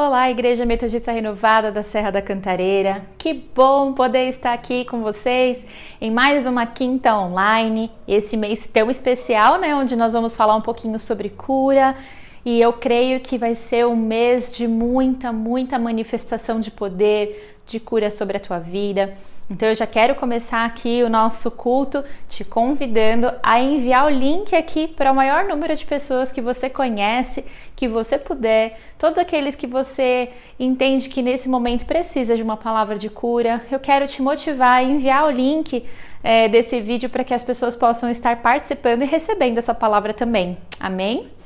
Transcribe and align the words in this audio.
Olá, 0.00 0.30
Igreja 0.30 0.64
Metodista 0.64 1.10
Renovada 1.10 1.72
da 1.72 1.82
Serra 1.82 2.12
da 2.12 2.22
Cantareira. 2.22 3.04
Que 3.18 3.34
bom 3.34 3.92
poder 3.92 4.28
estar 4.28 4.52
aqui 4.52 4.84
com 4.84 5.02
vocês 5.02 5.66
em 6.00 6.08
mais 6.08 6.46
uma 6.46 6.64
quinta 6.64 7.18
online. 7.18 7.90
Esse 8.06 8.36
mês 8.36 8.64
tão 8.72 8.92
especial, 8.92 9.58
né, 9.58 9.74
onde 9.74 9.96
nós 9.96 10.12
vamos 10.12 10.36
falar 10.36 10.54
um 10.54 10.60
pouquinho 10.60 11.00
sobre 11.00 11.28
cura. 11.28 11.96
E 12.44 12.60
eu 12.60 12.72
creio 12.74 13.18
que 13.18 13.36
vai 13.36 13.56
ser 13.56 13.88
um 13.88 13.96
mês 13.96 14.56
de 14.56 14.68
muita, 14.68 15.32
muita 15.32 15.80
manifestação 15.80 16.60
de 16.60 16.70
poder, 16.70 17.58
de 17.66 17.80
cura 17.80 18.08
sobre 18.08 18.36
a 18.36 18.40
tua 18.40 18.60
vida. 18.60 19.12
Então 19.50 19.68
eu 19.68 19.74
já 19.74 19.86
quero 19.86 20.14
começar 20.14 20.64
aqui 20.66 21.02
o 21.02 21.08
nosso 21.08 21.50
culto 21.50 22.04
te 22.28 22.44
convidando 22.44 23.32
a 23.42 23.60
enviar 23.60 24.04
o 24.04 24.10
link 24.10 24.54
aqui 24.54 24.86
para 24.86 25.10
o 25.10 25.14
maior 25.14 25.44
número 25.44 25.74
de 25.74 25.86
pessoas 25.86 26.30
que 26.30 26.40
você 26.40 26.68
conhece, 26.68 27.44
que 27.74 27.88
você 27.88 28.18
puder, 28.18 28.78
todos 28.98 29.16
aqueles 29.16 29.56
que 29.56 29.66
você 29.66 30.30
entende 30.60 31.08
que 31.08 31.22
nesse 31.22 31.48
momento 31.48 31.86
precisa 31.86 32.36
de 32.36 32.42
uma 32.42 32.58
palavra 32.58 32.98
de 32.98 33.08
cura. 33.08 33.64
Eu 33.70 33.80
quero 33.80 34.06
te 34.06 34.20
motivar 34.20 34.76
a 34.76 34.82
enviar 34.82 35.24
o 35.24 35.30
link 35.30 35.82
é, 36.22 36.46
desse 36.48 36.78
vídeo 36.80 37.08
para 37.08 37.24
que 37.24 37.32
as 37.32 37.42
pessoas 37.42 37.74
possam 37.74 38.10
estar 38.10 38.42
participando 38.42 39.02
e 39.02 39.06
recebendo 39.06 39.56
essa 39.56 39.72
palavra 39.72 40.12
também. 40.12 40.58
Amém? 40.78 41.37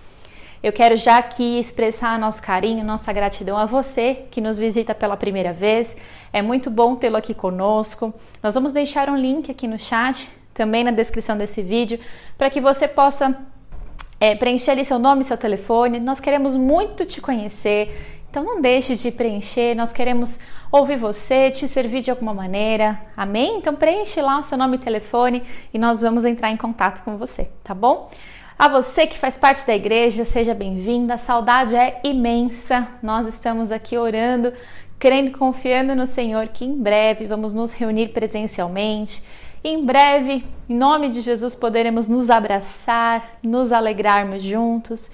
Eu 0.63 0.73
quero 0.73 0.97
já 0.97 1.17
aqui 1.19 1.59
expressar 1.59 2.17
nosso 2.21 2.41
carinho, 2.41 2.85
nossa 2.85 3.13
gratidão 3.13 3.57
a 3.59 3.67
você 3.67 4.27
que 4.31 4.41
nos 4.41 4.57
visita 4.59 4.95
pela 4.95 5.17
primeira 5.17 5.53
vez. 5.53 5.97
É 6.33 6.41
muito 6.41 6.71
bom 6.71 6.95
tê-lo 6.95 7.17
aqui 7.17 7.35
conosco. 7.35 8.15
Nós 8.41 8.55
vamos 8.55 8.73
deixar 8.73 9.11
um 9.11 9.17
link 9.17 9.51
aqui 9.51 9.67
no 9.67 9.77
chat, 9.77 10.31
também 10.55 10.85
na 10.85 10.93
descrição 10.93 11.37
desse 11.37 11.63
vídeo, 11.63 11.99
para 12.39 12.49
que 12.49 12.61
você 12.61 12.87
possa 12.87 13.37
é, 14.21 14.37
preencher 14.37 14.71
ali 14.71 14.85
seu 14.85 15.01
nome, 15.01 15.25
seu 15.25 15.37
telefone. 15.37 15.99
Nós 15.99 16.21
queremos 16.21 16.55
muito 16.55 17.05
te 17.05 17.21
conhecer. 17.21 18.21
Então 18.31 18.45
não 18.45 18.63
deixe 18.63 18.95
de 18.95 19.11
preencher, 19.11 19.75
nós 19.75 19.93
queremos 19.93 20.39
ouvir 20.71 20.97
você, 20.97 21.51
te 21.51 21.67
servir 21.67 22.03
de 22.03 22.11
alguma 22.11 22.33
maneira. 22.33 22.99
Amém? 23.17 23.57
Então 23.57 23.75
preenche 23.75 24.23
lá 24.23 24.39
o 24.39 24.43
seu 24.45 24.57
nome 24.57 24.77
e 24.77 24.79
telefone 24.79 25.43
e 25.75 25.79
nós 25.79 26.03
vamos 26.03 26.25
entrar 26.25 26.53
em 26.53 26.57
contato 26.57 27.03
com 27.03 27.19
você, 27.19 27.51
tá 27.65 27.75
bom? 27.75 28.09
A 28.59 28.69
você 28.69 29.07
que 29.07 29.19
faz 29.19 29.37
parte 29.37 29.67
da 29.67 29.75
igreja, 29.75 30.25
seja 30.25 30.55
bem-vinda. 30.55 31.15
A 31.15 31.19
saudade 31.19 31.75
é 31.75 32.01
imensa. 32.05 32.87
Nós 33.03 33.27
estamos 33.27 33.73
aqui 33.73 33.97
orando, 33.97 34.53
crendo 34.99 35.31
e 35.31 35.35
confiando 35.35 35.95
no 35.95 36.07
Senhor 36.07 36.49
que 36.49 36.65
em 36.65 36.77
breve 36.77 37.27
vamos 37.27 37.53
nos 37.53 37.73
reunir 37.73 38.09
presencialmente. 38.09 39.23
Em 39.65 39.85
breve, 39.85 40.45
em 40.69 40.75
nome 40.75 41.09
de 41.09 41.21
Jesus, 41.21 41.55
poderemos 41.55 42.09
nos 42.09 42.31
abraçar, 42.31 43.39
nos 43.43 43.73
alegrarmos 43.73 44.43
juntos. 44.43 45.11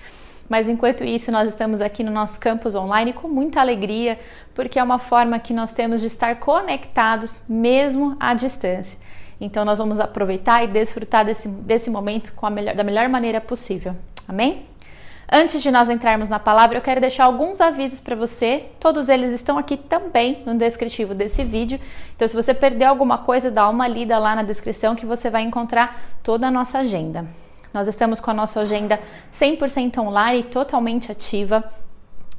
Mas 0.49 0.69
enquanto 0.69 1.05
isso, 1.05 1.31
nós 1.31 1.49
estamos 1.49 1.81
aqui 1.81 2.03
no 2.03 2.11
nosso 2.11 2.41
campus 2.41 2.75
online 2.75 3.13
com 3.13 3.29
muita 3.29 3.61
alegria, 3.61 4.19
porque 4.55 4.79
é 4.79 4.83
uma 4.83 4.99
forma 4.99 5.39
que 5.39 5.53
nós 5.53 5.73
temos 5.73 6.01
de 6.01 6.07
estar 6.07 6.37
conectados 6.37 7.45
mesmo 7.49 8.17
à 8.19 8.35
distância. 8.35 8.99
Então 9.41 9.65
nós 9.65 9.79
vamos 9.79 10.01
aproveitar 10.01 10.65
e 10.65 10.67
desfrutar 10.67 11.25
desse, 11.25 11.49
desse 11.49 11.91
momento 11.91 12.33
melhor, 12.51 12.75
da 12.75 12.83
melhor 12.83 13.09
maneira 13.09 13.41
possível. 13.41 13.95
Amém? 14.27 14.67
Antes 15.31 15.63
de 15.63 15.71
nós 15.71 15.91
entrarmos 15.91 16.31
na 16.31 16.39
palavra, 16.39 16.79
eu 16.79 16.81
quero 16.81 17.03
deixar 17.03 17.25
alguns 17.25 17.61
avisos 17.61 18.01
para 18.01 18.17
você. 18.17 18.65
Todos 18.81 19.11
eles 19.11 19.31
estão 19.31 19.59
aqui 19.59 19.77
também 19.77 20.43
no 20.47 20.55
descritivo 20.55 21.15
desse 21.15 21.45
vídeo. 21.45 21.79
Então, 22.17 22.27
se 22.27 22.35
você 22.35 22.55
perdeu 22.55 22.89
alguma 22.89 23.19
coisa, 23.19 23.51
dá 23.51 23.69
uma 23.69 23.87
lida 23.87 24.19
lá 24.19 24.35
na 24.35 24.43
descrição 24.43 24.97
que 24.97 25.05
você 25.05 25.29
vai 25.29 25.43
encontrar 25.43 26.01
toda 26.23 26.47
a 26.47 26.51
nossa 26.51 26.79
agenda. 26.79 27.27
Nós 27.75 27.87
estamos 27.87 28.21
com 28.21 28.31
a 28.31 28.35
nossa 28.35 28.61
agenda 28.61 28.99
100% 29.31 29.99
online 29.99 30.41
e 30.41 30.45
totalmente 30.45 31.13
ativa. 31.13 31.63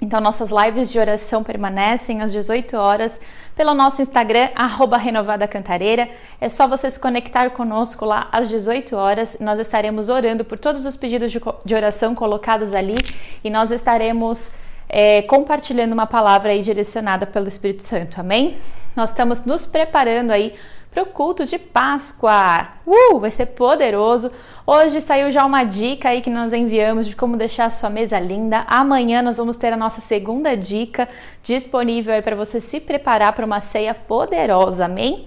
Então, 0.01 0.21
nossas 0.21 0.49
lives 0.49 0.89
de 0.91 0.97
oração 0.97 1.43
permanecem 1.43 2.21
às 2.21 2.31
18 2.31 2.77
horas 2.77 3.19
pelo 3.53 3.73
nosso 3.73 4.01
Instagram, 4.01 4.47
arroba 4.55 4.97
Renovada 4.97 5.45
Cantareira. 5.45 6.09
É 6.39 6.47
só 6.47 6.67
você 6.67 6.89
se 6.89 6.97
conectar 6.97 7.49
conosco 7.49 8.05
lá 8.05 8.29
às 8.31 8.47
18 8.47 8.95
horas. 8.95 9.37
Nós 9.41 9.59
estaremos 9.59 10.07
orando 10.07 10.45
por 10.45 10.57
todos 10.57 10.85
os 10.85 10.95
pedidos 10.95 11.31
de, 11.31 11.41
de 11.65 11.75
oração 11.75 12.15
colocados 12.15 12.73
ali 12.73 12.95
e 13.43 13.49
nós 13.49 13.71
estaremos 13.71 14.51
é, 14.87 15.21
compartilhando 15.23 15.91
uma 15.91 16.07
palavra 16.07 16.51
aí 16.51 16.61
direcionada 16.61 17.25
pelo 17.25 17.49
Espírito 17.49 17.83
Santo. 17.83 18.21
Amém? 18.21 18.57
Nós 18.95 19.09
estamos 19.09 19.43
nos 19.43 19.65
preparando 19.65 20.31
aí 20.31 20.55
para 20.91 21.03
o 21.03 21.05
culto 21.05 21.45
de 21.45 21.59
Páscoa. 21.59 22.69
Uh, 22.85 23.19
vai 23.19 23.31
ser 23.31 23.47
poderoso. 23.47 24.31
Hoje 24.65 25.01
saiu 25.01 25.31
já 25.31 25.45
uma 25.45 25.63
dica 25.63 26.09
aí 26.09 26.21
que 26.21 26.29
nós 26.29 26.53
enviamos 26.53 27.07
de 27.07 27.15
como 27.15 27.37
deixar 27.37 27.65
a 27.65 27.69
sua 27.71 27.89
mesa 27.89 28.19
linda. 28.19 28.65
Amanhã 28.67 29.21
nós 29.21 29.37
vamos 29.37 29.55
ter 29.55 29.73
a 29.73 29.77
nossa 29.77 30.01
segunda 30.01 30.55
dica 30.55 31.07
disponível 31.43 32.13
aí 32.13 32.21
para 32.21 32.35
você 32.35 32.59
se 32.59 32.79
preparar 32.79 33.33
para 33.33 33.45
uma 33.45 33.59
ceia 33.59 33.93
poderosa. 33.93 34.85
Amém? 34.85 35.25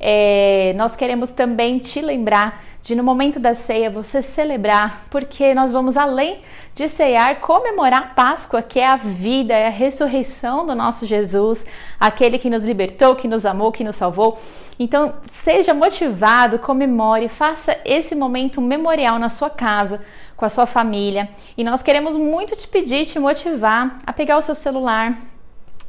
É, 0.00 0.72
nós 0.76 0.94
queremos 0.94 1.30
também 1.30 1.78
te 1.78 2.00
lembrar 2.00 2.62
de 2.80 2.94
no 2.94 3.02
momento 3.02 3.40
da 3.40 3.52
ceia 3.52 3.90
você 3.90 4.22
celebrar, 4.22 5.06
porque 5.10 5.52
nós 5.52 5.72
vamos 5.72 5.96
além 5.96 6.40
de 6.74 6.88
ceiar, 6.88 7.40
comemorar 7.40 8.02
a 8.02 8.06
Páscoa, 8.06 8.62
que 8.62 8.78
é 8.78 8.86
a 8.86 8.96
vida, 8.96 9.52
é 9.52 9.66
a 9.66 9.70
ressurreição 9.70 10.64
do 10.64 10.74
nosso 10.74 11.04
Jesus, 11.04 11.66
aquele 11.98 12.38
que 12.38 12.48
nos 12.48 12.62
libertou, 12.62 13.16
que 13.16 13.26
nos 13.26 13.44
amou, 13.44 13.72
que 13.72 13.82
nos 13.82 13.96
salvou. 13.96 14.38
Então, 14.78 15.16
seja 15.30 15.74
motivado, 15.74 16.60
comemore, 16.60 17.28
faça 17.28 17.76
esse 17.84 18.14
momento 18.14 18.60
memorial 18.60 19.18
na 19.18 19.28
sua 19.28 19.50
casa, 19.50 20.00
com 20.36 20.44
a 20.44 20.48
sua 20.48 20.66
família. 20.66 21.28
E 21.56 21.64
nós 21.64 21.82
queremos 21.82 22.14
muito 22.14 22.54
te 22.54 22.68
pedir, 22.68 23.04
te 23.04 23.18
motivar 23.18 23.98
a 24.06 24.12
pegar 24.12 24.38
o 24.38 24.42
seu 24.42 24.54
celular, 24.54 25.18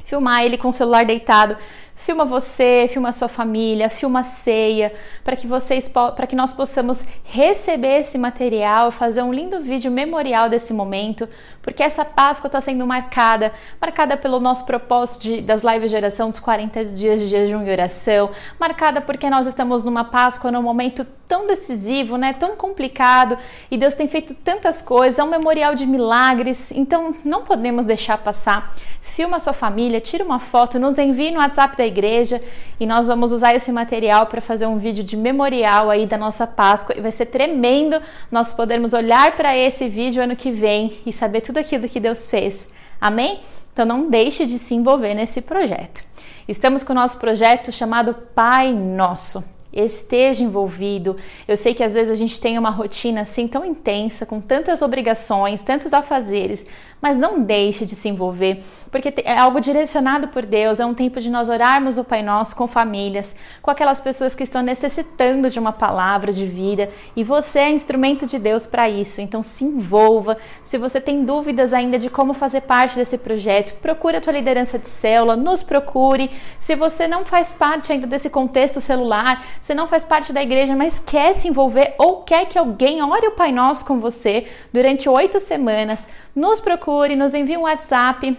filmar 0.06 0.44
ele 0.44 0.58
com 0.58 0.70
o 0.70 0.74
celular 0.74 1.06
deitado, 1.06 1.56
Filma 2.02 2.24
você, 2.24 2.88
filma 2.90 3.12
sua 3.12 3.28
família, 3.28 3.90
filma 3.90 4.22
a 4.22 4.24
ceia, 4.24 4.94
para 5.22 5.36
que 5.36 5.46
vocês 5.46 5.86
para 5.90 6.26
que 6.26 6.36
nós 6.36 6.54
possamos 6.54 7.04
receber 7.26 8.00
esse 8.00 8.18
material, 8.18 8.90
fazer 8.90 9.22
um 9.22 9.34
lindo 9.34 9.60
vídeo 9.60 9.92
memorial 9.92 10.48
desse 10.48 10.74
momento, 10.74 11.28
porque 11.62 11.84
essa 11.84 12.06
Páscoa 12.06 12.48
está 12.48 12.62
sendo 12.62 12.86
marcada, 12.86 13.52
marcada 13.80 14.18
pelo 14.18 14.40
nosso 14.40 14.66
propósito 14.66 15.24
de, 15.24 15.42
das 15.42 15.64
lives 15.64 15.90
de 15.90 15.96
oração 15.96 16.30
dos 16.30 16.40
40 16.40 16.86
dias 16.86 17.20
de 17.20 17.28
jejum 17.28 17.64
e 17.64 17.72
oração, 17.72 18.32
marcada 18.60 19.02
porque 19.02 19.30
nós 19.30 19.46
estamos 19.46 19.84
numa 19.84 20.04
Páscoa 20.04 20.52
num 20.52 20.62
momento 20.64 21.06
tão 21.30 21.46
decisivo, 21.46 22.18
né, 22.18 22.34
tão 22.34 22.56
complicado, 22.56 23.38
e 23.70 23.78
Deus 23.78 23.94
tem 23.94 24.08
feito 24.08 24.34
tantas 24.34 24.82
coisas, 24.82 25.20
é 25.20 25.24
um 25.24 25.30
memorial 25.30 25.76
de 25.76 25.86
milagres, 25.86 26.72
então 26.72 27.14
não 27.24 27.44
podemos 27.44 27.86
deixar 27.86 28.18
passar. 28.18 28.76
Filma 29.00 29.38
sua 29.38 29.54
família, 29.54 30.02
tira 30.02 30.24
uma 30.24 30.40
foto, 30.40 30.80
nos 30.80 30.98
envie 30.98 31.30
no 31.30 31.40
WhatsApp 31.40 31.78
da 31.78 31.86
igreja 31.86 32.42
e 32.80 32.86
nós 32.86 33.08
vamos 33.08 33.32
usar 33.32 33.54
esse 33.54 33.72
material 33.72 34.26
para 34.26 34.42
fazer 34.42 34.66
um 34.66 34.80
vídeo 34.80 35.04
de 35.04 35.16
memorial 35.16 35.90
aí 35.90 36.06
da 36.06 36.18
nossa 36.18 36.48
Páscoa 36.48 36.96
e 36.98 37.02
vai 37.02 37.12
ser 37.12 37.28
tremendo 37.28 38.02
nós 38.32 38.52
podermos 38.54 38.94
olhar 38.94 39.36
para 39.36 39.56
esse 39.56 39.88
vídeo 39.88 40.24
ano 40.24 40.36
que 40.36 40.52
vem 40.52 40.94
e 41.06 41.14
saber 41.14 41.42
tudo 41.42 41.59
aquilo 41.60 41.90
que 41.90 42.00
Deus 42.00 42.30
fez. 42.30 42.70
Amém? 43.00 43.42
Então 43.72 43.86
não 43.86 44.10
deixe 44.10 44.46
de 44.46 44.58
se 44.58 44.74
envolver 44.74 45.14
nesse 45.14 45.42
projeto. 45.42 46.04
Estamos 46.48 46.84
com 46.84 46.94
o 46.94 46.96
nosso 46.96 47.18
projeto 47.20 47.72
chamado 47.72 48.14
Pai 48.34 48.74
Nosso 48.74 49.44
esteja 49.72 50.44
envolvido. 50.44 51.16
Eu 51.48 51.56
sei 51.56 51.74
que 51.74 51.84
às 51.84 51.94
vezes 51.94 52.12
a 52.12 52.18
gente 52.18 52.40
tem 52.40 52.58
uma 52.58 52.70
rotina 52.70 53.22
assim 53.22 53.48
tão 53.48 53.64
intensa, 53.64 54.26
com 54.26 54.42
tantas 54.42 54.82
obrigações, 54.82 55.64
tantos 55.64 55.94
afazeres, 55.94 56.66
mas 57.02 57.18
não 57.18 57.42
deixe 57.42 57.86
de 57.86 57.96
se 57.96 58.10
envolver, 58.10 58.64
porque 58.92 59.14
é 59.24 59.38
algo 59.38 59.60
direcionado 59.60 60.30
por 60.30 60.46
Deus, 60.46 60.80
é 60.80 60.86
um 60.86 60.94
tempo 60.94 61.20
de 61.22 61.30
nós 61.30 61.50
orarmos 61.50 61.98
o 61.98 62.04
Pai 62.04 62.22
Nosso 62.24 62.56
com 62.56 62.68
famílias, 62.68 63.36
com 63.62 63.72
aquelas 63.72 64.02
pessoas 64.02 64.36
que 64.36 64.44
estão 64.44 64.62
necessitando 64.62 65.50
de 65.50 65.60
uma 65.60 65.72
palavra 65.72 66.34
de 66.34 66.46
vida, 66.46 66.90
e 67.16 67.24
você 67.24 67.60
é 67.60 67.70
instrumento 67.70 68.26
de 68.26 68.40
Deus 68.40 68.66
para 68.66 68.90
isso. 68.90 69.22
Então 69.22 69.42
se 69.42 69.64
envolva. 69.64 70.38
Se 70.64 70.78
você 70.78 71.00
tem 71.00 71.24
dúvidas 71.24 71.74
ainda 71.74 71.98
de 71.98 72.10
como 72.10 72.34
fazer 72.34 72.62
parte 72.62 72.96
desse 72.96 73.18
projeto, 73.18 73.80
procure 73.80 74.18
a 74.18 74.22
tua 74.22 74.34
liderança 74.34 74.80
de 74.80 74.88
célula, 74.88 75.36
nos 75.36 75.64
procure. 75.64 76.32
Se 76.60 76.76
você 76.76 77.08
não 77.08 77.24
faz 77.24 77.54
parte 77.54 77.92
ainda 77.92 78.08
desse 78.08 78.30
contexto 78.30 78.82
celular, 78.82 79.46
você 79.62 79.74
não 79.74 79.88
faz 79.88 80.04
parte 80.04 80.34
da 80.34 80.42
igreja, 80.42 80.76
mas 80.76 81.00
quer 81.00 81.34
se 81.36 81.48
envolver 81.48 81.94
ou 81.98 82.24
quer 82.24 82.46
que 82.46 82.58
alguém 82.58 83.02
ore 83.04 83.28
o 83.28 83.32
Pai 83.32 83.52
Nosso 83.52 83.86
com 83.86 84.00
você 84.00 84.48
durante 84.74 85.08
oito 85.08 85.40
semanas, 85.40 86.08
nos 86.36 86.60
procure, 86.60 86.89
nos 87.16 87.34
envie 87.34 87.58
um 87.58 87.62
WhatsApp. 87.62 88.38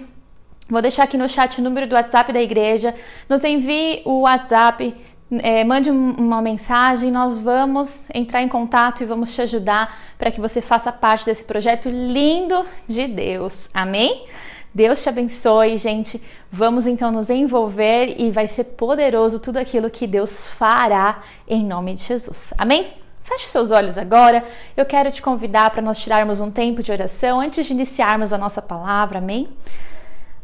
Vou 0.69 0.81
deixar 0.81 1.05
aqui 1.05 1.17
no 1.17 1.29
chat 1.29 1.61
o 1.61 1.65
número 1.65 1.87
do 1.87 1.95
WhatsApp 1.95 2.33
da 2.33 2.41
igreja. 2.41 2.95
Nos 3.29 3.43
envie 3.45 4.03
o 4.05 4.21
WhatsApp, 4.21 4.95
é, 5.43 5.65
mande 5.65 5.91
uma 5.91 6.43
mensagem, 6.43 7.11
nós 7.11 7.39
vamos 7.39 8.09
entrar 8.13 8.43
em 8.43 8.49
contato 8.49 9.03
e 9.03 9.07
vamos 9.07 9.35
te 9.35 9.43
ajudar 9.43 9.97
para 10.19 10.31
que 10.31 10.41
você 10.41 10.61
faça 10.61 10.91
parte 10.93 11.25
desse 11.25 11.45
projeto 11.45 11.89
lindo 11.89 12.65
de 12.89 13.07
Deus. 13.07 13.69
Amém? 13.73 14.27
Deus 14.73 15.03
te 15.03 15.09
abençoe, 15.09 15.77
gente. 15.77 16.23
Vamos 16.51 16.87
então 16.87 17.11
nos 17.11 17.31
envolver 17.31 18.15
e 18.19 18.31
vai 18.31 18.47
ser 18.47 18.65
poderoso 18.65 19.41
tudo 19.41 19.57
aquilo 19.57 19.91
que 19.91 20.07
Deus 20.07 20.49
fará 20.49 21.23
em 21.49 21.65
nome 21.65 21.95
de 21.95 22.05
Jesus. 22.05 22.55
Amém? 22.57 23.01
Feche 23.31 23.47
seus 23.47 23.71
olhos 23.71 23.97
agora. 23.97 24.43
Eu 24.77 24.85
quero 24.85 25.09
te 25.13 25.23
convidar 25.23 25.71
para 25.71 25.81
nós 25.81 26.01
tirarmos 26.01 26.41
um 26.41 26.51
tempo 26.51 26.83
de 26.83 26.91
oração 26.91 27.39
antes 27.39 27.65
de 27.65 27.73
iniciarmos 27.73 28.33
a 28.33 28.39
nossa 28.39 28.61
palavra. 28.61 29.19
Amém? 29.19 29.49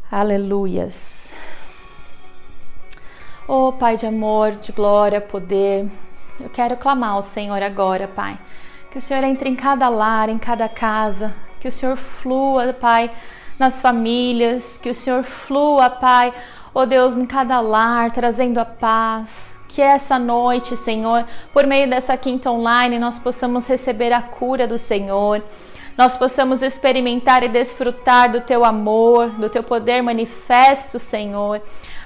Aleluias. 0.09 1.33
Oh, 3.45 3.73
Pai 3.73 3.97
de 3.97 4.05
amor, 4.05 4.51
de 4.51 4.71
glória, 4.71 5.19
poder, 5.19 5.85
eu 6.39 6.49
quero 6.49 6.77
clamar 6.77 7.09
ao 7.09 7.21
Senhor 7.21 7.61
agora, 7.61 8.07
Pai. 8.07 8.39
Que 8.89 8.99
o 8.99 9.01
Senhor 9.01 9.21
entre 9.25 9.49
em 9.49 9.55
cada 9.57 9.89
lar, 9.89 10.29
em 10.29 10.37
cada 10.37 10.69
casa, 10.69 11.35
que 11.59 11.67
o 11.67 11.71
Senhor 11.71 11.97
flua, 11.97 12.71
Pai, 12.71 13.11
nas 13.59 13.81
famílias, 13.81 14.77
que 14.77 14.89
o 14.89 14.95
Senhor 14.95 15.23
flua, 15.23 15.89
Pai, 15.89 16.33
oh 16.73 16.85
Deus, 16.85 17.17
em 17.17 17.25
cada 17.25 17.59
lar, 17.59 18.11
trazendo 18.11 18.59
a 18.59 18.65
paz. 18.65 19.56
Que 19.77 19.81
essa 19.83 20.17
noite, 20.17 20.75
Senhor, 20.75 21.23
por 21.53 21.67
meio 21.67 21.87
dessa 21.87 22.17
quinta 22.17 22.49
online, 22.49 22.97
nós 22.97 23.19
possamos 23.19 23.67
receber 23.67 24.11
a 24.11 24.23
cura 24.23 24.65
do 24.65 24.75
Senhor 24.75 25.43
nós 25.95 26.15
possamos 26.15 26.63
experimentar 26.63 27.43
e 27.43 27.47
desfrutar 27.47 28.31
do 28.31 28.41
teu 28.41 28.65
amor, 28.65 29.29
do 29.31 29.49
teu 29.49 29.61
poder 29.61 30.01
manifesto, 30.01 30.97
Senhor. 30.97 31.61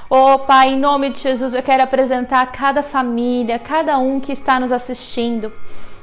Oh, 0.09 0.39
Pai, 0.39 0.69
em 0.69 0.79
nome 0.79 1.11
de 1.11 1.19
Jesus, 1.19 1.53
eu 1.53 1.63
quero 1.63 1.83
apresentar 1.83 2.45
cada 2.51 2.83
família, 2.83 3.57
cada 3.57 3.97
um 3.97 4.19
que 4.19 4.33
está 4.33 4.59
nos 4.59 4.73
assistindo. 4.73 5.51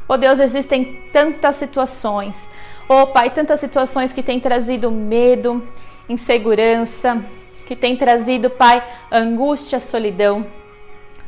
Oh, 0.08 0.16
Deus, 0.16 0.38
existem 0.38 1.02
tantas 1.12 1.56
situações. 1.56 2.48
Oh, 2.88 3.08
Pai, 3.08 3.28
tantas 3.28 3.60
situações 3.60 4.12
que 4.12 4.22
têm 4.22 4.40
trazido 4.40 4.90
medo, 4.90 5.66
insegurança, 6.08 7.22
que 7.66 7.76
têm 7.76 7.94
trazido, 7.94 8.48
Pai, 8.48 8.82
angústia, 9.10 9.80
solidão. 9.80 10.57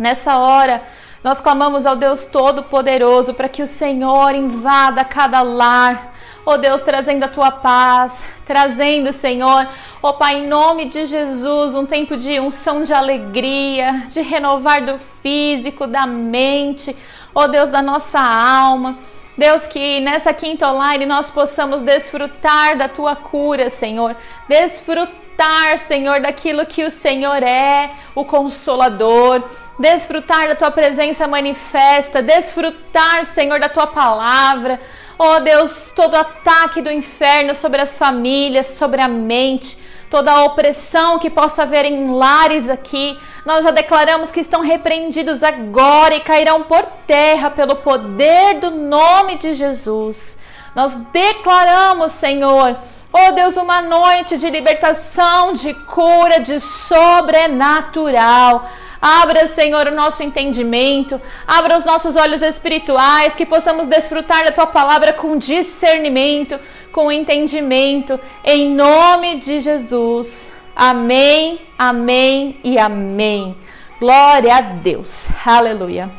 Nessa 0.00 0.38
hora, 0.38 0.82
nós 1.23 1.43
clamamos 1.43 1.85
ao 1.85 1.94
Deus 1.94 2.25
Todo-Poderoso 2.25 3.35
para 3.35 3.50
que 3.50 3.62
o 3.62 3.67
Senhor 3.67 4.35
invada 4.35 5.05
cada 5.05 5.43
lar, 5.43 6.14
oh 6.47 6.56
Deus, 6.56 6.81
trazendo 6.81 7.25
a 7.25 7.29
tua 7.29 7.50
paz, 7.50 8.25
trazendo, 8.47 9.12
Senhor, 9.12 9.69
oh 10.00 10.14
Pai, 10.14 10.38
em 10.38 10.49
nome 10.49 10.87
de 10.87 11.05
Jesus, 11.05 11.75
um 11.75 11.85
tempo 11.85 12.17
de 12.17 12.41
unção 12.41 12.82
de 12.82 12.94
alegria, 12.94 14.05
de 14.08 14.23
renovar 14.23 14.82
do 14.87 14.99
físico, 15.23 15.87
da 15.87 16.06
mente, 16.06 16.96
oh 17.35 17.46
Deus, 17.46 17.69
da 17.69 17.82
nossa 17.82 18.20
alma. 18.20 18.96
Deus, 19.37 19.67
que 19.67 20.00
nessa 20.00 20.32
quinta 20.32 20.67
online 20.67 21.05
nós 21.05 21.31
possamos 21.31 21.82
desfrutar 21.82 22.79
da 22.79 22.88
tua 22.88 23.14
cura, 23.14 23.69
Senhor. 23.69 24.17
Desfrutar, 24.49 25.76
Senhor, 25.76 26.20
daquilo 26.20 26.64
que 26.64 26.85
o 26.85 26.91
Senhor 26.91 27.43
é, 27.43 27.91
o 28.14 28.25
consolador. 28.25 29.43
Desfrutar 29.81 30.47
da 30.47 30.55
tua 30.55 30.71
presença 30.71 31.27
manifesta. 31.27 32.21
Desfrutar, 32.21 33.25
Senhor, 33.25 33.59
da 33.59 33.71
tua 33.71 33.87
palavra. 33.87 34.79
Oh 35.19 35.41
Deus, 35.41 35.91
todo 35.97 36.17
ataque 36.17 36.82
do 36.82 36.91
inferno 36.91 37.55
sobre 37.55 37.81
as 37.81 37.97
famílias, 37.97 38.67
sobre 38.67 39.00
a 39.00 39.09
mente, 39.09 39.79
toda 40.11 40.31
a 40.31 40.44
opressão 40.44 41.19
que 41.19 41.31
possa 41.31 41.62
haver 41.62 41.87
em 41.87 42.11
lares 42.11 42.69
aqui, 42.69 43.19
nós 43.47 43.65
já 43.65 43.71
declaramos 43.71 44.31
que 44.31 44.41
estão 44.41 44.61
repreendidos 44.61 45.43
agora 45.43 46.15
e 46.15 46.21
cairão 46.21 46.62
por 46.62 46.85
terra 47.06 47.50
pelo 47.50 47.77
poder 47.77 48.61
do 48.61 48.71
nome 48.71 49.38
de 49.38 49.55
Jesus. 49.55 50.38
Nós 50.75 50.94
declaramos, 51.11 52.12
Senhor, 52.12 52.77
Oh 53.12 53.32
Deus, 53.32 53.56
uma 53.56 53.82
noite 53.82 54.38
de 54.38 54.49
libertação, 54.49 55.53
de 55.53 55.75
cura, 55.75 56.38
de 56.38 56.61
sobrenatural. 56.61 58.71
Abra, 59.00 59.47
Senhor, 59.47 59.87
o 59.87 59.94
nosso 59.94 60.23
entendimento, 60.23 61.20
abra 61.47 61.79
os 61.79 61.85
nossos 61.85 62.17
olhos 62.17 62.43
espirituais, 62.43 63.35
que 63.35 63.47
possamos 63.47 63.87
desfrutar 63.87 64.44
da 64.44 64.52
tua 64.52 64.67
palavra 64.67 65.12
com 65.12 65.38
discernimento, 65.38 66.61
com 66.93 67.11
entendimento, 67.11 68.20
em 68.44 68.75
nome 68.75 69.37
de 69.37 69.61
Jesus. 69.61 70.50
Amém, 70.76 71.58
amém 71.79 72.58
e 72.62 72.79
amém. 72.79 73.56
Glória 73.99 74.55
a 74.56 74.61
Deus. 74.61 75.29
Aleluia. 75.46 76.11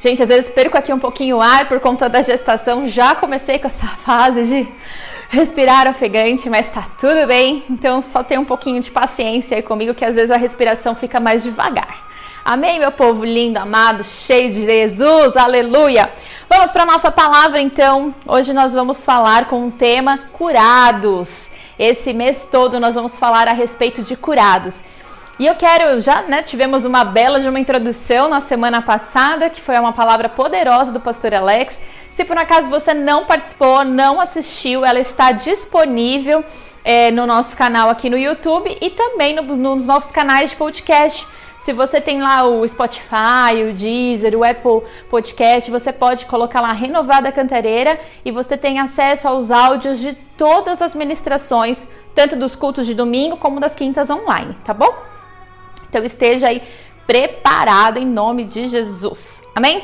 Gente, 0.00 0.22
às 0.22 0.28
vezes 0.28 0.50
perco 0.50 0.76
aqui 0.76 0.92
um 0.92 0.98
pouquinho 0.98 1.38
o 1.38 1.40
ar 1.40 1.66
por 1.66 1.80
conta 1.80 2.10
da 2.10 2.20
gestação. 2.20 2.86
Já 2.86 3.14
comecei 3.14 3.58
com 3.58 3.68
essa 3.68 3.86
fase 4.04 4.44
de 4.44 4.68
respirar 5.28 5.88
ofegante, 5.88 6.48
mas 6.48 6.68
tá 6.68 6.86
tudo 6.98 7.26
bem. 7.26 7.62
Então 7.68 8.00
só 8.00 8.22
tem 8.22 8.38
um 8.38 8.44
pouquinho 8.44 8.80
de 8.80 8.90
paciência 8.90 9.56
aí 9.56 9.62
comigo 9.62 9.94
que 9.94 10.04
às 10.04 10.14
vezes 10.14 10.30
a 10.30 10.36
respiração 10.36 10.94
fica 10.94 11.20
mais 11.20 11.42
devagar. 11.42 12.04
Amém, 12.44 12.78
meu 12.78 12.92
povo 12.92 13.24
lindo, 13.24 13.58
amado, 13.58 14.04
cheio 14.04 14.52
de 14.52 14.64
Jesus, 14.64 15.34
aleluia. 15.34 16.10
Vamos 16.48 16.72
para 16.72 16.84
nossa 16.84 17.10
palavra 17.10 17.58
então. 17.58 18.14
Hoje 18.26 18.52
nós 18.52 18.74
vamos 18.74 19.02
falar 19.02 19.46
com 19.46 19.68
o 19.68 19.70
tema 19.70 20.18
curados. 20.32 21.50
Esse 21.78 22.12
mês 22.12 22.46
todo 22.50 22.78
nós 22.78 22.94
vamos 22.94 23.18
falar 23.18 23.48
a 23.48 23.52
respeito 23.52 24.02
de 24.02 24.14
curados. 24.14 24.82
E 25.36 25.46
eu 25.46 25.56
quero, 25.56 26.00
já 26.00 26.22
né, 26.22 26.42
tivemos 26.42 26.84
uma 26.84 27.02
bela 27.02 27.40
de 27.40 27.48
uma 27.48 27.58
introdução 27.58 28.28
na 28.28 28.40
semana 28.40 28.80
passada, 28.80 29.50
que 29.50 29.60
foi 29.60 29.76
uma 29.76 29.92
palavra 29.92 30.28
poderosa 30.28 30.92
do 30.92 31.00
pastor 31.00 31.34
Alex. 31.34 31.80
Se 32.14 32.24
por 32.24 32.38
acaso 32.38 32.70
você 32.70 32.94
não 32.94 33.24
participou, 33.24 33.84
não 33.84 34.20
assistiu, 34.20 34.84
ela 34.84 35.00
está 35.00 35.32
disponível 35.32 36.44
é, 36.84 37.10
no 37.10 37.26
nosso 37.26 37.56
canal 37.56 37.90
aqui 37.90 38.08
no 38.08 38.16
YouTube 38.16 38.78
e 38.80 38.88
também 38.88 39.34
no, 39.34 39.42
nos 39.42 39.84
nossos 39.84 40.12
canais 40.12 40.50
de 40.50 40.56
podcast. 40.56 41.26
Se 41.58 41.72
você 41.72 42.00
tem 42.00 42.22
lá 42.22 42.44
o 42.44 42.66
Spotify, 42.68 43.64
o 43.68 43.72
Deezer, 43.74 44.38
o 44.38 44.44
Apple 44.44 44.88
Podcast, 45.10 45.68
você 45.72 45.92
pode 45.92 46.26
colocar 46.26 46.60
lá 46.60 46.72
Renovada 46.72 47.32
Cantareira 47.32 47.98
e 48.24 48.30
você 48.30 48.56
tem 48.56 48.78
acesso 48.78 49.26
aos 49.26 49.50
áudios 49.50 49.98
de 49.98 50.14
todas 50.38 50.80
as 50.80 50.94
ministrações, 50.94 51.84
tanto 52.14 52.36
dos 52.36 52.54
cultos 52.54 52.86
de 52.86 52.94
domingo 52.94 53.38
como 53.38 53.58
das 53.58 53.74
quintas 53.74 54.08
online, 54.08 54.56
tá 54.64 54.72
bom? 54.72 54.94
Então 55.90 56.04
esteja 56.04 56.46
aí 56.46 56.62
preparado 57.08 57.98
em 57.98 58.06
nome 58.06 58.44
de 58.44 58.68
Jesus. 58.68 59.42
Amém? 59.52 59.82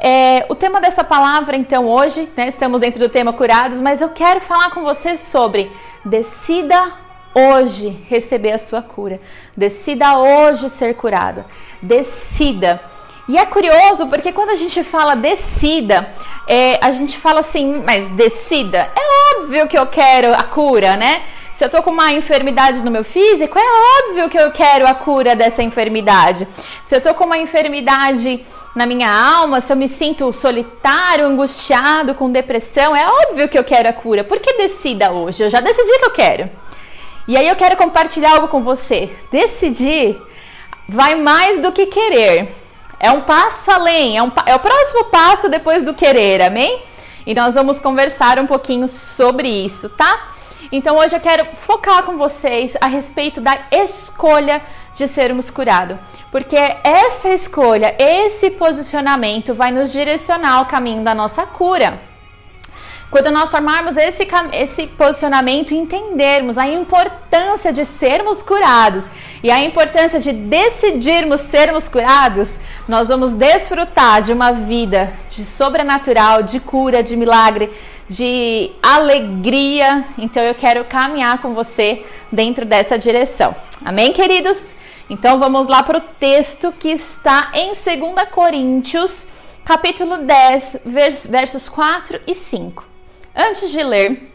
É, 0.00 0.46
o 0.48 0.54
tema 0.54 0.80
dessa 0.80 1.02
palavra, 1.02 1.56
então, 1.56 1.88
hoje, 1.88 2.28
né, 2.36 2.48
estamos 2.48 2.80
dentro 2.80 3.00
do 3.00 3.08
tema 3.08 3.32
curados, 3.32 3.80
mas 3.80 4.00
eu 4.00 4.08
quero 4.10 4.40
falar 4.40 4.70
com 4.70 4.82
você 4.82 5.16
sobre 5.16 5.72
decida 6.04 6.92
hoje 7.34 7.88
receber 8.08 8.52
a 8.52 8.58
sua 8.58 8.80
cura, 8.80 9.20
decida 9.56 10.16
hoje 10.18 10.70
ser 10.70 10.94
curada, 10.94 11.44
decida. 11.82 12.80
E 13.28 13.36
é 13.36 13.44
curioso 13.44 14.06
porque 14.06 14.32
quando 14.32 14.50
a 14.50 14.54
gente 14.54 14.82
fala 14.84 15.14
decida, 15.14 16.08
é, 16.46 16.78
a 16.80 16.90
gente 16.92 17.18
fala 17.18 17.40
assim, 17.40 17.82
mas 17.84 18.10
decida, 18.12 18.88
é 18.94 19.36
óbvio 19.36 19.66
que 19.66 19.76
eu 19.76 19.86
quero 19.86 20.32
a 20.32 20.44
cura, 20.44 20.96
né? 20.96 21.22
Se 21.52 21.64
eu 21.64 21.68
tô 21.68 21.82
com 21.82 21.90
uma 21.90 22.12
enfermidade 22.12 22.84
no 22.84 22.90
meu 22.90 23.02
físico, 23.02 23.58
é 23.58 24.08
óbvio 24.08 24.28
que 24.28 24.38
eu 24.38 24.52
quero 24.52 24.86
a 24.86 24.94
cura 24.94 25.34
dessa 25.34 25.60
enfermidade. 25.60 26.46
Se 26.84 26.94
eu 26.94 27.00
tô 27.00 27.12
com 27.14 27.24
uma 27.24 27.36
enfermidade 27.36 28.46
na 28.74 28.86
minha 28.86 29.10
alma, 29.10 29.60
se 29.60 29.72
eu 29.72 29.76
me 29.76 29.88
sinto 29.88 30.32
solitário, 30.32 31.26
angustiado, 31.26 32.14
com 32.14 32.30
depressão, 32.30 32.94
é 32.94 33.06
óbvio 33.06 33.48
que 33.48 33.58
eu 33.58 33.64
quero 33.64 33.88
a 33.88 33.92
cura. 33.92 34.22
Por 34.22 34.38
que 34.38 34.54
decida 34.54 35.10
hoje? 35.10 35.42
Eu 35.42 35.50
já 35.50 35.60
decidi 35.60 35.98
que 35.98 36.04
eu 36.04 36.10
quero. 36.10 36.50
E 37.26 37.36
aí 37.36 37.48
eu 37.48 37.56
quero 37.56 37.76
compartilhar 37.76 38.32
algo 38.32 38.48
com 38.48 38.62
você. 38.62 39.10
Decidir 39.30 40.20
vai 40.88 41.14
mais 41.14 41.58
do 41.60 41.72
que 41.72 41.86
querer. 41.86 42.48
É 43.00 43.10
um 43.10 43.22
passo 43.22 43.70
além, 43.70 44.16
é, 44.16 44.22
um, 44.22 44.32
é 44.46 44.54
o 44.54 44.58
próximo 44.58 45.04
passo 45.04 45.48
depois 45.48 45.82
do 45.82 45.94
querer, 45.94 46.42
amém? 46.42 46.82
Então 47.26 47.44
nós 47.44 47.54
vamos 47.54 47.78
conversar 47.78 48.38
um 48.38 48.46
pouquinho 48.46 48.88
sobre 48.88 49.48
isso, 49.48 49.90
tá? 49.90 50.28
Então 50.70 50.96
hoje 50.96 51.16
eu 51.16 51.20
quero 51.20 51.46
focar 51.56 52.02
com 52.02 52.16
vocês 52.16 52.76
a 52.80 52.86
respeito 52.86 53.40
da 53.40 53.58
escolha 53.70 54.60
de 54.94 55.06
sermos 55.06 55.50
curados, 55.50 55.96
porque 56.30 56.56
essa 56.56 57.30
escolha, 57.30 57.94
esse 57.98 58.50
posicionamento 58.50 59.54
vai 59.54 59.70
nos 59.70 59.92
direcionar 59.92 60.54
ao 60.54 60.66
caminho 60.66 61.04
da 61.04 61.14
nossa 61.14 61.46
cura. 61.46 62.00
Quando 63.10 63.30
nós 63.30 63.50
formarmos 63.50 63.96
esse, 63.96 64.28
esse 64.52 64.86
posicionamento 64.86 65.72
entendermos 65.72 66.58
a 66.58 66.68
importância 66.68 67.72
de 67.72 67.86
sermos 67.86 68.42
curados 68.42 69.06
e 69.42 69.50
a 69.50 69.64
importância 69.64 70.20
de 70.20 70.30
decidirmos 70.30 71.40
sermos 71.40 71.88
curados, 71.88 72.60
nós 72.86 73.08
vamos 73.08 73.32
desfrutar 73.32 74.20
de 74.20 74.30
uma 74.30 74.52
vida 74.52 75.10
de 75.30 75.42
sobrenatural, 75.42 76.42
de 76.42 76.60
cura, 76.60 77.02
de 77.02 77.16
milagre, 77.16 77.70
de 78.08 78.70
alegria. 78.82 80.04
Então 80.16 80.42
eu 80.42 80.54
quero 80.54 80.84
caminhar 80.84 81.40
com 81.42 81.54
você 81.54 82.04
dentro 82.32 82.64
dessa 82.64 82.98
direção. 82.98 83.54
Amém, 83.84 84.12
queridos? 84.12 84.74
Então 85.10 85.38
vamos 85.38 85.66
lá 85.66 85.82
para 85.82 85.98
o 85.98 86.00
texto 86.00 86.72
que 86.72 86.90
está 86.90 87.50
em 87.54 87.68
2 87.68 88.28
Coríntios, 88.30 89.26
capítulo 89.64 90.18
10, 90.18 90.80
versos 91.26 91.68
4 91.68 92.20
e 92.26 92.34
5. 92.34 92.84
Antes 93.34 93.70
de 93.70 93.82
ler, 93.82 94.30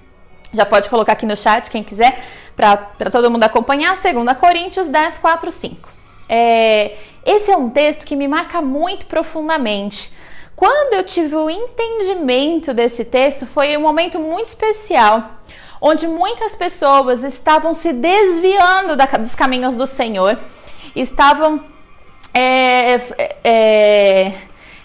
já 0.54 0.66
pode 0.66 0.90
colocar 0.90 1.14
aqui 1.14 1.26
no 1.26 1.36
chat 1.36 1.70
quem 1.70 1.84
quiser, 1.84 2.24
para 2.56 2.78
todo 3.12 3.30
mundo 3.30 3.44
acompanhar, 3.44 3.96
2 3.96 4.38
Coríntios 4.38 4.88
10, 4.88 5.20
4, 5.20 5.52
5. 5.52 5.90
É, 6.30 6.96
esse 7.26 7.52
é 7.52 7.58
um 7.58 7.70
texto 7.70 8.06
que 8.06 8.16
me 8.16 8.28
marca 8.28 8.62
muito 8.62 9.06
profundamente. 9.06 10.12
Quando 10.56 10.94
eu 10.94 11.04
tive 11.04 11.36
o 11.36 11.50
entendimento 11.50 12.74
desse 12.74 13.04
texto, 13.06 13.46
foi 13.46 13.76
um 13.76 13.82
momento 13.82 14.20
muito 14.20 14.48
especial, 14.48 15.32
onde 15.82 16.08
muitas 16.08 16.56
pessoas 16.56 17.24
estavam 17.24 17.74
se 17.74 17.92
desviando 17.92 18.96
da, 18.96 19.06
dos 19.06 19.36
caminhos 19.36 19.76
do 19.76 19.88
Senhor, 19.88 20.40
estavam 20.96 21.64
é, 22.34 22.96
é, 23.44 24.34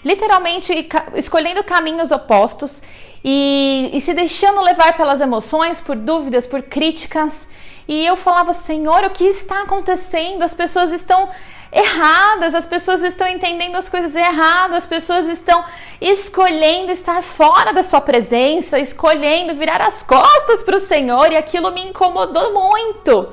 literalmente 0.04 0.88
escolhendo 1.14 1.62
caminhos 1.62 2.10
opostos 2.10 2.82
e, 3.22 3.90
e 3.92 4.00
se 4.00 4.14
deixando 4.14 4.60
levar 4.60 4.96
pelas 4.96 5.20
emoções, 5.20 5.80
por 5.80 5.96
dúvidas, 5.96 6.46
por 6.46 6.62
críticas. 6.62 7.48
E 7.87 8.04
eu 8.04 8.16
falava, 8.16 8.52
Senhor, 8.52 9.04
o 9.04 9.10
que 9.10 9.25
está 9.25 9.62
acontecendo? 9.62 10.42
As 10.42 10.54
pessoas 10.54 10.92
estão 10.92 11.28
erradas, 11.72 12.54
as 12.54 12.66
pessoas 12.66 13.02
estão 13.02 13.28
entendendo 13.28 13.76
as 13.76 13.88
coisas 13.88 14.14
errado, 14.14 14.75
as 14.75 14.87
pessoas 14.87 15.28
estão 15.28 15.64
escolhendo 16.00 16.90
estar 16.90 17.22
fora 17.22 17.72
da 17.72 17.82
sua 17.82 18.00
presença, 18.00 18.78
escolhendo 18.78 19.54
virar 19.54 19.80
as 19.82 20.02
costas 20.02 20.62
para 20.62 20.76
o 20.76 20.80
Senhor, 20.80 21.32
e 21.32 21.37
aquilo 21.37 21.72
me 21.72 21.82
incomodou 21.82 22.52
muito. 22.52 23.28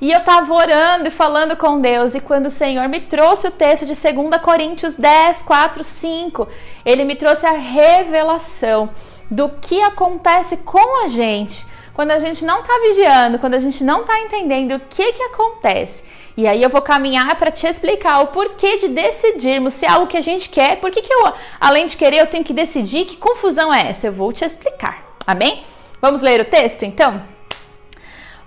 E 0.00 0.12
eu 0.12 0.18
estava 0.18 0.52
orando 0.52 1.08
e 1.08 1.10
falando 1.10 1.56
com 1.56 1.80
Deus, 1.80 2.14
e 2.14 2.20
quando 2.20 2.46
o 2.46 2.50
Senhor 2.50 2.88
me 2.88 3.00
trouxe 3.00 3.48
o 3.48 3.50
texto 3.50 3.86
de 3.86 3.94
2 3.94 4.40
Coríntios 4.42 4.96
10, 4.96 5.42
4, 5.42 5.82
5, 5.82 6.48
ele 6.84 7.04
me 7.04 7.16
trouxe 7.16 7.46
a 7.46 7.52
revelação 7.52 8.90
do 9.30 9.48
que 9.48 9.82
acontece 9.82 10.58
com 10.58 11.04
a 11.04 11.06
gente 11.06 11.66
quando 11.96 12.10
a 12.10 12.18
gente 12.18 12.44
não 12.44 12.60
está 12.60 12.74
vigiando, 12.78 13.38
quando 13.38 13.54
a 13.54 13.58
gente 13.58 13.82
não 13.82 14.02
está 14.02 14.20
entendendo 14.20 14.74
o 14.74 14.80
que, 14.80 15.14
que 15.14 15.22
acontece. 15.22 16.04
E 16.36 16.46
aí 16.46 16.62
eu 16.62 16.68
vou 16.68 16.82
caminhar 16.82 17.34
para 17.36 17.50
te 17.50 17.66
explicar 17.66 18.20
o 18.20 18.26
porquê 18.26 18.76
de 18.76 18.88
decidirmos 18.88 19.72
se 19.72 19.86
é 19.86 19.88
algo 19.88 20.06
que 20.06 20.18
a 20.18 20.20
gente 20.22 20.50
quer, 20.50 20.76
por 20.76 20.90
que, 20.90 21.02
eu, 21.10 21.32
além 21.58 21.86
de 21.86 21.96
querer, 21.96 22.18
eu 22.18 22.26
tenho 22.26 22.44
que 22.44 22.52
decidir, 22.52 23.06
que 23.06 23.16
confusão 23.16 23.72
é 23.72 23.88
essa? 23.88 24.06
Eu 24.06 24.12
vou 24.12 24.30
te 24.32 24.44
explicar, 24.44 25.02
amém? 25.26 25.64
Vamos 26.00 26.20
ler 26.20 26.40
o 26.40 26.44
texto 26.44 26.82
então? 26.82 27.22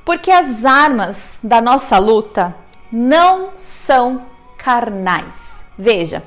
Porque 0.05 0.29
as 0.29 0.65
armas 0.65 1.39
da 1.41 1.59
nossa 1.59 1.97
luta 1.97 2.55
não 2.91 3.53
são 3.57 4.23
carnais. 4.57 5.63
Veja, 5.77 6.21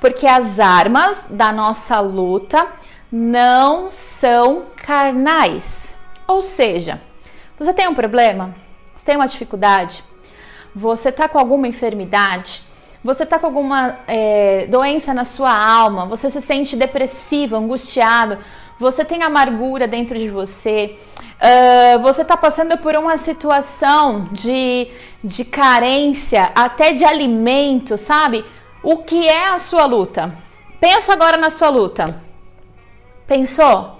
porque 0.00 0.26
as 0.26 0.60
armas 0.60 1.24
da 1.28 1.52
nossa 1.52 1.98
luta 1.98 2.68
não 3.10 3.90
são 3.90 4.66
carnais. 4.76 5.92
Ou 6.28 6.40
seja, 6.40 7.00
você 7.58 7.74
tem 7.74 7.88
um 7.88 7.94
problema? 7.94 8.54
Você 8.96 9.06
tem 9.06 9.16
uma 9.16 9.26
dificuldade? 9.26 10.04
Você 10.74 11.08
está 11.08 11.28
com 11.28 11.38
alguma 11.38 11.66
enfermidade? 11.66 12.62
Você 13.02 13.22
está 13.24 13.38
com 13.38 13.46
alguma 13.46 13.98
é, 14.06 14.66
doença 14.66 15.14
na 15.14 15.24
sua 15.24 15.52
alma? 15.52 16.04
Você 16.06 16.30
se 16.30 16.40
sente 16.40 16.76
depressivo, 16.76 17.56
angustiado? 17.56 18.38
Você 18.78 19.04
tem 19.04 19.22
amargura 19.22 19.88
dentro 19.88 20.18
de 20.18 20.28
você? 20.28 20.98
Uh, 21.40 21.98
você 22.00 22.20
está 22.20 22.36
passando 22.36 22.76
por 22.76 22.94
uma 22.94 23.16
situação 23.16 24.28
de, 24.30 24.88
de 25.24 25.44
carência, 25.44 26.50
até 26.54 26.92
de 26.92 27.04
alimento, 27.04 27.96
sabe? 27.96 28.44
O 28.82 28.98
que 28.98 29.26
é 29.26 29.48
a 29.48 29.58
sua 29.58 29.86
luta? 29.86 30.34
Pensa 30.78 31.14
agora 31.14 31.38
na 31.38 31.48
sua 31.48 31.70
luta. 31.70 32.22
Pensou? 33.26 33.98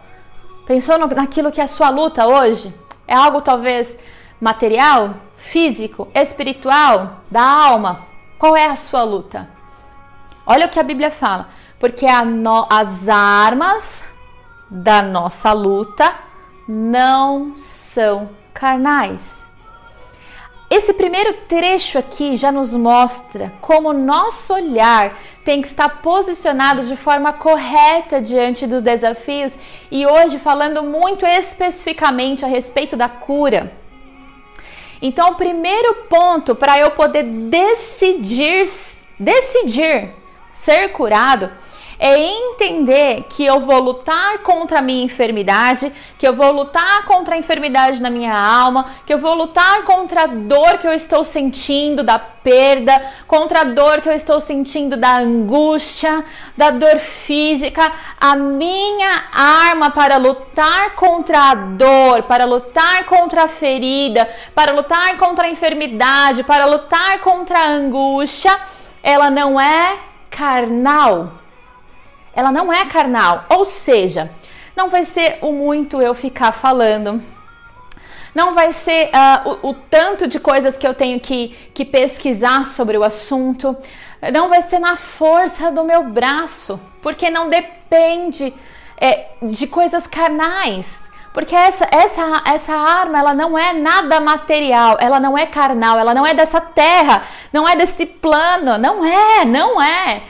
Pensou 0.66 0.98
no, 0.98 1.06
naquilo 1.06 1.50
que 1.50 1.60
é 1.60 1.64
a 1.64 1.68
sua 1.68 1.88
luta 1.88 2.26
hoje? 2.26 2.72
É 3.08 3.14
algo 3.14 3.40
talvez 3.40 3.98
material, 4.40 5.14
físico, 5.40 6.08
espiritual, 6.14 7.22
da 7.30 7.42
alma? 7.42 8.06
Qual 8.38 8.56
é 8.56 8.66
a 8.66 8.76
sua 8.76 9.02
luta? 9.02 9.48
Olha 10.46 10.66
o 10.66 10.68
que 10.68 10.78
a 10.78 10.84
Bíblia 10.84 11.10
fala. 11.10 11.48
Porque 11.78 12.06
no, 12.24 12.66
as 12.70 13.08
armas 13.08 14.04
da 14.70 15.02
nossa 15.02 15.52
luta 15.52 16.12
não 16.68 17.56
são 17.56 18.30
carnais. 18.52 19.44
Esse 20.68 20.92
primeiro 20.92 21.32
trecho 21.48 21.98
aqui 21.98 22.36
já 22.36 22.52
nos 22.52 22.72
mostra 22.72 23.52
como 23.60 23.92
nosso 23.92 24.54
olhar 24.54 25.18
tem 25.44 25.60
que 25.60 25.66
estar 25.66 26.00
posicionado 26.00 26.84
de 26.84 26.94
forma 26.96 27.32
correta 27.32 28.20
diante 28.20 28.68
dos 28.68 28.80
desafios 28.80 29.58
e 29.90 30.06
hoje 30.06 30.38
falando 30.38 30.84
muito 30.84 31.26
especificamente 31.26 32.44
a 32.44 32.48
respeito 32.48 32.96
da 32.96 33.08
cura. 33.08 33.72
Então, 35.02 35.30
o 35.30 35.34
primeiro 35.34 35.94
ponto 36.08 36.54
para 36.54 36.78
eu 36.78 36.90
poder 36.90 37.22
decidir 37.22 38.68
decidir 39.18 40.10
ser 40.52 40.88
curado 40.88 41.50
é 42.02 42.18
entender 42.18 43.26
que 43.28 43.44
eu 43.44 43.60
vou 43.60 43.78
lutar 43.78 44.38
contra 44.38 44.78
a 44.78 44.82
minha 44.82 45.04
enfermidade, 45.04 45.92
que 46.18 46.26
eu 46.26 46.32
vou 46.32 46.50
lutar 46.50 47.04
contra 47.04 47.34
a 47.34 47.38
enfermidade 47.38 48.00
na 48.00 48.08
minha 48.08 48.34
alma, 48.34 48.86
que 49.04 49.12
eu 49.12 49.18
vou 49.18 49.34
lutar 49.34 49.82
contra 49.82 50.22
a 50.22 50.26
dor 50.26 50.78
que 50.78 50.86
eu 50.86 50.94
estou 50.94 51.26
sentindo 51.26 52.02
da 52.02 52.18
perda, 52.18 53.02
contra 53.26 53.60
a 53.60 53.64
dor 53.64 54.00
que 54.00 54.08
eu 54.08 54.14
estou 54.14 54.40
sentindo 54.40 54.96
da 54.96 55.18
angústia, 55.18 56.24
da 56.56 56.70
dor 56.70 56.96
física. 56.96 57.92
A 58.18 58.34
minha 58.34 59.24
arma 59.34 59.90
para 59.90 60.16
lutar 60.16 60.94
contra 60.94 61.50
a 61.50 61.54
dor, 61.54 62.22
para 62.22 62.46
lutar 62.46 63.04
contra 63.04 63.44
a 63.44 63.48
ferida, 63.48 64.26
para 64.54 64.72
lutar 64.72 65.18
contra 65.18 65.46
a 65.46 65.50
enfermidade, 65.50 66.44
para 66.44 66.64
lutar 66.64 67.20
contra 67.20 67.58
a 67.58 67.68
angústia, 67.68 68.56
ela 69.02 69.28
não 69.28 69.60
é 69.60 69.98
carnal 70.30 71.39
ela 72.34 72.52
não 72.52 72.72
é 72.72 72.84
carnal. 72.86 73.44
Ou 73.48 73.64
seja, 73.64 74.30
não 74.76 74.88
vai 74.88 75.04
ser 75.04 75.38
o 75.42 75.52
muito 75.52 76.00
eu 76.00 76.14
ficar 76.14 76.52
falando. 76.52 77.22
Não 78.34 78.54
vai 78.54 78.72
ser 78.72 79.08
uh, 79.08 79.58
o, 79.62 79.70
o, 79.70 79.74
tanto 79.74 80.28
de 80.28 80.38
coisas 80.38 80.76
que 80.76 80.86
eu 80.86 80.94
tenho 80.94 81.18
que, 81.18 81.48
que 81.74 81.84
pesquisar 81.84 82.64
sobre 82.64 82.96
o 82.96 83.02
assunto. 83.02 83.76
Não 84.32 84.48
vai 84.48 84.62
ser 84.62 84.78
na 84.78 84.96
força 84.96 85.70
do 85.70 85.82
meu 85.82 86.04
braço, 86.04 86.80
porque 87.02 87.28
não 87.28 87.48
depende 87.48 88.54
é, 89.00 89.26
de 89.42 89.66
coisas 89.66 90.06
carnais. 90.06 91.10
Porque 91.32 91.54
essa, 91.54 91.86
essa, 91.90 92.42
essa 92.44 92.72
arma, 92.72 93.18
ela 93.18 93.32
não 93.32 93.56
é 93.56 93.72
nada 93.72 94.20
material, 94.20 94.96
ela 95.00 95.20
não 95.20 95.38
é 95.38 95.46
carnal, 95.46 95.98
ela 95.98 96.12
não 96.12 96.26
é 96.26 96.34
dessa 96.34 96.60
terra, 96.60 97.22
não 97.52 97.68
é 97.68 97.76
desse 97.76 98.04
plano, 98.04 98.76
não 98.78 99.04
é, 99.04 99.44
não 99.44 99.80
é. 99.80 100.22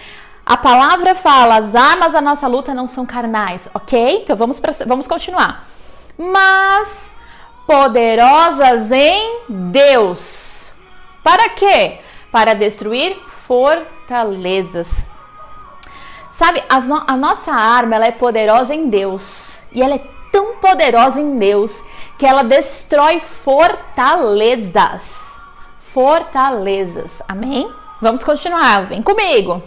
A 0.50 0.56
palavra 0.56 1.14
fala: 1.14 1.58
as 1.58 1.76
armas 1.76 2.12
da 2.12 2.20
nossa 2.20 2.48
luta 2.48 2.74
não 2.74 2.84
são 2.84 3.06
carnais, 3.06 3.68
ok? 3.72 4.22
Então 4.24 4.34
vamos, 4.34 4.58
pra, 4.58 4.72
vamos 4.84 5.06
continuar. 5.06 5.64
Mas 6.18 7.14
poderosas 7.68 8.90
em 8.90 9.42
Deus. 9.48 10.72
Para 11.22 11.50
quê? 11.50 12.00
Para 12.32 12.54
destruir 12.54 13.16
fortalezas. 13.28 15.06
Sabe, 16.32 16.60
no, 16.88 17.04
a 17.06 17.16
nossa 17.16 17.52
arma 17.52 17.94
ela 17.94 18.06
é 18.06 18.10
poderosa 18.10 18.74
em 18.74 18.88
Deus. 18.88 19.62
E 19.70 19.80
ela 19.80 19.94
é 19.94 20.02
tão 20.32 20.56
poderosa 20.56 21.20
em 21.20 21.38
Deus 21.38 21.80
que 22.18 22.26
ela 22.26 22.42
destrói 22.42 23.20
fortalezas. 23.20 25.02
Fortalezas. 25.78 27.22
Amém? 27.28 27.70
Vamos 28.02 28.24
continuar. 28.24 28.86
Vem 28.86 29.00
comigo 29.00 29.62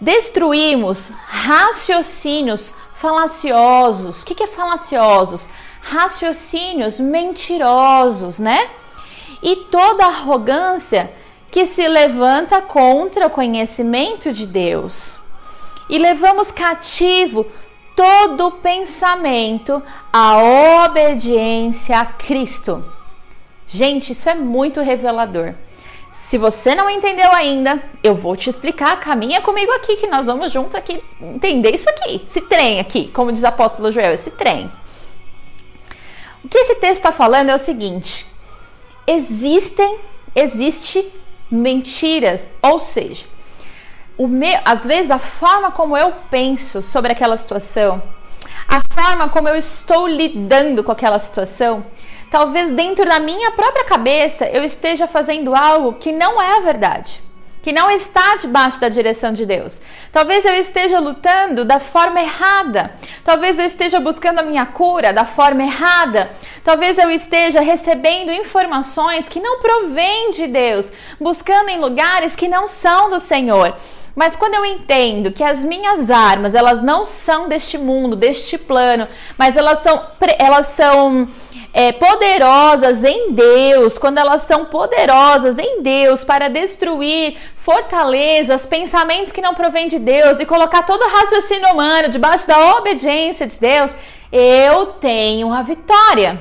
destruímos 0.00 1.12
raciocínios 1.26 2.72
falaciosos. 2.94 4.22
O 4.22 4.26
que, 4.26 4.42
é 4.42 4.46
falaciosos? 4.46 5.48
Raciocínios 5.80 6.98
mentirosos, 6.98 8.38
né? 8.38 8.70
E 9.42 9.56
toda 9.56 10.06
arrogância 10.06 11.12
que 11.50 11.66
se 11.66 11.86
levanta 11.88 12.62
contra 12.62 13.26
o 13.26 13.30
conhecimento 13.30 14.32
de 14.32 14.46
Deus. 14.46 15.18
E 15.88 15.98
levamos 15.98 16.52
cativo 16.52 17.46
todo 17.96 18.52
pensamento 18.52 19.82
à 20.12 20.38
obediência 20.84 21.98
a 21.98 22.06
Cristo. 22.06 22.84
Gente, 23.66 24.12
isso 24.12 24.28
é 24.28 24.34
muito 24.34 24.80
revelador. 24.80 25.54
Se 26.30 26.38
você 26.38 26.76
não 26.76 26.88
entendeu 26.88 27.32
ainda, 27.32 27.82
eu 28.04 28.14
vou 28.14 28.36
te 28.36 28.48
explicar. 28.48 29.00
Caminha 29.00 29.40
comigo 29.40 29.72
aqui 29.72 29.96
que 29.96 30.06
nós 30.06 30.26
vamos 30.26 30.52
juntos 30.52 30.76
aqui 30.76 31.02
entender 31.20 31.74
isso 31.74 31.90
aqui, 31.90 32.24
esse 32.24 32.40
trem 32.42 32.78
aqui, 32.78 33.08
como 33.08 33.32
diz 33.32 33.42
o 33.42 33.48
apóstolo 33.48 33.90
Joel, 33.90 34.12
esse 34.12 34.30
trem. 34.30 34.70
O 36.44 36.48
que 36.48 36.56
esse 36.56 36.76
texto 36.76 36.98
está 36.98 37.10
falando 37.10 37.50
é 37.50 37.54
o 37.56 37.58
seguinte: 37.58 38.24
existem, 39.08 39.98
existe 40.32 41.04
mentiras, 41.50 42.48
ou 42.62 42.78
seja, 42.78 43.24
às 44.64 44.86
vezes 44.86 45.10
a 45.10 45.18
forma 45.18 45.72
como 45.72 45.96
eu 45.96 46.14
penso 46.30 46.80
sobre 46.80 47.10
aquela 47.10 47.36
situação, 47.36 48.00
a 48.68 48.80
forma 48.94 49.28
como 49.30 49.48
eu 49.48 49.56
estou 49.56 50.06
lidando 50.06 50.84
com 50.84 50.92
aquela 50.92 51.18
situação, 51.18 51.84
talvez 52.30 52.70
dentro 52.70 53.04
da 53.04 53.18
minha 53.18 53.50
própria 53.50 53.84
cabeça 53.84 54.46
eu 54.46 54.64
esteja 54.64 55.06
fazendo 55.06 55.54
algo 55.54 55.94
que 55.94 56.12
não 56.12 56.40
é 56.40 56.58
a 56.58 56.60
verdade. 56.60 57.20
que 57.62 57.72
não 57.72 57.90
está 57.90 58.36
debaixo 58.36 58.80
da 58.80 58.88
direção 58.88 59.34
de 59.34 59.44
Deus. 59.44 59.82
Talvez 60.10 60.46
eu 60.46 60.54
esteja 60.54 60.98
lutando 60.98 61.62
da 61.62 61.78
forma 61.78 62.18
errada. 62.20 62.94
Talvez 63.22 63.58
eu 63.58 63.66
esteja 63.66 64.00
buscando 64.00 64.38
a 64.38 64.42
minha 64.42 64.64
cura 64.64 65.12
da 65.12 65.26
forma 65.26 65.62
errada. 65.62 66.30
Talvez 66.64 66.96
eu 66.96 67.10
esteja 67.10 67.60
recebendo 67.60 68.32
informações 68.32 69.28
que 69.28 69.40
não 69.40 69.60
provêm 69.60 70.30
de 70.30 70.46
Deus, 70.46 70.90
buscando 71.20 71.68
em 71.68 71.78
lugares 71.78 72.34
que 72.34 72.48
não 72.48 72.66
são 72.66 73.10
do 73.10 73.20
Senhor. 73.20 73.76
Mas 74.14 74.34
quando 74.34 74.54
eu 74.54 74.64
entendo 74.64 75.30
que 75.30 75.44
as 75.44 75.64
minhas 75.64 76.10
armas, 76.10 76.54
elas 76.54 76.82
não 76.82 77.04
são 77.04 77.48
deste 77.48 77.78
mundo, 77.78 78.16
deste 78.16 78.58
plano, 78.58 79.06
mas 79.38 79.56
elas 79.56 79.82
são 79.82 80.02
elas 80.38 80.66
são 80.68 81.28
é, 81.72 81.92
poderosas 81.92 83.04
em 83.04 83.32
Deus, 83.32 83.96
quando 83.96 84.18
elas 84.18 84.42
são 84.42 84.64
poderosas 84.66 85.58
em 85.58 85.82
Deus 85.82 86.24
para 86.24 86.48
destruir 86.48 87.36
fortalezas, 87.56 88.66
pensamentos 88.66 89.32
que 89.32 89.40
não 89.40 89.54
provêm 89.54 89.86
de 89.86 89.98
Deus 89.98 90.40
e 90.40 90.46
colocar 90.46 90.82
todo 90.82 91.02
o 91.02 91.08
raciocínio 91.08 91.68
humano 91.70 92.08
debaixo 92.08 92.46
da 92.46 92.76
obediência 92.76 93.46
de 93.46 93.58
Deus, 93.60 93.96
eu 94.32 94.86
tenho 94.86 95.52
a 95.52 95.62
vitória. 95.62 96.40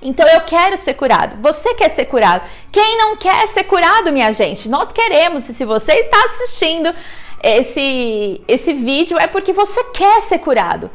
Então 0.00 0.26
eu 0.28 0.42
quero 0.42 0.76
ser 0.76 0.94
curado. 0.94 1.36
Você 1.40 1.74
quer 1.74 1.88
ser 1.88 2.04
curado? 2.04 2.42
Quem 2.70 2.98
não 2.98 3.16
quer 3.16 3.48
ser 3.48 3.64
curado, 3.64 4.12
minha 4.12 4.32
gente? 4.32 4.68
Nós 4.68 4.92
queremos. 4.92 5.48
E 5.48 5.54
se 5.54 5.64
você 5.64 5.92
está 5.94 6.24
assistindo 6.24 6.94
esse 7.42 8.40
esse 8.46 8.72
vídeo 8.72 9.18
é 9.18 9.26
porque 9.26 9.52
você 9.52 9.82
quer 9.84 10.22
ser 10.22 10.38
curado. 10.40 10.90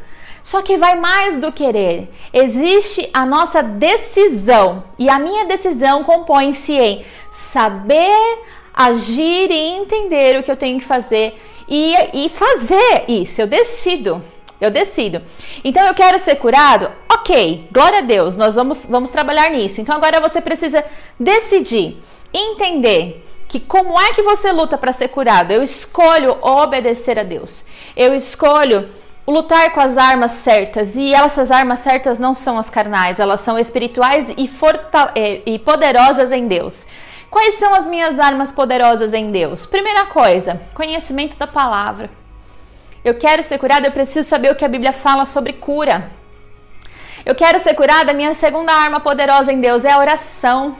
Só 0.50 0.64
que 0.64 0.78
vai 0.78 0.96
mais 0.96 1.38
do 1.38 1.52
querer. 1.52 2.10
Existe 2.34 3.08
a 3.14 3.24
nossa 3.24 3.62
decisão. 3.62 4.84
E 4.98 5.08
a 5.08 5.20
minha 5.20 5.46
decisão 5.46 6.04
compõe-se 6.04 6.74
em 6.74 7.06
saber 7.32 8.40
agir 8.74 9.52
e 9.52 9.78
entender 9.78 10.40
o 10.40 10.42
que 10.42 10.50
eu 10.50 10.58
tenho 10.58 10.80
que 10.80 10.86
fazer 10.86 11.40
e, 11.68 11.94
e 12.16 12.30
fazer 12.30 13.06
isso. 13.08 13.40
Eu 13.40 13.46
decido. 13.46 14.24
Eu 14.60 14.72
decido. 14.72 15.22
Então 15.64 15.86
eu 15.86 15.94
quero 15.94 16.18
ser 16.18 16.38
curado? 16.38 16.92
Ok, 17.08 17.68
glória 17.72 18.00
a 18.00 18.02
Deus, 18.02 18.36
nós 18.36 18.56
vamos, 18.56 18.86
vamos 18.86 19.12
trabalhar 19.12 19.52
nisso. 19.52 19.80
Então 19.80 19.96
agora 19.96 20.20
você 20.20 20.42
precisa 20.42 20.84
decidir, 21.20 22.02
entender 22.34 23.24
que 23.48 23.60
como 23.60 24.02
é 24.02 24.14
que 24.14 24.24
você 24.24 24.52
luta 24.52 24.80
para 24.80 24.94
ser 24.94 25.10
curado? 25.10 25.54
Eu 25.54 25.62
escolho 25.62 26.40
obedecer 26.42 27.20
a 27.20 27.24
Deus. 27.24 27.64
Eu 27.96 28.16
escolho 28.16 28.90
lutar 29.30 29.72
com 29.72 29.80
as 29.80 29.98
armas 29.98 30.32
certas. 30.32 30.96
E 30.96 31.14
essas 31.14 31.52
armas 31.52 31.80
certas 31.80 32.18
não 32.18 32.34
são 32.34 32.58
as 32.58 32.70
carnais, 32.70 33.20
elas 33.20 33.42
são 33.42 33.58
espirituais 33.58 34.30
e, 34.38 34.50
e 35.46 35.60
poderosas 35.60 36.32
em 36.32 36.48
Deus. 36.48 36.88
Quais 37.30 37.56
são 37.56 37.74
as 37.76 37.86
minhas 37.86 38.20
armas 38.20 38.52
poderosas 38.52 39.14
em 39.14 39.32
Deus? 39.32 39.66
Primeira 39.66 40.08
coisa, 40.08 40.60
conhecimento 40.74 41.38
da 41.38 41.46
palavra. 41.46 42.10
Eu 43.06 43.16
quero 43.16 43.44
ser 43.44 43.60
curado, 43.60 43.86
eu 43.86 43.92
preciso 43.92 44.28
saber 44.28 44.52
o 44.52 44.56
que 44.56 44.66
a 44.66 44.70
Bíblia 44.70 44.92
fala 44.92 45.26
sobre 45.26 45.54
cura. 45.54 46.10
Eu 47.26 47.36
quero 47.36 47.60
ser 47.60 47.76
curada, 47.76 48.14
minha 48.14 48.34
segunda 48.34 48.74
arma 48.74 49.00
poderosa 49.00 49.54
em 49.54 49.62
Deus 49.62 49.86
é 49.86 49.92
a 49.92 50.00
oração. 50.00 50.76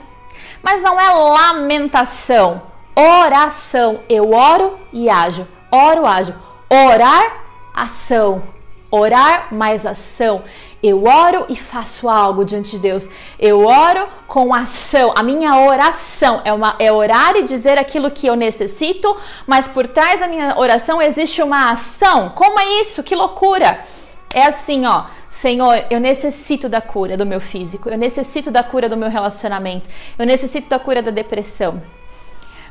Mas 0.62 0.82
não 0.82 1.00
é 1.00 1.08
lamentação, 1.08 2.62
oração. 2.94 4.00
Eu 4.08 4.32
oro 4.32 4.78
e 4.92 5.08
ajo. 5.08 5.46
Oro, 5.70 6.04
ajo. 6.04 6.34
Orar 6.68 7.39
ação. 7.82 8.42
Orar 8.90 9.54
mais 9.54 9.86
ação. 9.86 10.42
Eu 10.82 11.04
oro 11.04 11.44
e 11.48 11.56
faço 11.56 12.08
algo 12.08 12.44
diante 12.44 12.72
de 12.72 12.78
Deus. 12.78 13.08
Eu 13.38 13.66
oro 13.66 14.08
com 14.26 14.54
ação. 14.54 15.12
A 15.14 15.22
minha 15.22 15.60
oração 15.60 16.40
é, 16.44 16.52
uma, 16.52 16.74
é 16.78 16.90
orar 16.90 17.36
e 17.36 17.42
dizer 17.42 17.78
aquilo 17.78 18.10
que 18.10 18.26
eu 18.26 18.34
necessito, 18.34 19.14
mas 19.46 19.68
por 19.68 19.86
trás 19.86 20.20
da 20.20 20.26
minha 20.26 20.58
oração 20.58 21.00
existe 21.00 21.42
uma 21.42 21.70
ação. 21.70 22.30
Como 22.30 22.58
é 22.58 22.80
isso? 22.80 23.02
Que 23.02 23.14
loucura! 23.14 23.84
É 24.32 24.46
assim, 24.46 24.86
ó. 24.86 25.04
Senhor, 25.28 25.84
eu 25.90 26.00
necessito 26.00 26.68
da 26.68 26.80
cura 26.80 27.16
do 27.16 27.24
meu 27.24 27.40
físico, 27.40 27.88
eu 27.88 27.96
necessito 27.96 28.50
da 28.50 28.64
cura 28.64 28.88
do 28.88 28.96
meu 28.96 29.08
relacionamento, 29.08 29.88
eu 30.18 30.26
necessito 30.26 30.68
da 30.68 30.78
cura 30.78 31.00
da 31.00 31.10
depressão. 31.12 31.80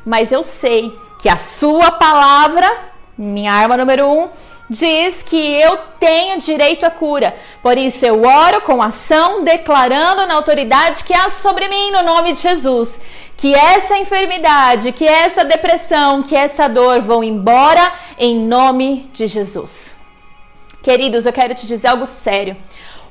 Mas 0.06 0.32
eu 0.32 0.44
sei 0.44 0.94
que 1.22 1.30
a 1.30 1.38
Sua 1.38 1.92
palavra, 1.92 2.70
minha 3.18 3.54
arma 3.54 3.78
número 3.78 4.08
um, 4.08 4.30
diz 4.70 5.24
que 5.24 5.38
eu 5.38 5.78
tenho 6.00 6.40
direito 6.40 6.86
à 6.86 6.92
cura. 6.92 7.36
Por 7.62 7.78
isso 7.78 8.06
eu 8.06 8.24
oro 8.24 8.62
com 8.62 8.82
ação, 8.82 9.44
declarando 9.44 10.28
na 10.28 10.36
autoridade 10.36 11.04
que 11.04 11.14
há 11.14 11.30
sobre 11.30 11.68
mim 11.68 11.92
no 11.92 12.04
nome 12.04 12.34
de 12.34 12.40
Jesus. 12.40 13.02
Que 13.36 13.56
essa 13.56 13.98
enfermidade, 13.98 14.92
que 14.92 15.08
essa 15.08 15.46
depressão, 15.46 16.22
que 16.22 16.36
essa 16.36 16.68
dor 16.68 17.02
vão 17.02 17.24
embora 17.24 17.92
em 18.18 18.38
nome 18.38 19.10
de 19.14 19.28
Jesus. 19.28 19.96
Queridos, 20.84 21.26
eu 21.26 21.34
quero 21.34 21.56
te 21.56 21.66
dizer 21.66 21.88
algo 21.88 22.06
sério. 22.06 22.56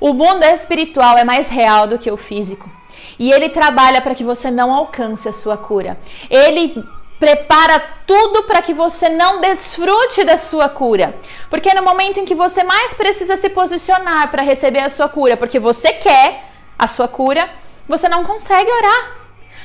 O 0.00 0.12
mundo 0.12 0.44
espiritual 0.44 1.18
é 1.18 1.24
mais 1.24 1.48
real 1.48 1.86
do 1.86 1.98
que 1.98 2.10
o 2.10 2.16
físico. 2.16 2.70
E 3.18 3.32
ele 3.32 3.48
trabalha 3.48 4.00
para 4.00 4.14
que 4.14 4.22
você 4.22 4.50
não 4.50 4.72
alcance 4.72 5.28
a 5.28 5.32
sua 5.32 5.56
cura. 5.56 5.98
Ele 6.30 6.84
prepara 7.18 7.81
tudo 8.07 8.44
para 8.44 8.62
que 8.62 8.72
você 8.72 9.09
não 9.09 9.40
desfrute 9.40 10.24
da 10.24 10.37
sua 10.37 10.68
cura. 10.68 11.14
Porque 11.50 11.74
no 11.74 11.83
momento 11.83 12.20
em 12.20 12.24
que 12.24 12.35
você 12.35 12.62
mais 12.62 12.94
precisa 12.94 13.37
se 13.37 13.50
posicionar 13.50 14.31
para 14.31 14.42
receber 14.42 14.81
a 14.81 14.88
sua 14.88 15.09
cura, 15.09 15.37
porque 15.37 15.59
você 15.59 15.92
quer 15.92 16.44
a 16.78 16.87
sua 16.87 17.09
cura, 17.09 17.48
você 17.88 18.09
não 18.09 18.24
consegue 18.24 18.70
orar. 18.70 19.12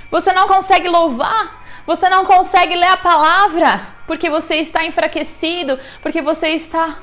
Você 0.09 0.31
não 0.31 0.47
consegue 0.47 0.87
louvar. 0.87 1.63
Você 1.85 2.07
não 2.07 2.25
consegue 2.25 2.75
ler 2.75 2.87
a 2.87 2.97
palavra, 2.97 3.81
porque 4.07 4.29
você 4.29 4.55
está 4.55 4.85
enfraquecido, 4.85 5.77
porque 6.01 6.21
você 6.21 6.49
está 6.49 6.97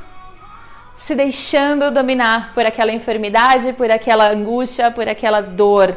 se 0.95 1.15
deixando 1.15 1.91
dominar 1.91 2.53
por 2.55 2.65
aquela 2.65 2.93
enfermidade, 2.93 3.75
por 3.75 3.91
aquela 3.91 4.29
angústia, 4.29 4.91
por 4.91 5.07
aquela 5.07 5.43
dor. 5.43 5.97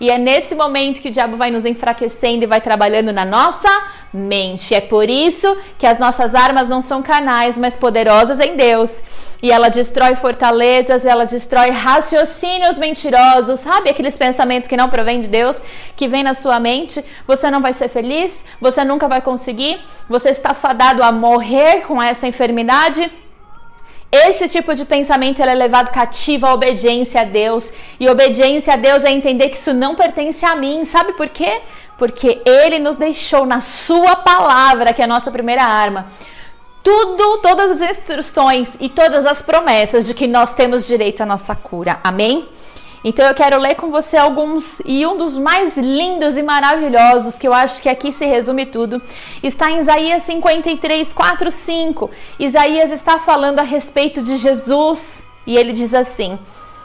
E 0.00 0.10
é 0.10 0.18
nesse 0.18 0.54
momento 0.54 1.00
que 1.00 1.08
o 1.08 1.12
diabo 1.12 1.36
vai 1.36 1.50
nos 1.50 1.64
enfraquecendo 1.64 2.44
e 2.44 2.46
vai 2.46 2.60
trabalhando 2.60 3.12
na 3.12 3.24
nossa 3.24 3.68
mente. 4.12 4.74
É 4.74 4.80
por 4.80 5.10
isso 5.10 5.56
que 5.78 5.86
as 5.86 5.98
nossas 5.98 6.34
armas 6.34 6.68
não 6.68 6.80
são 6.80 7.02
carnais, 7.02 7.58
mas 7.58 7.76
poderosas 7.76 8.38
em 8.40 8.56
Deus. 8.56 9.02
E 9.42 9.52
ela 9.52 9.68
destrói 9.68 10.14
fortalezas, 10.14 11.04
ela 11.04 11.24
destrói 11.24 11.70
raciocínios 11.70 12.78
mentirosos, 12.78 13.60
sabe? 13.60 13.90
Aqueles 13.90 14.16
pensamentos 14.16 14.68
que 14.68 14.76
não 14.76 14.88
provêm 14.88 15.20
de 15.20 15.28
Deus, 15.28 15.60
que 15.96 16.08
vem 16.08 16.22
na 16.22 16.32
sua 16.32 16.58
mente. 16.58 17.04
Você 17.26 17.50
não 17.50 17.60
vai 17.60 17.72
ser 17.72 17.88
feliz, 17.88 18.44
você 18.60 18.84
nunca 18.84 19.06
vai 19.06 19.20
conseguir, 19.20 19.80
você 20.08 20.30
está 20.30 20.54
fadado 20.54 21.02
a 21.02 21.12
morrer 21.12 21.82
com 21.82 22.00
essa 22.00 22.26
enfermidade. 22.26 23.10
Esse 24.14 24.48
tipo 24.48 24.72
de 24.76 24.84
pensamento 24.84 25.42
é 25.42 25.54
levado 25.54 25.90
cativo 25.90 26.46
à 26.46 26.54
obediência 26.54 27.22
a 27.22 27.24
Deus. 27.24 27.72
E 27.98 28.08
obediência 28.08 28.74
a 28.74 28.76
Deus 28.76 29.02
é 29.02 29.10
entender 29.10 29.48
que 29.48 29.56
isso 29.56 29.74
não 29.74 29.96
pertence 29.96 30.46
a 30.46 30.54
mim. 30.54 30.84
Sabe 30.84 31.14
por 31.14 31.28
quê? 31.28 31.62
Porque 31.98 32.40
Ele 32.44 32.78
nos 32.78 32.94
deixou 32.94 33.44
na 33.44 33.60
Sua 33.60 34.14
palavra, 34.14 34.92
que 34.92 35.02
é 35.02 35.04
a 35.04 35.08
nossa 35.08 35.32
primeira 35.32 35.64
arma. 35.64 36.06
Tudo, 36.80 37.38
todas 37.38 37.82
as 37.82 37.90
instruções 37.90 38.76
e 38.78 38.88
todas 38.88 39.26
as 39.26 39.42
promessas 39.42 40.06
de 40.06 40.14
que 40.14 40.28
nós 40.28 40.54
temos 40.54 40.86
direito 40.86 41.20
à 41.20 41.26
nossa 41.26 41.56
cura. 41.56 41.98
Amém? 42.04 42.48
Então 43.04 43.26
eu 43.26 43.34
quero 43.34 43.58
ler 43.58 43.74
com 43.74 43.90
você 43.90 44.16
alguns 44.16 44.80
e 44.86 45.06
um 45.06 45.18
dos 45.18 45.36
mais 45.36 45.76
lindos 45.76 46.38
e 46.38 46.42
maravilhosos, 46.42 47.38
que 47.38 47.46
eu 47.46 47.52
acho 47.52 47.82
que 47.82 47.88
aqui 47.90 48.10
se 48.10 48.24
resume 48.24 48.64
tudo, 48.64 49.02
está 49.42 49.70
em 49.70 49.80
Isaías 49.80 50.22
53, 50.22 51.12
4, 51.12 51.50
5. 51.50 52.10
Isaías 52.38 52.90
está 52.90 53.18
falando 53.18 53.58
a 53.58 53.62
respeito 53.62 54.22
de 54.22 54.36
Jesus 54.36 55.22
e 55.46 55.54
ele 55.54 55.72
diz 55.72 55.92
assim: 55.92 56.38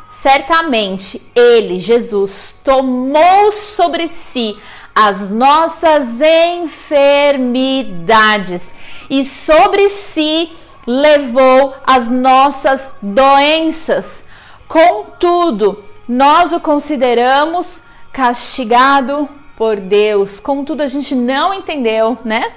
Certamente 0.10 1.22
ele, 1.34 1.80
Jesus, 1.80 2.60
tomou 2.66 3.54
sobre 3.54 4.10
si 4.10 4.58
as 4.94 5.32
nossas 5.32 6.20
enfermidades 6.20 8.74
e 9.10 9.24
sobre 9.24 9.88
si 9.88 10.52
levou 10.86 11.74
as 11.88 12.10
nossas 12.10 12.96
doenças. 13.02 14.26
Contudo, 14.68 15.88
nós 16.10 16.52
o 16.52 16.60
consideramos 16.60 17.84
castigado 18.12 19.30
por 19.56 19.76
Deus. 19.76 20.40
Contudo, 20.40 20.82
a 20.82 20.88
gente 20.88 21.14
não 21.14 21.54
entendeu, 21.54 22.18
né? 22.26 22.52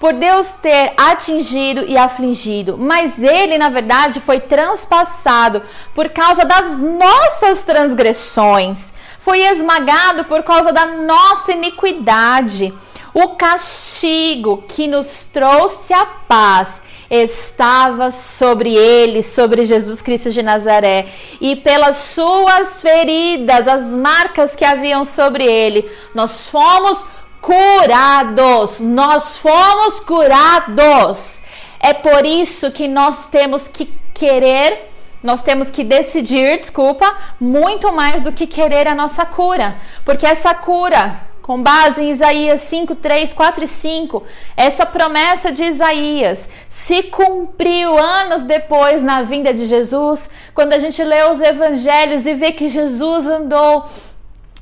Por 0.00 0.14
Deus 0.14 0.54
ter 0.54 0.94
atingido 0.96 1.82
e 1.82 1.98
afligido, 1.98 2.78
mas 2.78 3.22
ele, 3.22 3.58
na 3.58 3.68
verdade, 3.68 4.20
foi 4.20 4.40
transpassado 4.40 5.62
por 5.94 6.08
causa 6.08 6.46
das 6.46 6.78
nossas 6.78 7.64
transgressões, 7.64 8.92
foi 9.18 9.40
esmagado 9.40 10.24
por 10.24 10.42
causa 10.42 10.72
da 10.72 10.86
nossa 10.86 11.52
iniquidade. 11.52 12.72
O 13.12 13.36
castigo 13.36 14.64
que 14.66 14.86
nos 14.86 15.24
trouxe 15.26 15.92
a 15.92 16.06
paz 16.06 16.82
estava 17.22 18.10
sobre 18.10 18.74
ele, 18.74 19.22
sobre 19.22 19.64
Jesus 19.64 20.02
Cristo 20.02 20.30
de 20.30 20.42
Nazaré, 20.42 21.06
e 21.40 21.56
pelas 21.56 21.96
suas 21.96 22.82
feridas, 22.82 23.68
as 23.68 23.94
marcas 23.94 24.56
que 24.56 24.64
haviam 24.64 25.04
sobre 25.04 25.44
ele, 25.44 25.90
nós 26.14 26.48
fomos 26.48 27.06
curados. 27.40 28.80
Nós 28.80 29.36
fomos 29.36 30.00
curados. 30.00 31.42
É 31.78 31.92
por 31.92 32.24
isso 32.24 32.70
que 32.70 32.88
nós 32.88 33.26
temos 33.28 33.68
que 33.68 33.92
querer 34.14 34.94
nós 35.24 35.42
temos 35.42 35.70
que 35.70 35.82
decidir, 35.82 36.60
desculpa, 36.60 37.16
muito 37.40 37.90
mais 37.90 38.20
do 38.20 38.30
que 38.30 38.46
querer 38.46 38.86
a 38.86 38.94
nossa 38.94 39.24
cura. 39.24 39.74
Porque 40.04 40.26
essa 40.26 40.54
cura, 40.54 41.18
com 41.44 41.62
base 41.62 42.02
em 42.02 42.10
Isaías 42.10 42.62
5, 42.62 42.94
3, 42.94 43.34
4 43.34 43.64
e 43.64 43.68
5, 43.68 44.22
essa 44.56 44.86
promessa 44.86 45.52
de 45.52 45.62
Isaías 45.62 46.48
se 46.70 47.02
cumpriu 47.02 47.98
anos 47.98 48.44
depois 48.44 49.02
na 49.02 49.20
vinda 49.20 49.52
de 49.52 49.66
Jesus, 49.66 50.30
quando 50.54 50.72
a 50.72 50.78
gente 50.78 51.04
lê 51.04 51.22
os 51.28 51.42
evangelhos 51.42 52.24
e 52.24 52.32
vê 52.32 52.50
que 52.50 52.66
Jesus 52.66 53.26
andou 53.26 53.84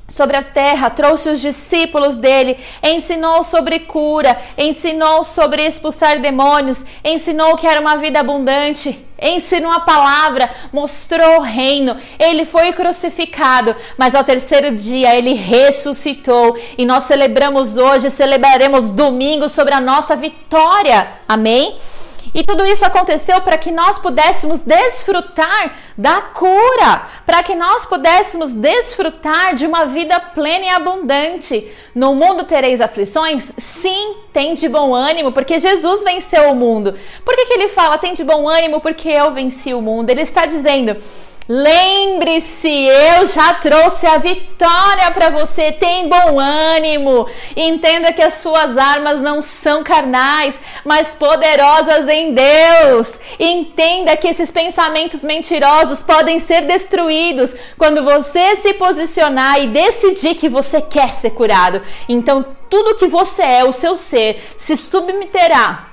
sobre 0.07 0.37
a 0.37 0.43
terra, 0.43 0.89
trouxe 0.89 1.29
os 1.29 1.41
discípulos 1.41 2.15
dele, 2.15 2.57
ensinou 2.83 3.43
sobre 3.43 3.79
cura, 3.79 4.37
ensinou 4.57 5.23
sobre 5.23 5.65
expulsar 5.65 6.19
demônios, 6.19 6.85
ensinou 7.03 7.55
que 7.55 7.65
era 7.65 7.79
uma 7.79 7.95
vida 7.97 8.19
abundante, 8.19 8.99
ensinou 9.19 9.71
a 9.71 9.79
palavra, 9.79 10.49
mostrou 10.71 11.39
o 11.39 11.41
reino. 11.41 11.95
Ele 12.19 12.45
foi 12.45 12.73
crucificado, 12.73 13.75
mas 13.97 14.13
ao 14.13 14.23
terceiro 14.23 14.75
dia 14.75 15.15
ele 15.15 15.33
ressuscitou 15.33 16.57
e 16.77 16.85
nós 16.85 17.05
celebramos 17.05 17.77
hoje, 17.77 18.11
celebraremos 18.11 18.89
domingo 18.89 19.47
sobre 19.47 19.73
a 19.73 19.79
nossa 19.79 20.15
vitória. 20.15 21.07
Amém? 21.27 21.77
E 22.33 22.43
tudo 22.43 22.65
isso 22.65 22.83
aconteceu 22.83 23.39
para 23.41 23.57
que 23.57 23.71
nós 23.71 23.99
pudéssemos 23.99 24.61
desfrutar 24.61 25.75
da 25.95 26.19
cura, 26.19 27.03
para 27.25 27.43
que 27.43 27.53
nós 27.53 27.85
pudéssemos 27.85 28.53
desfrutar 28.53 29.53
de 29.53 29.67
uma 29.67 29.85
vida 29.85 30.19
plena 30.19 30.65
e 30.65 30.69
abundante. 30.69 31.71
No 31.93 32.15
mundo 32.15 32.45
tereis 32.45 32.81
aflições? 32.81 33.51
Sim, 33.57 34.15
tem 34.33 34.55
de 34.55 34.67
bom 34.67 34.95
ânimo, 34.95 35.31
porque 35.31 35.59
Jesus 35.59 36.03
venceu 36.03 36.49
o 36.49 36.55
mundo. 36.55 36.97
Por 37.23 37.35
que, 37.35 37.45
que 37.45 37.53
ele 37.53 37.69
fala 37.69 37.99
tem 37.99 38.13
de 38.13 38.23
bom 38.23 38.49
ânimo? 38.49 38.81
Porque 38.81 39.09
eu 39.09 39.31
venci 39.31 39.73
o 39.73 39.81
mundo. 39.81 40.09
Ele 40.09 40.21
está 40.21 40.47
dizendo 40.47 40.97
Lembre-se, 41.47 42.69
eu 42.69 43.25
já 43.25 43.55
trouxe 43.55 44.07
a 44.07 44.17
vitória 44.17 45.11
para 45.11 45.29
você. 45.29 45.73
Tem 45.73 46.07
bom 46.07 46.39
ânimo. 46.39 47.27
Entenda 47.55 48.13
que 48.13 48.21
as 48.21 48.35
suas 48.35 48.77
armas 48.77 49.19
não 49.19 49.41
são 49.41 49.83
carnais, 49.83 50.61
mas 50.85 51.13
poderosas 51.13 52.07
em 52.07 52.33
Deus. 52.33 53.19
Entenda 53.37 54.15
que 54.15 54.27
esses 54.27 54.51
pensamentos 54.51 55.21
mentirosos 55.23 56.01
podem 56.01 56.39
ser 56.39 56.61
destruídos 56.61 57.53
quando 57.77 58.05
você 58.05 58.55
se 58.57 58.73
posicionar 58.75 59.61
e 59.61 59.67
decidir 59.67 60.35
que 60.35 60.47
você 60.47 60.81
quer 60.81 61.13
ser 61.13 61.31
curado. 61.31 61.81
Então, 62.07 62.45
tudo 62.69 62.95
que 62.95 63.07
você 63.07 63.43
é, 63.43 63.63
o 63.65 63.73
seu 63.73 63.97
ser, 63.97 64.41
se 64.55 64.77
submeterá. 64.77 65.87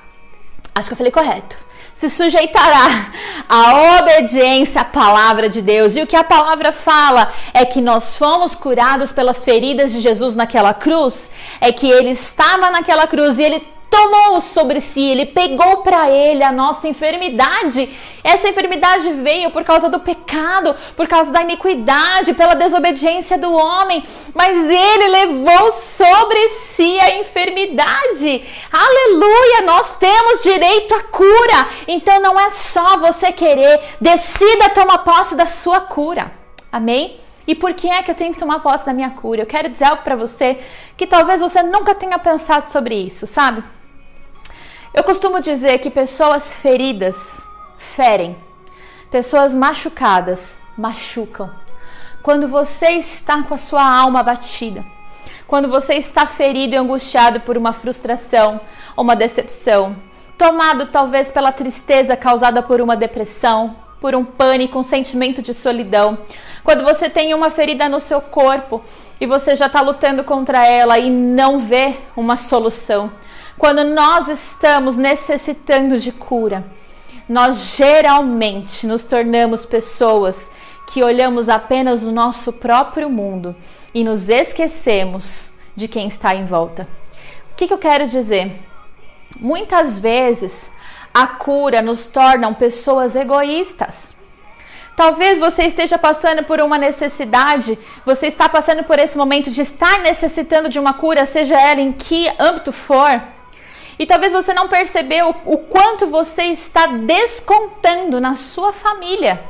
Acho 0.74 0.88
que 0.88 0.92
eu 0.92 0.96
falei 0.96 1.12
correto 1.12 1.69
se 1.94 2.08
sujeitará 2.08 3.10
à 3.48 3.98
obediência 3.98 4.80
à 4.80 4.84
palavra 4.84 5.48
de 5.48 5.60
Deus. 5.60 5.96
E 5.96 6.02
o 6.02 6.06
que 6.06 6.16
a 6.16 6.24
palavra 6.24 6.72
fala 6.72 7.32
é 7.52 7.64
que 7.64 7.80
nós 7.80 8.14
fomos 8.16 8.54
curados 8.54 9.12
pelas 9.12 9.44
feridas 9.44 9.92
de 9.92 10.00
Jesus 10.00 10.34
naquela 10.34 10.72
cruz, 10.72 11.30
é 11.60 11.72
que 11.72 11.90
ele 11.90 12.10
estava 12.10 12.70
naquela 12.70 13.06
cruz 13.06 13.38
e 13.38 13.42
ele 13.42 13.79
tomou 13.90 14.40
sobre 14.40 14.80
si, 14.80 15.02
ele 15.02 15.26
pegou 15.26 15.78
para 15.78 16.08
ele 16.08 16.44
a 16.44 16.52
nossa 16.52 16.88
enfermidade. 16.88 17.90
Essa 18.22 18.48
enfermidade 18.48 19.12
veio 19.14 19.50
por 19.50 19.64
causa 19.64 19.88
do 19.88 19.98
pecado, 19.98 20.74
por 20.96 21.08
causa 21.08 21.32
da 21.32 21.42
iniquidade, 21.42 22.34
pela 22.34 22.54
desobediência 22.54 23.36
do 23.36 23.52
homem, 23.52 24.04
mas 24.32 24.56
ele 24.56 25.08
levou 25.08 25.72
sobre 25.72 26.48
si 26.50 26.98
a 27.00 27.16
enfermidade. 27.16 28.44
Aleluia! 28.72 29.62
Nós 29.66 29.96
temos 29.98 30.42
direito 30.42 30.94
à 30.94 31.02
cura. 31.02 31.68
Então 31.88 32.20
não 32.20 32.38
é 32.38 32.48
só 32.50 32.96
você 32.98 33.32
querer, 33.32 33.80
decida 34.00 34.70
tomar 34.70 34.98
posse 34.98 35.34
da 35.34 35.46
sua 35.46 35.80
cura. 35.80 36.30
Amém? 36.70 37.18
E 37.46 37.54
por 37.54 37.74
que 37.74 37.90
é 37.90 38.02
que 38.02 38.10
eu 38.10 38.14
tenho 38.14 38.32
que 38.32 38.38
tomar 38.38 38.60
posse 38.60 38.86
da 38.86 38.92
minha 38.92 39.10
cura? 39.10 39.42
Eu 39.42 39.46
quero 39.46 39.68
dizer 39.68 39.86
algo 39.86 40.04
para 40.04 40.14
você 40.14 40.60
que 40.96 41.06
talvez 41.06 41.40
você 41.40 41.62
nunca 41.62 41.94
tenha 41.94 42.18
pensado 42.18 42.70
sobre 42.70 42.94
isso, 42.94 43.26
sabe? 43.26 43.64
Eu 44.92 45.04
costumo 45.04 45.40
dizer 45.40 45.78
que 45.78 45.88
pessoas 45.88 46.52
feridas 46.52 47.40
ferem, 47.78 48.36
pessoas 49.08 49.54
machucadas 49.54 50.56
machucam. 50.76 51.48
Quando 52.24 52.48
você 52.48 52.90
está 52.90 53.40
com 53.44 53.54
a 53.54 53.58
sua 53.58 53.84
alma 53.84 54.20
batida, 54.24 54.84
quando 55.46 55.68
você 55.68 55.94
está 55.94 56.26
ferido 56.26 56.74
e 56.74 56.76
angustiado 56.76 57.40
por 57.40 57.56
uma 57.56 57.72
frustração 57.72 58.60
ou 58.96 59.04
uma 59.04 59.14
decepção, 59.14 59.94
tomado 60.36 60.86
talvez 60.86 61.30
pela 61.30 61.52
tristeza 61.52 62.16
causada 62.16 62.60
por 62.60 62.80
uma 62.80 62.96
depressão, 62.96 63.76
por 64.00 64.16
um 64.16 64.24
pânico, 64.24 64.76
um 64.76 64.82
sentimento 64.82 65.40
de 65.40 65.54
solidão, 65.54 66.18
quando 66.64 66.82
você 66.82 67.08
tem 67.08 67.32
uma 67.32 67.48
ferida 67.48 67.88
no 67.88 68.00
seu 68.00 68.20
corpo 68.20 68.82
e 69.20 69.26
você 69.26 69.54
já 69.54 69.66
está 69.66 69.80
lutando 69.80 70.24
contra 70.24 70.66
ela 70.66 70.98
e 70.98 71.08
não 71.08 71.60
vê 71.60 71.96
uma 72.16 72.36
solução 72.36 73.12
quando 73.60 73.84
nós 73.84 74.26
estamos 74.28 74.96
necessitando 74.96 75.98
de 75.98 76.10
cura, 76.12 76.64
nós 77.28 77.76
geralmente 77.76 78.86
nos 78.86 79.04
tornamos 79.04 79.66
pessoas 79.66 80.50
que 80.86 81.04
olhamos 81.04 81.46
apenas 81.50 82.02
o 82.02 82.10
nosso 82.10 82.54
próprio 82.54 83.10
mundo 83.10 83.54
e 83.92 84.02
nos 84.02 84.30
esquecemos 84.30 85.52
de 85.76 85.86
quem 85.88 86.08
está 86.08 86.34
em 86.34 86.46
volta. 86.46 86.88
O 87.52 87.54
que, 87.54 87.66
que 87.66 87.74
eu 87.74 87.76
quero 87.76 88.08
dizer? 88.08 88.58
Muitas 89.38 89.98
vezes 89.98 90.70
a 91.12 91.26
cura 91.26 91.82
nos 91.82 92.06
torna 92.06 92.50
pessoas 92.54 93.14
egoístas. 93.14 94.16
Talvez 94.96 95.38
você 95.38 95.64
esteja 95.64 95.98
passando 95.98 96.44
por 96.44 96.62
uma 96.62 96.78
necessidade, 96.78 97.78
você 98.06 98.26
está 98.26 98.48
passando 98.48 98.84
por 98.84 98.98
esse 98.98 99.18
momento 99.18 99.50
de 99.50 99.60
estar 99.60 99.98
necessitando 99.98 100.70
de 100.70 100.78
uma 100.78 100.94
cura, 100.94 101.26
seja 101.26 101.60
ela 101.60 101.82
em 101.82 101.92
que 101.92 102.26
âmbito 102.38 102.72
for. 102.72 103.20
E 104.00 104.06
talvez 104.06 104.32
você 104.32 104.54
não 104.54 104.66
percebeu 104.66 105.28
o 105.44 105.58
quanto 105.58 106.06
você 106.06 106.44
está 106.44 106.86
descontando 106.86 108.18
na 108.18 108.34
sua 108.34 108.72
família. 108.72 109.44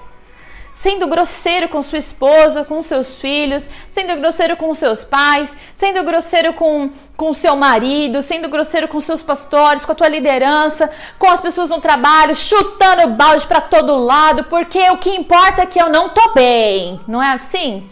Sendo 0.74 1.06
grosseiro 1.06 1.68
com 1.68 1.80
sua 1.80 1.98
esposa, 1.98 2.64
com 2.64 2.82
seus 2.82 3.20
filhos, 3.20 3.70
sendo 3.88 4.16
grosseiro 4.16 4.56
com 4.56 4.74
seus 4.74 5.04
pais, 5.04 5.56
sendo 5.72 6.02
grosseiro 6.02 6.52
com 6.52 6.90
com 7.16 7.32
seu 7.32 7.54
marido, 7.54 8.22
sendo 8.22 8.48
grosseiro 8.48 8.88
com 8.88 9.00
seus 9.00 9.22
pastores, 9.22 9.84
com 9.84 9.92
a 9.92 9.94
tua 9.94 10.08
liderança, 10.08 10.90
com 11.18 11.28
as 11.28 11.40
pessoas 11.40 11.68
no 11.68 11.78
trabalho, 11.78 12.34
chutando 12.34 13.10
balde 13.10 13.46
para 13.46 13.60
todo 13.60 13.98
lado, 13.98 14.44
porque 14.44 14.90
o 14.90 14.96
que 14.96 15.10
importa 15.10 15.62
é 15.62 15.66
que 15.66 15.78
eu 15.78 15.90
não 15.90 16.08
tô 16.08 16.32
bem, 16.32 16.98
não 17.06 17.22
é 17.22 17.32
assim? 17.34 17.86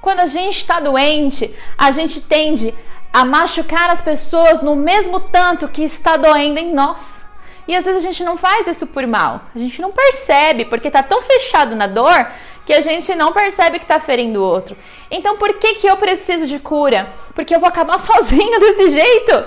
Quando 0.00 0.20
a 0.20 0.26
gente 0.26 0.58
está 0.58 0.78
doente, 0.78 1.52
a 1.76 1.90
gente 1.90 2.20
tende 2.20 2.72
a 3.12 3.24
machucar 3.24 3.90
as 3.90 4.00
pessoas 4.00 4.62
no 4.62 4.74
mesmo 4.74 5.20
tanto 5.20 5.68
que 5.68 5.82
está 5.82 6.16
doendo 6.16 6.58
em 6.58 6.72
nós. 6.72 7.22
E 7.68 7.76
às 7.76 7.84
vezes 7.84 8.02
a 8.02 8.06
gente 8.06 8.24
não 8.24 8.36
faz 8.36 8.66
isso 8.66 8.86
por 8.88 9.06
mal, 9.06 9.42
a 9.54 9.58
gente 9.58 9.80
não 9.80 9.92
percebe, 9.92 10.64
porque 10.64 10.88
está 10.88 11.02
tão 11.02 11.22
fechado 11.22 11.76
na 11.76 11.86
dor 11.86 12.26
que 12.66 12.72
a 12.72 12.80
gente 12.80 13.14
não 13.14 13.32
percebe 13.32 13.78
que 13.78 13.84
está 13.84 14.00
ferindo 14.00 14.40
o 14.40 14.44
outro. 14.44 14.76
Então 15.10 15.36
por 15.36 15.52
que, 15.54 15.74
que 15.74 15.86
eu 15.86 15.96
preciso 15.96 16.46
de 16.46 16.58
cura? 16.58 17.08
Porque 17.34 17.54
eu 17.54 17.60
vou 17.60 17.68
acabar 17.68 17.98
sozinho 18.00 18.58
desse 18.58 18.90
jeito. 18.90 19.44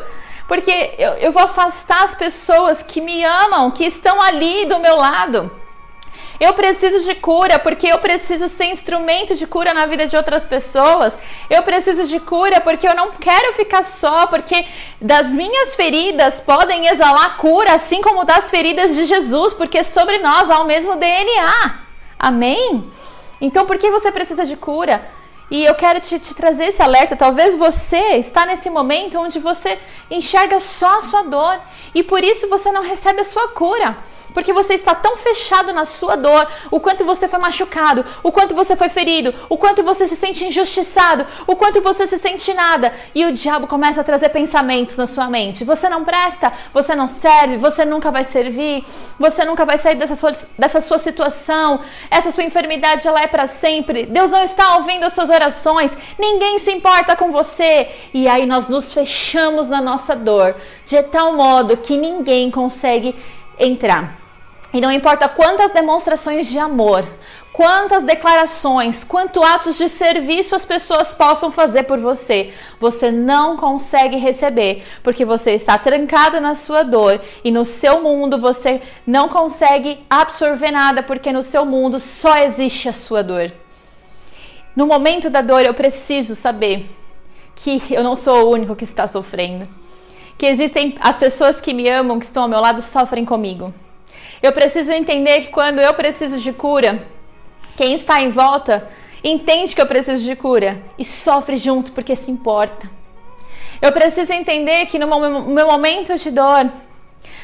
Porque 0.47 0.93
eu, 0.99 1.13
eu 1.13 1.31
vou 1.31 1.41
afastar 1.41 2.03
as 2.03 2.13
pessoas 2.13 2.83
que 2.83 3.01
me 3.01 3.23
amam, 3.23 3.71
que 3.71 3.83
estão 3.83 4.21
ali 4.21 4.65
do 4.65 4.79
meu 4.79 4.95
lado. 4.95 5.51
Eu 6.39 6.53
preciso 6.53 7.05
de 7.07 7.15
cura 7.15 7.57
porque 7.59 7.87
eu 7.87 7.97
preciso 7.99 8.49
ser 8.49 8.65
instrumento 8.65 9.35
de 9.35 9.47
cura 9.47 9.73
na 9.73 9.85
vida 9.85 10.05
de 10.05 10.17
outras 10.17 10.45
pessoas. 10.45 11.17
Eu 11.49 11.63
preciso 11.63 12.05
de 12.05 12.19
cura 12.19 12.59
porque 12.59 12.87
eu 12.87 12.95
não 12.95 13.11
quero 13.11 13.53
ficar 13.53 13.83
só, 13.83 14.27
porque 14.27 14.65
das 14.99 15.33
minhas 15.33 15.75
feridas 15.75 16.41
podem 16.41 16.87
exalar 16.87 17.37
cura, 17.37 17.73
assim 17.73 18.01
como 18.01 18.25
das 18.25 18.49
feridas 18.49 18.95
de 18.95 19.05
Jesus, 19.05 19.53
porque 19.53 19.83
sobre 19.83 20.17
nós 20.17 20.49
há 20.49 20.59
o 20.59 20.65
mesmo 20.65 20.95
DNA. 20.95 21.79
Amém? 22.19 22.83
Então, 23.39 23.65
por 23.65 23.77
que 23.77 23.91
você 23.91 24.11
precisa 24.11 24.45
de 24.45 24.55
cura? 24.55 25.03
E 25.49 25.63
eu 25.63 25.75
quero 25.75 25.99
te, 25.99 26.17
te, 26.17 26.33
trazer 26.33 26.65
esse 26.65 26.81
alerta. 26.81 27.15
Talvez 27.15 27.55
você 27.55 28.15
está 28.17 28.45
nesse 28.45 28.69
momento 28.69 29.19
onde 29.19 29.39
você 29.39 29.77
enxerga 30.09 30.59
só 30.59 30.97
a 30.97 31.01
sua 31.01 31.21
dor 31.23 31.59
e 31.93 32.01
por 32.01 32.23
isso 32.23 32.49
você 32.49 32.71
não 32.71 32.81
recebe 32.81 33.21
a 33.21 33.25
sua 33.25 33.49
cura. 33.49 33.95
Porque 34.35 34.51
você 34.51 34.73
está 34.73 34.93
tão 34.93 35.15
fechado 35.15 35.71
na 35.73 35.85
sua 35.85 36.17
dor, 36.17 36.45
o 36.69 36.79
quanto 36.79 37.05
você 37.05 37.27
foi 37.27 37.39
machucado, 37.39 38.05
o 38.21 38.31
quanto 38.31 38.53
você 38.53 38.75
foi 38.75 38.89
ferido, 38.89 39.33
o 39.49 39.57
quanto 39.57 39.81
você 39.81 40.05
se 40.05 40.15
sente 40.15 40.45
injustiçado, 40.45 41.25
o 41.47 41.55
quanto 41.55 41.81
você 41.81 42.05
se 42.05 42.17
sente 42.17 42.53
nada. 42.53 42.93
E 43.15 43.25
o 43.25 43.31
diabo 43.31 43.65
começa 43.65 44.01
a 44.01 44.03
trazer 44.03 44.29
pensamentos 44.29 44.97
na 44.97 45.07
sua 45.07 45.27
mente. 45.29 45.63
Você 45.63 45.87
não 45.87 46.03
presta, 46.03 46.51
você 46.73 46.93
não 46.93 47.07
serve, 47.07 47.55
você 47.55 47.85
nunca 47.85 48.11
vai 48.11 48.25
servir, 48.25 48.85
você 49.17 49.45
nunca 49.45 49.63
vai 49.63 49.77
sair 49.77 49.95
dessa 49.95 50.17
sua, 50.17 50.33
dessa 50.59 50.81
sua 50.81 50.99
situação. 50.99 51.79
Essa 52.11 52.29
sua 52.29 52.43
enfermidade 52.43 53.07
ela 53.07 53.21
é 53.21 53.27
para 53.27 53.47
sempre. 53.47 54.05
Deus 54.05 54.29
não 54.29 54.43
está 54.43 54.75
ouvindo 54.75 55.05
as 55.05 55.13
suas 55.13 55.29
orações. 55.29 55.97
Ninguém 56.19 56.59
se 56.59 56.73
importa 56.73 57.15
com 57.15 57.31
você. 57.31 57.89
E 58.13 58.27
aí 58.27 58.45
nós 58.45 58.67
nos 58.67 58.91
fechamos 58.91 59.69
na 59.69 59.79
nossa 59.81 60.13
dor 60.13 60.55
de 60.85 61.01
tal 61.03 61.33
modo 61.37 61.77
que 61.77 61.95
ninguém 61.95 62.51
consegue 62.51 63.15
entrar. 63.57 64.24
E 64.73 64.81
não 64.81 64.91
importa 64.91 65.29
quantas 65.29 65.71
demonstrações 65.71 66.47
de 66.47 66.59
amor, 66.59 67.05
quantas 67.55 68.03
declarações, 68.03 69.05
quantos 69.05 69.41
atos 69.41 69.77
de 69.77 69.87
serviço 69.87 70.53
as 70.53 70.65
pessoas 70.65 71.13
possam 71.13 71.49
fazer 71.49 71.83
por 71.83 71.97
você, 71.97 72.53
você 72.77 73.09
não 73.09 73.55
consegue 73.55 74.17
receber, 74.17 74.83
porque 75.01 75.23
você 75.23 75.51
está 75.51 75.77
trancado 75.77 76.41
na 76.41 76.53
sua 76.53 76.83
dor 76.83 77.21
e 77.45 77.51
no 77.51 77.63
seu 77.63 78.01
mundo 78.01 78.37
você 78.37 78.81
não 79.07 79.29
consegue 79.29 80.05
absorver 80.09 80.71
nada, 80.71 81.01
porque 81.01 81.31
no 81.31 81.41
seu 81.41 81.65
mundo 81.65 81.97
só 81.97 82.39
existe 82.39 82.89
a 82.89 82.93
sua 82.93 83.23
dor. 83.23 83.53
No 84.75 84.85
momento 84.85 85.29
da 85.29 85.39
dor, 85.41 85.61
eu 85.61 85.73
preciso 85.73 86.35
saber 86.35 86.85
que 87.55 87.81
eu 87.89 88.03
não 88.03 88.17
sou 88.17 88.43
o 88.43 88.51
único 88.51 88.75
que 88.75 88.83
está 88.83 89.07
sofrendo. 89.07 89.65
Que 90.37 90.47
existem 90.47 90.97
as 90.99 91.17
pessoas 91.17 91.61
que 91.61 91.73
me 91.73 91.87
amam, 91.87 92.19
que 92.19 92.25
estão 92.25 92.43
ao 92.43 92.49
meu 92.49 92.59
lado, 92.59 92.81
sofrem 92.81 93.23
comigo 93.23 93.73
eu 94.41 94.51
preciso 94.51 94.91
entender 94.91 95.41
que 95.41 95.49
quando 95.49 95.79
eu 95.79 95.93
preciso 95.93 96.39
de 96.39 96.51
cura, 96.51 97.05
quem 97.75 97.95
está 97.95 98.21
em 98.21 98.29
volta 98.29 98.87
entende 99.23 99.75
que 99.75 99.81
eu 99.81 99.87
preciso 99.87 100.23
de 100.23 100.35
cura 100.35 100.81
e 100.97 101.03
sofre 101.03 101.57
junto 101.57 101.91
porque 101.91 102.15
se 102.15 102.31
importa. 102.31 102.89
Eu 103.81 103.91
preciso 103.91 104.31
entender 104.33 104.85
que 104.85 104.99
no 104.99 105.07
meu 105.07 105.67
momento 105.67 106.15
de 106.17 106.31
dor, 106.31 106.71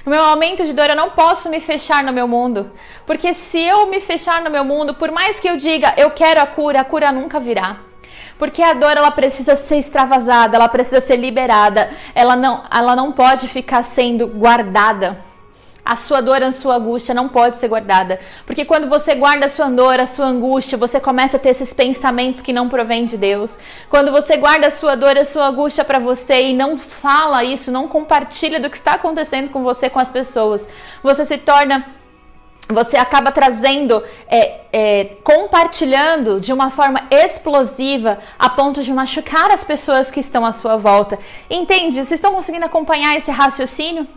no 0.06 0.12
meu 0.12 0.24
momento 0.26 0.64
de 0.64 0.74
dor, 0.74 0.90
eu 0.90 0.96
não 0.96 1.10
posso 1.12 1.50
me 1.50 1.60
fechar 1.60 2.04
no 2.04 2.14
meu 2.14 2.28
mundo. 2.28 2.72
Porque 3.06 3.34
se 3.34 3.60
eu 3.60 3.88
me 3.88 4.00
fechar 4.00 4.42
no 4.42 4.50
meu 4.50 4.64
mundo, 4.64 4.96
por 4.96 5.12
mais 5.12 5.40
que 5.40 5.50
eu 5.50 5.58
diga 5.58 5.94
eu 5.98 6.12
quero 6.12 6.42
a 6.42 6.46
cura, 6.46 6.82
a 6.82 6.86
cura 6.86 7.12
nunca 7.12 7.40
virá. 7.40 7.78
Porque 8.38 8.64
a 8.64 8.74
dor 8.74 8.98
ela 8.98 9.12
precisa 9.12 9.56
ser 9.56 9.78
extravasada, 9.78 10.56
ela 10.56 10.68
precisa 10.68 11.00
ser 11.02 11.18
liberada, 11.18 11.92
ela 12.16 12.36
não, 12.36 12.64
ela 12.72 12.96
não 12.96 13.12
pode 13.12 13.48
ficar 13.48 13.84
sendo 13.84 14.28
guardada. 14.28 15.31
A 15.84 15.96
sua 15.96 16.22
dor, 16.22 16.44
a 16.44 16.52
sua 16.52 16.76
angústia 16.76 17.14
não 17.14 17.28
pode 17.28 17.58
ser 17.58 17.68
guardada. 17.68 18.20
Porque 18.46 18.64
quando 18.64 18.88
você 18.88 19.16
guarda 19.16 19.46
a 19.46 19.50
sua 19.50 19.68
dor, 19.70 20.00
a 20.00 20.06
sua 20.06 20.28
angústia, 20.28 20.78
você 20.78 21.00
começa 21.00 21.38
a 21.38 21.40
ter 21.40 21.50
esses 21.50 21.74
pensamentos 21.74 22.42
que 22.42 22.54
não 22.54 22.70
provêm 22.70 23.06
de 23.06 23.18
Deus. 23.18 23.60
Quando 23.90 24.12
você 24.12 24.38
guarda 24.38 24.68
a 24.68 24.72
sua 24.72 24.96
dor, 24.96 25.18
a 25.18 25.26
sua 25.26 25.48
angústia 25.48 25.84
para 25.84 26.00
você 26.00 26.50
e 26.50 26.54
não 26.54 26.78
fala 26.78 27.44
isso, 27.44 27.72
não 27.72 27.88
compartilha 27.88 28.60
do 28.60 28.70
que 28.70 28.78
está 28.78 28.94
acontecendo 28.94 29.50
com 29.50 29.64
você, 29.64 29.90
com 29.90 30.00
as 30.00 30.12
pessoas, 30.12 30.68
você 31.04 31.26
se 31.26 31.38
torna 31.38 31.86
você 32.72 32.98
acaba 32.98 33.32
trazendo, 33.32 34.02
é, 34.28 34.62
é, 34.72 35.04
compartilhando 35.24 36.40
de 36.40 36.54
uma 36.54 36.70
forma 36.70 37.04
explosiva 37.12 38.20
a 38.40 38.50
ponto 38.50 38.82
de 38.82 38.94
machucar 38.94 39.52
as 39.52 39.64
pessoas 39.64 40.10
que 40.10 40.20
estão 40.20 40.46
à 40.46 40.52
sua 40.52 40.78
volta. 40.78 41.20
Entende? 41.50 41.96
Vocês 41.96 42.12
estão 42.12 42.34
conseguindo 42.34 42.66
acompanhar 42.66 43.16
esse 43.16 43.30
raciocínio? 43.30 44.08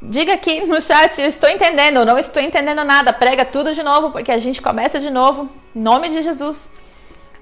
Diga 0.00 0.34
aqui 0.34 0.64
no 0.64 0.80
chat, 0.80 1.20
estou 1.20 1.50
entendendo 1.50 2.04
não 2.04 2.16
estou 2.16 2.40
entendendo 2.40 2.84
nada. 2.84 3.12
Prega 3.12 3.44
tudo 3.44 3.74
de 3.74 3.82
novo, 3.82 4.10
porque 4.12 4.30
a 4.30 4.38
gente 4.38 4.62
começa 4.62 5.00
de 5.00 5.10
novo. 5.10 5.48
Em 5.74 5.80
nome 5.80 6.08
de 6.08 6.22
Jesus. 6.22 6.70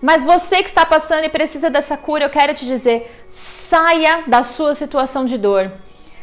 Mas 0.00 0.24
você 0.24 0.62
que 0.62 0.68
está 0.68 0.84
passando 0.86 1.24
e 1.24 1.28
precisa 1.28 1.68
dessa 1.68 1.96
cura, 1.96 2.24
eu 2.24 2.30
quero 2.30 2.54
te 2.54 2.64
dizer: 2.64 3.26
saia 3.30 4.24
da 4.26 4.42
sua 4.42 4.74
situação 4.74 5.24
de 5.24 5.36
dor. 5.36 5.70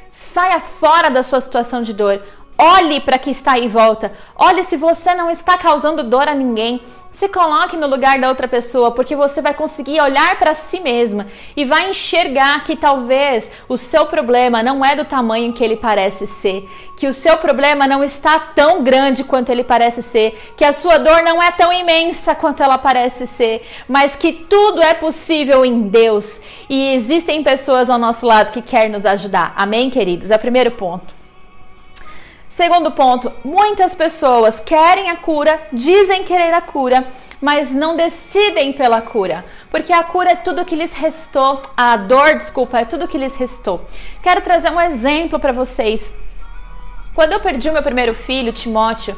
Saia 0.10 0.60
fora 0.60 1.10
da 1.10 1.24
sua 1.24 1.42
situação 1.42 1.82
de 1.82 1.94
dor. 1.94 2.22
Olhe 2.58 3.00
para 3.02 3.18
quem 3.18 3.32
está 3.32 3.54
aí 3.54 3.66
em 3.66 3.68
volta. 3.68 4.12
Olhe 4.36 4.64
se 4.64 4.78
você 4.78 5.16
não 5.16 5.30
está 5.30 5.58
causando 5.58 6.04
dor 6.04 6.28
a 6.28 6.36
ninguém. 6.36 6.82
Se 7.14 7.30
coloque 7.30 7.78
no 7.78 7.86
lugar 7.86 8.20
da 8.20 8.28
outra 8.28 8.48
pessoa, 8.48 8.90
porque 8.90 9.16
você 9.16 9.40
vai 9.40 9.54
conseguir 9.54 10.02
olhar 10.02 10.36
para 10.40 10.56
si 10.56 10.80
mesma 10.80 11.28
e 11.56 11.64
vai 11.64 11.92
enxergar 11.92 12.64
que 12.64 12.76
talvez 12.76 13.52
o 13.70 13.78
seu 13.78 14.08
problema 14.08 14.64
não 14.64 14.84
é 14.84 14.96
do 14.96 15.06
tamanho 15.06 15.54
que 15.54 15.64
ele 15.64 15.78
parece 15.78 16.26
ser, 16.26 16.68
que 16.98 17.06
o 17.06 17.14
seu 17.14 17.38
problema 17.38 17.88
não 17.88 18.04
está 18.04 18.40
tão 18.40 18.84
grande 18.84 19.24
quanto 19.24 19.52
ele 19.52 19.64
parece 19.64 20.02
ser, 20.02 20.54
que 20.58 20.66
a 20.66 20.74
sua 20.74 20.98
dor 20.98 21.22
não 21.22 21.42
é 21.42 21.52
tão 21.52 21.72
imensa 21.72 22.34
quanto 22.34 22.64
ela 22.64 22.80
parece 22.80 23.28
ser, 23.28 23.64
mas 23.88 24.16
que 24.16 24.34
tudo 24.34 24.82
é 24.82 24.96
possível 24.96 25.64
em 25.64 25.84
Deus 25.84 26.42
e 26.68 26.96
existem 26.96 27.44
pessoas 27.44 27.92
ao 27.92 28.00
nosso 28.00 28.26
lado 28.26 28.52
que 28.52 28.62
querem 28.62 28.92
nos 28.92 29.06
ajudar. 29.06 29.54
Amém, 29.56 29.92
queridos? 29.92 30.32
É 30.32 30.36
o 30.36 30.40
primeiro 30.40 30.72
ponto. 30.72 31.23
Segundo 32.56 32.92
ponto, 32.92 33.32
muitas 33.44 33.96
pessoas 33.96 34.60
querem 34.60 35.10
a 35.10 35.16
cura, 35.16 35.60
dizem 35.74 36.24
querer 36.24 36.54
a 36.54 36.62
cura, 36.62 37.04
mas 37.42 37.74
não 37.74 37.96
decidem 37.96 38.72
pela 38.72 39.02
cura, 39.02 39.44
porque 39.72 39.92
a 39.92 40.04
cura 40.04 40.34
é 40.34 40.36
tudo 40.36 40.64
que 40.64 40.76
lhes 40.76 40.94
restou, 40.94 41.64
a 41.76 41.98
dor, 41.98 42.36
desculpa, 42.38 42.78
é 42.78 42.86
tudo 42.86 43.08
que 43.08 43.18
lhes 43.18 43.36
restou. 43.36 43.84
Quero 44.22 44.42
trazer 44.42 44.70
um 44.70 44.80
exemplo 44.80 45.40
para 45.40 45.52
vocês. 45.52 46.14
Quando 47.16 47.34
eu 47.34 47.40
perdi 47.40 47.72
o 47.72 47.74
meu 47.74 47.82
primeiro 47.82 48.14
filho, 48.14 48.54
Timóteo, 48.54 49.16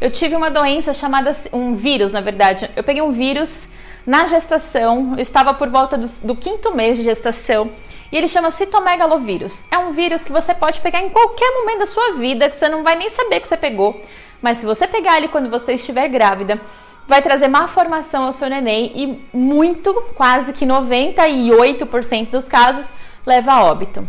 eu 0.00 0.08
tive 0.08 0.36
uma 0.36 0.48
doença 0.48 0.94
chamada 0.94 1.34
um 1.52 1.74
vírus, 1.74 2.12
na 2.12 2.20
verdade. 2.20 2.70
Eu 2.76 2.84
peguei 2.84 3.02
um 3.02 3.10
vírus 3.10 3.66
na 4.06 4.26
gestação, 4.26 5.14
eu 5.16 5.22
estava 5.22 5.52
por 5.52 5.68
volta 5.68 5.98
do, 5.98 6.06
do 6.22 6.36
quinto 6.36 6.72
mês 6.72 6.96
de 6.96 7.02
gestação 7.02 7.68
e 8.10 8.16
ele 8.16 8.28
chama 8.28 8.50
citomegalovírus. 8.50 9.64
É 9.70 9.78
um 9.78 9.92
vírus 9.92 10.24
que 10.24 10.32
você 10.32 10.54
pode 10.54 10.80
pegar 10.80 11.00
em 11.00 11.08
qualquer 11.08 11.50
momento 11.52 11.80
da 11.80 11.86
sua 11.86 12.14
vida, 12.14 12.48
que 12.48 12.56
você 12.56 12.68
não 12.68 12.82
vai 12.82 12.96
nem 12.96 13.10
saber 13.10 13.40
que 13.40 13.48
você 13.48 13.56
pegou. 13.56 14.00
Mas 14.40 14.58
se 14.58 14.66
você 14.66 14.86
pegar 14.86 15.16
ele 15.16 15.28
quando 15.28 15.50
você 15.50 15.74
estiver 15.74 16.08
grávida, 16.08 16.60
vai 17.06 17.22
trazer 17.22 17.48
má 17.48 17.68
formação 17.68 18.24
ao 18.24 18.32
seu 18.32 18.48
neném 18.48 18.92
e 18.94 19.36
muito, 19.36 19.94
quase 20.14 20.52
que 20.52 20.66
98% 20.66 22.30
dos 22.30 22.48
casos, 22.48 22.92
leva 23.24 23.52
a 23.52 23.64
óbito. 23.64 24.06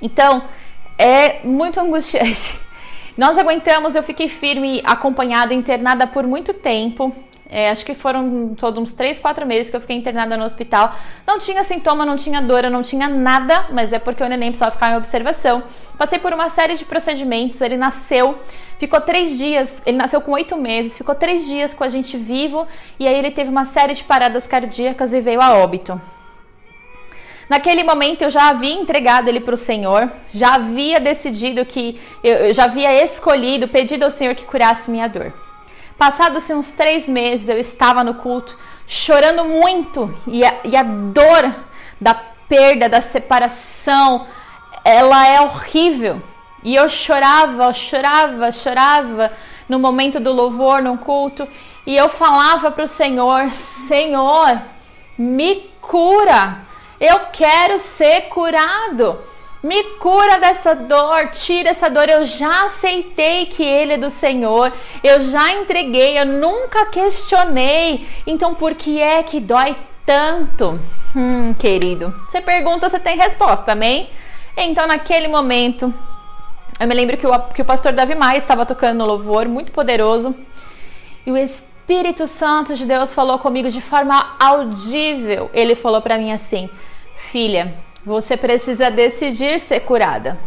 Então, 0.00 0.42
é 0.98 1.40
muito 1.44 1.80
angustiante. 1.80 2.60
Nós 3.16 3.36
aguentamos, 3.36 3.94
eu 3.94 4.02
fiquei 4.02 4.28
firme, 4.28 4.82
acompanhada, 4.84 5.52
internada 5.52 6.06
por 6.06 6.26
muito 6.26 6.54
tempo. 6.54 7.14
É, 7.54 7.68
acho 7.68 7.84
que 7.84 7.94
foram 7.94 8.54
todos 8.54 8.82
uns 8.82 8.94
3, 8.94 9.20
4 9.20 9.44
meses 9.44 9.70
que 9.70 9.76
eu 9.76 9.80
fiquei 9.82 9.94
internada 9.94 10.38
no 10.38 10.44
hospital. 10.44 10.96
Não 11.26 11.38
tinha 11.38 11.62
sintoma, 11.62 12.06
não 12.06 12.16
tinha 12.16 12.40
dor, 12.40 12.62
não 12.70 12.80
tinha 12.80 13.08
nada, 13.08 13.66
mas 13.70 13.92
é 13.92 13.98
porque 13.98 14.24
o 14.24 14.28
neném 14.28 14.48
precisava 14.48 14.70
ficar 14.70 14.90
em 14.90 14.96
observação. 14.96 15.62
Passei 15.98 16.18
por 16.18 16.32
uma 16.32 16.48
série 16.48 16.74
de 16.76 16.86
procedimentos, 16.86 17.60
ele 17.60 17.76
nasceu, 17.76 18.38
ficou 18.78 19.02
três 19.02 19.36
dias, 19.36 19.82
ele 19.84 19.98
nasceu 19.98 20.22
com 20.22 20.32
oito 20.32 20.56
meses, 20.56 20.96
ficou 20.96 21.14
três 21.14 21.44
dias 21.44 21.74
com 21.74 21.84
a 21.84 21.88
gente 21.88 22.16
vivo 22.16 22.66
e 22.98 23.06
aí 23.06 23.18
ele 23.18 23.30
teve 23.30 23.50
uma 23.50 23.66
série 23.66 23.92
de 23.92 24.02
paradas 24.02 24.46
cardíacas 24.46 25.12
e 25.12 25.20
veio 25.20 25.42
a 25.42 25.52
óbito. 25.52 26.00
Naquele 27.50 27.84
momento 27.84 28.22
eu 28.22 28.30
já 28.30 28.48
havia 28.48 28.72
entregado 28.72 29.28
ele 29.28 29.40
para 29.40 29.52
o 29.52 29.58
Senhor, 29.58 30.10
já 30.32 30.54
havia 30.54 30.98
decidido 30.98 31.66
que, 31.66 32.00
eu 32.24 32.54
já 32.54 32.64
havia 32.64 33.04
escolhido, 33.04 33.68
pedido 33.68 34.04
ao 34.04 34.10
Senhor 34.10 34.34
que 34.34 34.46
curasse 34.46 34.90
minha 34.90 35.06
dor. 35.06 35.34
Passados 36.02 36.50
uns 36.50 36.72
três 36.72 37.06
meses, 37.06 37.48
eu 37.48 37.60
estava 37.60 38.02
no 38.02 38.14
culto 38.14 38.58
chorando 38.88 39.44
muito 39.44 40.12
e 40.26 40.44
a, 40.44 40.56
e 40.64 40.76
a 40.76 40.82
dor 40.82 41.54
da 42.00 42.12
perda, 42.12 42.88
da 42.88 43.00
separação, 43.00 44.26
ela 44.84 45.28
é 45.28 45.40
horrível. 45.40 46.20
E 46.64 46.74
eu 46.74 46.88
chorava, 46.88 47.72
chorava, 47.72 48.50
chorava 48.50 49.30
no 49.68 49.78
momento 49.78 50.18
do 50.18 50.32
louvor, 50.32 50.82
no 50.82 50.98
culto, 50.98 51.46
e 51.86 51.96
eu 51.96 52.08
falava 52.08 52.72
para 52.72 52.82
o 52.82 52.88
Senhor: 52.88 53.52
Senhor, 53.52 54.60
me 55.16 55.70
cura, 55.80 56.62
eu 56.98 57.26
quero 57.32 57.78
ser 57.78 58.22
curado. 58.22 59.20
Me 59.62 59.84
cura 60.00 60.38
dessa 60.38 60.74
dor, 60.74 61.28
tira 61.28 61.70
essa 61.70 61.88
dor. 61.88 62.08
Eu 62.08 62.24
já 62.24 62.64
aceitei 62.64 63.46
que 63.46 63.62
Ele 63.62 63.92
é 63.92 63.96
do 63.96 64.10
Senhor, 64.10 64.72
eu 65.04 65.20
já 65.20 65.52
entreguei, 65.52 66.18
eu 66.18 66.26
nunca 66.26 66.86
questionei. 66.86 68.06
Então, 68.26 68.54
por 68.54 68.74
que 68.74 69.00
é 69.00 69.22
que 69.22 69.38
dói 69.38 69.76
tanto? 70.04 70.80
Hum, 71.14 71.54
querido, 71.54 72.12
você 72.28 72.40
pergunta, 72.40 72.88
você 72.88 72.98
tem 72.98 73.16
resposta, 73.16 73.72
amém? 73.72 74.10
Então, 74.56 74.86
naquele 74.86 75.28
momento, 75.28 75.94
eu 76.80 76.88
me 76.88 76.94
lembro 76.94 77.16
que 77.16 77.26
o, 77.26 77.38
que 77.54 77.62
o 77.62 77.64
pastor 77.64 77.92
Davi 77.92 78.16
Maia 78.16 78.38
estava 78.38 78.66
tocando 78.66 78.98
no 78.98 79.06
louvor, 79.06 79.46
muito 79.46 79.70
poderoso, 79.70 80.34
e 81.24 81.30
o 81.30 81.36
Espírito 81.36 82.26
Santo 82.26 82.74
de 82.74 82.84
Deus 82.84 83.14
falou 83.14 83.38
comigo 83.38 83.70
de 83.70 83.80
forma 83.80 84.34
audível. 84.40 85.48
Ele 85.54 85.76
falou 85.76 86.00
para 86.00 86.18
mim 86.18 86.32
assim: 86.32 86.68
Filha, 87.16 87.74
você 88.04 88.36
precisa 88.36 88.90
decidir 88.90 89.60
ser 89.60 89.80
curada. 89.80 90.38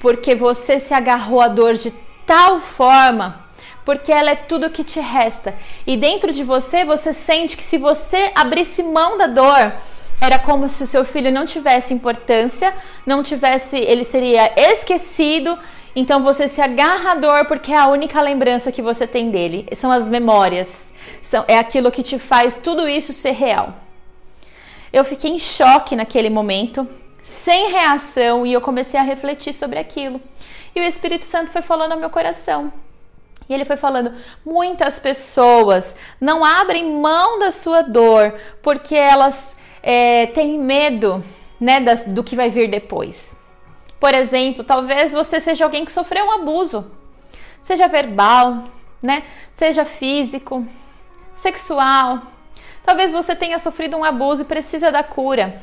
porque 0.00 0.34
você 0.34 0.78
se 0.78 0.94
agarrou 0.94 1.40
à 1.40 1.48
dor 1.48 1.74
de 1.74 1.92
tal 2.26 2.58
forma, 2.58 3.38
porque 3.84 4.10
ela 4.10 4.30
é 4.30 4.34
tudo 4.34 4.70
que 4.70 4.82
te 4.82 4.98
resta. 4.98 5.54
E 5.86 5.96
dentro 5.96 6.32
de 6.32 6.42
você, 6.42 6.84
você 6.84 7.12
sente 7.12 7.56
que 7.56 7.62
se 7.62 7.76
você 7.76 8.32
abrisse 8.34 8.82
mão 8.82 9.18
da 9.18 9.26
dor, 9.26 9.74
era 10.20 10.38
como 10.38 10.68
se 10.68 10.82
o 10.82 10.86
seu 10.86 11.04
filho 11.04 11.30
não 11.30 11.44
tivesse 11.44 11.92
importância, 11.92 12.74
não 13.06 13.22
tivesse, 13.22 13.78
ele 13.78 14.04
seria 14.04 14.52
esquecido. 14.56 15.58
Então 15.94 16.22
você 16.22 16.46
se 16.48 16.60
agarra 16.60 17.12
à 17.12 17.14
dor 17.14 17.44
porque 17.46 17.72
é 17.72 17.76
a 17.76 17.88
única 17.88 18.20
lembrança 18.22 18.72
que 18.72 18.80
você 18.80 19.06
tem 19.06 19.30
dele. 19.30 19.66
São 19.74 19.90
as 19.90 20.08
memórias. 20.08 20.94
São, 21.20 21.44
é 21.48 21.58
aquilo 21.58 21.90
que 21.90 22.02
te 22.02 22.18
faz 22.18 22.58
tudo 22.58 22.88
isso 22.88 23.12
ser 23.12 23.32
real. 23.32 23.74
Eu 24.92 25.04
fiquei 25.04 25.30
em 25.30 25.38
choque 25.38 25.94
naquele 25.94 26.28
momento, 26.28 26.88
sem 27.22 27.70
reação, 27.70 28.44
e 28.44 28.52
eu 28.52 28.60
comecei 28.60 28.98
a 28.98 29.02
refletir 29.04 29.52
sobre 29.52 29.78
aquilo. 29.78 30.20
E 30.74 30.80
o 30.80 30.84
Espírito 30.84 31.24
Santo 31.24 31.50
foi 31.50 31.62
falando 31.62 31.92
ao 31.92 31.98
meu 31.98 32.10
coração. 32.10 32.72
E 33.48 33.54
ele 33.54 33.64
foi 33.64 33.76
falando: 33.76 34.12
muitas 34.44 34.98
pessoas 34.98 35.96
não 36.20 36.44
abrem 36.44 36.92
mão 36.92 37.38
da 37.38 37.50
sua 37.50 37.82
dor 37.82 38.34
porque 38.62 38.94
elas 38.94 39.56
é, 39.82 40.26
têm 40.26 40.58
medo 40.58 41.22
né, 41.58 41.80
das, 41.80 42.04
do 42.04 42.22
que 42.22 42.36
vai 42.36 42.48
vir 42.48 42.70
depois. 42.70 43.36
Por 43.98 44.14
exemplo, 44.14 44.64
talvez 44.64 45.12
você 45.12 45.40
seja 45.40 45.64
alguém 45.64 45.84
que 45.84 45.92
sofreu 45.92 46.24
um 46.24 46.32
abuso, 46.32 46.90
seja 47.60 47.86
verbal, 47.86 48.64
né, 49.02 49.24
seja 49.52 49.84
físico, 49.84 50.66
sexual, 51.34 52.22
Talvez 52.84 53.12
você 53.12 53.34
tenha 53.34 53.58
sofrido 53.58 53.96
um 53.96 54.04
abuso 54.04 54.42
e 54.42 54.46
precisa 54.46 54.90
da 54.90 55.02
cura, 55.02 55.62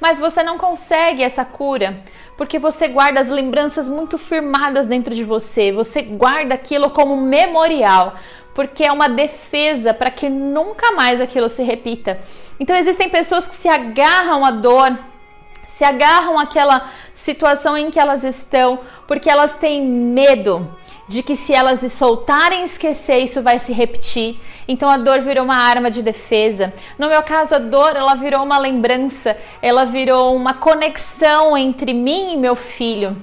mas 0.00 0.18
você 0.18 0.42
não 0.42 0.58
consegue 0.58 1.22
essa 1.22 1.44
cura 1.44 2.02
porque 2.36 2.58
você 2.58 2.88
guarda 2.88 3.20
as 3.20 3.28
lembranças 3.28 3.88
muito 3.88 4.18
firmadas 4.18 4.86
dentro 4.86 5.14
de 5.14 5.24
você, 5.24 5.72
você 5.72 6.02
guarda 6.02 6.54
aquilo 6.54 6.90
como 6.90 7.16
memorial, 7.16 8.14
porque 8.54 8.84
é 8.84 8.92
uma 8.92 9.08
defesa 9.08 9.94
para 9.94 10.10
que 10.10 10.28
nunca 10.28 10.92
mais 10.92 11.20
aquilo 11.20 11.48
se 11.48 11.62
repita. 11.62 12.20
Então 12.60 12.76
existem 12.76 13.08
pessoas 13.08 13.48
que 13.48 13.54
se 13.54 13.68
agarram 13.68 14.44
à 14.44 14.50
dor, 14.50 14.98
se 15.66 15.82
agarram 15.84 16.38
àquela 16.38 16.88
situação 17.12 17.76
em 17.76 17.90
que 17.90 17.98
elas 17.98 18.22
estão, 18.22 18.80
porque 19.06 19.30
elas 19.30 19.56
têm 19.56 19.82
medo 19.82 20.76
de 21.08 21.22
que 21.22 21.36
se 21.36 21.52
elas 21.52 21.80
se 21.80 21.90
soltarem 21.90 22.62
e 22.62 22.64
esquecer, 22.64 23.18
isso 23.18 23.42
vai 23.42 23.58
se 23.58 23.72
repetir. 23.72 24.40
Então 24.66 24.88
a 24.88 24.96
dor 24.96 25.20
virou 25.20 25.44
uma 25.44 25.56
arma 25.56 25.90
de 25.90 26.02
defesa. 26.02 26.72
No 26.98 27.08
meu 27.08 27.22
caso, 27.22 27.54
a 27.54 27.58
dor 27.58 27.94
ela 27.94 28.14
virou 28.14 28.42
uma 28.42 28.58
lembrança, 28.58 29.36
ela 29.62 29.84
virou 29.84 30.34
uma 30.34 30.54
conexão 30.54 31.56
entre 31.56 31.92
mim 31.94 32.34
e 32.34 32.36
meu 32.36 32.56
filho. 32.56 33.16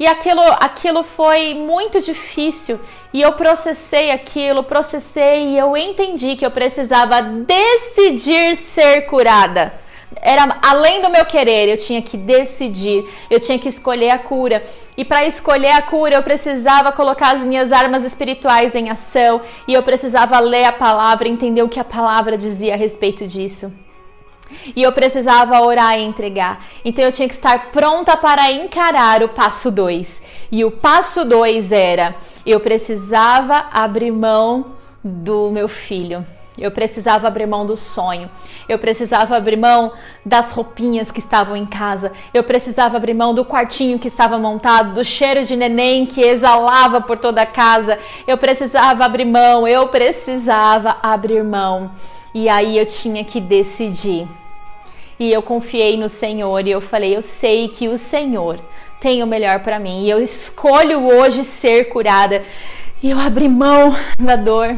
E 0.00 0.06
aquilo, 0.06 0.42
aquilo 0.60 1.02
foi 1.02 1.54
muito 1.54 2.00
difícil. 2.00 2.80
E 3.12 3.20
eu 3.20 3.32
processei 3.32 4.10
aquilo, 4.10 4.62
processei 4.62 5.48
e 5.48 5.58
eu 5.58 5.76
entendi 5.76 6.34
que 6.34 6.46
eu 6.46 6.50
precisava 6.50 7.20
decidir 7.20 8.56
ser 8.56 9.02
curada 9.02 9.81
era 10.16 10.58
além 10.62 11.00
do 11.00 11.10
meu 11.10 11.24
querer, 11.24 11.68
eu 11.68 11.76
tinha 11.76 12.02
que 12.02 12.16
decidir, 12.16 13.04
eu 13.30 13.40
tinha 13.40 13.58
que 13.58 13.68
escolher 13.68 14.10
a 14.10 14.18
cura. 14.18 14.62
E 14.96 15.04
para 15.04 15.26
escolher 15.26 15.70
a 15.70 15.82
cura, 15.82 16.16
eu 16.16 16.22
precisava 16.22 16.92
colocar 16.92 17.34
as 17.34 17.44
minhas 17.46 17.72
armas 17.72 18.04
espirituais 18.04 18.74
em 18.74 18.90
ação 18.90 19.40
e 19.66 19.74
eu 19.74 19.82
precisava 19.82 20.38
ler 20.38 20.64
a 20.64 20.72
palavra, 20.72 21.28
entender 21.28 21.62
o 21.62 21.68
que 21.68 21.80
a 21.80 21.84
palavra 21.84 22.36
dizia 22.36 22.74
a 22.74 22.76
respeito 22.76 23.26
disso. 23.26 23.72
E 24.76 24.82
eu 24.82 24.92
precisava 24.92 25.60
orar 25.62 25.98
e 25.98 26.02
entregar. 26.02 26.64
Então 26.84 27.04
eu 27.04 27.12
tinha 27.12 27.28
que 27.28 27.34
estar 27.34 27.70
pronta 27.70 28.16
para 28.16 28.52
encarar 28.52 29.22
o 29.22 29.28
passo 29.28 29.70
2. 29.70 30.22
E 30.50 30.64
o 30.64 30.70
passo 30.70 31.24
2 31.24 31.72
era: 31.72 32.14
eu 32.44 32.60
precisava 32.60 33.66
abrir 33.72 34.10
mão 34.10 34.66
do 35.02 35.50
meu 35.50 35.68
filho. 35.68 36.24
Eu 36.62 36.70
precisava 36.70 37.26
abrir 37.26 37.44
mão 37.44 37.66
do 37.66 37.76
sonho. 37.76 38.30
Eu 38.68 38.78
precisava 38.78 39.36
abrir 39.36 39.56
mão 39.56 39.92
das 40.24 40.52
roupinhas 40.52 41.10
que 41.10 41.18
estavam 41.18 41.56
em 41.56 41.66
casa. 41.66 42.12
Eu 42.32 42.44
precisava 42.44 42.96
abrir 42.96 43.14
mão 43.14 43.34
do 43.34 43.44
quartinho 43.44 43.98
que 43.98 44.06
estava 44.06 44.38
montado, 44.38 44.94
do 44.94 45.04
cheiro 45.04 45.44
de 45.44 45.56
neném 45.56 46.06
que 46.06 46.22
exalava 46.22 47.00
por 47.00 47.18
toda 47.18 47.42
a 47.42 47.46
casa. 47.46 47.98
Eu 48.28 48.38
precisava 48.38 49.04
abrir 49.04 49.24
mão. 49.24 49.66
Eu 49.66 49.88
precisava 49.88 50.98
abrir 51.02 51.42
mão. 51.42 51.90
E 52.32 52.48
aí 52.48 52.78
eu 52.78 52.86
tinha 52.86 53.24
que 53.24 53.40
decidir. 53.40 54.28
E 55.18 55.32
eu 55.32 55.42
confiei 55.42 55.96
no 55.96 56.08
Senhor 56.08 56.64
e 56.64 56.70
eu 56.70 56.80
falei: 56.80 57.16
eu 57.16 57.22
sei 57.22 57.66
que 57.66 57.88
o 57.88 57.96
Senhor 57.96 58.60
tem 59.00 59.20
o 59.20 59.26
melhor 59.26 59.64
para 59.64 59.80
mim 59.80 60.04
e 60.04 60.10
eu 60.10 60.22
escolho 60.22 61.08
hoje 61.08 61.42
ser 61.42 61.86
curada. 61.86 62.44
E 63.02 63.10
eu 63.10 63.18
abri 63.18 63.48
mão 63.48 63.96
da 64.16 64.36
dor 64.36 64.76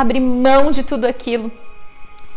abrir 0.00 0.20
mão 0.20 0.70
de 0.70 0.82
tudo 0.82 1.04
aquilo. 1.04 1.50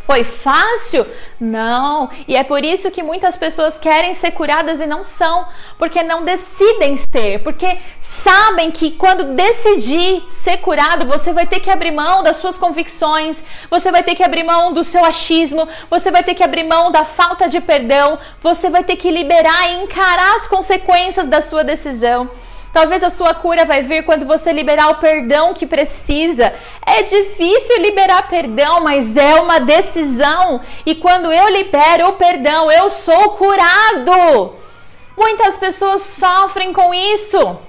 Foi 0.10 0.24
fácil? 0.24 1.06
Não. 1.40 2.10
E 2.28 2.36
é 2.36 2.44
por 2.44 2.66
isso 2.66 2.90
que 2.90 3.04
muitas 3.04 3.38
pessoas 3.38 3.78
querem 3.78 4.16
ser 4.16 4.32
curadas 4.32 4.82
e 4.82 4.88
não 4.88 5.04
são, 5.04 5.46
porque 5.78 6.02
não 6.02 6.26
decidem 6.26 6.98
ser, 6.98 7.44
porque 7.44 7.78
sabem 8.02 8.72
que 8.72 8.90
quando 8.90 9.36
decidir 9.36 10.24
ser 10.28 10.58
curado, 10.58 11.06
você 11.06 11.32
vai 11.32 11.46
ter 11.46 11.60
que 11.60 11.70
abrir 11.70 11.92
mão 11.92 12.24
das 12.24 12.38
suas 12.38 12.58
convicções, 12.58 13.44
você 13.70 13.92
vai 13.92 14.02
ter 14.02 14.16
que 14.16 14.24
abrir 14.24 14.42
mão 14.42 14.74
do 14.74 14.84
seu 14.84 15.06
achismo, 15.06 15.70
você 15.92 16.10
vai 16.10 16.24
ter 16.24 16.34
que 16.34 16.44
abrir 16.44 16.64
mão 16.64 16.90
da 16.90 17.06
falta 17.06 17.48
de 17.48 17.62
perdão, 17.62 18.18
você 18.42 18.68
vai 18.68 18.84
ter 18.84 18.96
que 18.96 19.12
liberar 19.12 19.70
e 19.70 19.84
encarar 19.84 20.38
as 20.38 20.48
consequências 20.48 21.28
da 21.28 21.40
sua 21.40 21.64
decisão. 21.64 22.32
Talvez 22.72 23.04
a 23.04 23.10
sua 23.10 23.34
cura 23.34 23.66
vai 23.66 23.82
vir 23.82 24.06
quando 24.06 24.26
você 24.26 24.52
liberar 24.52 24.90
o 24.90 24.96
perdão 24.96 25.54
que 25.54 25.66
precisa. 25.66 26.54
É 26.86 27.02
difícil 27.04 27.82
liberar 27.82 28.28
perdão, 28.28 28.82
mas 28.82 29.18
é 29.18 29.36
uma 29.36 29.60
decisão. 29.60 30.62
E 30.86 30.96
quando 30.96 31.32
eu 31.32 31.50
libero 31.50 32.10
o 32.10 32.14
perdão, 32.14 32.72
eu 32.72 32.90
sou 32.90 33.32
curado. 33.32 34.54
Muitas 35.18 35.58
pessoas 35.58 36.04
sofrem 36.04 36.72
com 36.72 36.94
isso. 36.94 37.60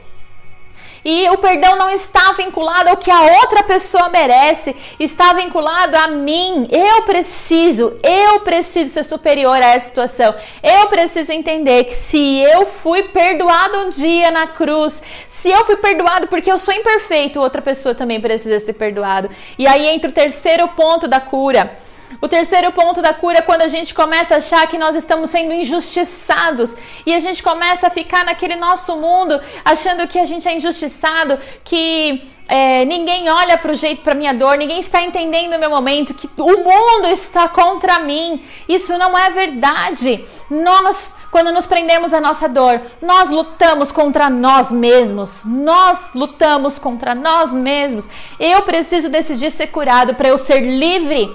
E 1.04 1.28
o 1.30 1.38
perdão 1.38 1.76
não 1.76 1.90
está 1.90 2.32
vinculado 2.32 2.90
ao 2.90 2.96
que 2.96 3.10
a 3.10 3.20
outra 3.40 3.62
pessoa 3.62 4.08
merece, 4.08 4.74
está 4.98 5.32
vinculado 5.32 5.96
a 5.96 6.08
mim. 6.08 6.68
Eu 6.70 7.02
preciso, 7.02 7.98
eu 8.02 8.40
preciso 8.40 8.92
ser 8.92 9.04
superior 9.04 9.56
a 9.56 9.66
essa 9.66 9.86
situação. 9.86 10.34
Eu 10.62 10.86
preciso 10.88 11.32
entender 11.32 11.84
que 11.84 11.94
se 11.94 12.38
eu 12.40 12.66
fui 12.66 13.04
perdoado 13.04 13.78
um 13.78 13.88
dia 13.88 14.30
na 14.30 14.46
cruz, 14.46 15.02
se 15.28 15.50
eu 15.50 15.64
fui 15.64 15.76
perdoado 15.76 16.28
porque 16.28 16.50
eu 16.50 16.58
sou 16.58 16.74
imperfeito, 16.74 17.40
outra 17.40 17.62
pessoa 17.62 17.94
também 17.94 18.20
precisa 18.20 18.60
ser 18.60 18.74
perdoado. 18.74 19.30
E 19.58 19.66
aí 19.66 19.88
entra 19.88 20.10
o 20.10 20.12
terceiro 20.12 20.68
ponto 20.68 21.08
da 21.08 21.20
cura 21.20 21.76
o 22.20 22.28
terceiro 22.28 22.72
ponto 22.72 23.00
da 23.00 23.14
cura 23.14 23.38
é 23.38 23.42
quando 23.42 23.62
a 23.62 23.68
gente 23.68 23.94
começa 23.94 24.34
a 24.34 24.38
achar 24.38 24.66
que 24.66 24.78
nós 24.78 24.96
estamos 24.96 25.30
sendo 25.30 25.52
injustiçados 25.52 26.76
e 27.06 27.14
a 27.14 27.18
gente 27.18 27.42
começa 27.42 27.86
a 27.86 27.90
ficar 27.90 28.24
naquele 28.24 28.56
nosso 28.56 28.96
mundo 28.96 29.40
achando 29.64 30.06
que 30.08 30.18
a 30.18 30.24
gente 30.24 30.48
é 30.48 30.54
injustiçado, 30.54 31.38
que 31.62 32.22
é, 32.48 32.84
ninguém 32.84 33.30
olha 33.30 33.56
para 33.56 33.70
o 33.70 33.74
jeito, 33.76 34.02
para 34.02 34.14
minha 34.14 34.34
dor, 34.34 34.58
ninguém 34.58 34.80
está 34.80 35.00
entendendo 35.00 35.54
o 35.54 35.58
meu 35.58 35.70
momento, 35.70 36.12
que 36.12 36.28
o 36.36 36.64
mundo 36.64 37.06
está 37.06 37.48
contra 37.48 38.00
mim. 38.00 38.42
Isso 38.68 38.98
não 38.98 39.16
é 39.16 39.30
verdade. 39.30 40.24
Nós, 40.50 41.14
quando 41.30 41.52
nos 41.52 41.68
prendemos 41.68 42.12
à 42.12 42.20
nossa 42.20 42.48
dor, 42.48 42.80
nós 43.00 43.30
lutamos 43.30 43.92
contra 43.92 44.28
nós 44.28 44.72
mesmos. 44.72 45.42
Nós 45.44 46.12
lutamos 46.12 46.76
contra 46.76 47.14
nós 47.14 47.52
mesmos. 47.52 48.08
Eu 48.40 48.62
preciso 48.62 49.08
decidir 49.08 49.52
ser 49.52 49.68
curado 49.68 50.16
para 50.16 50.28
eu 50.28 50.36
ser 50.36 50.58
livre 50.58 51.32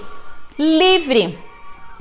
livre, 0.57 1.37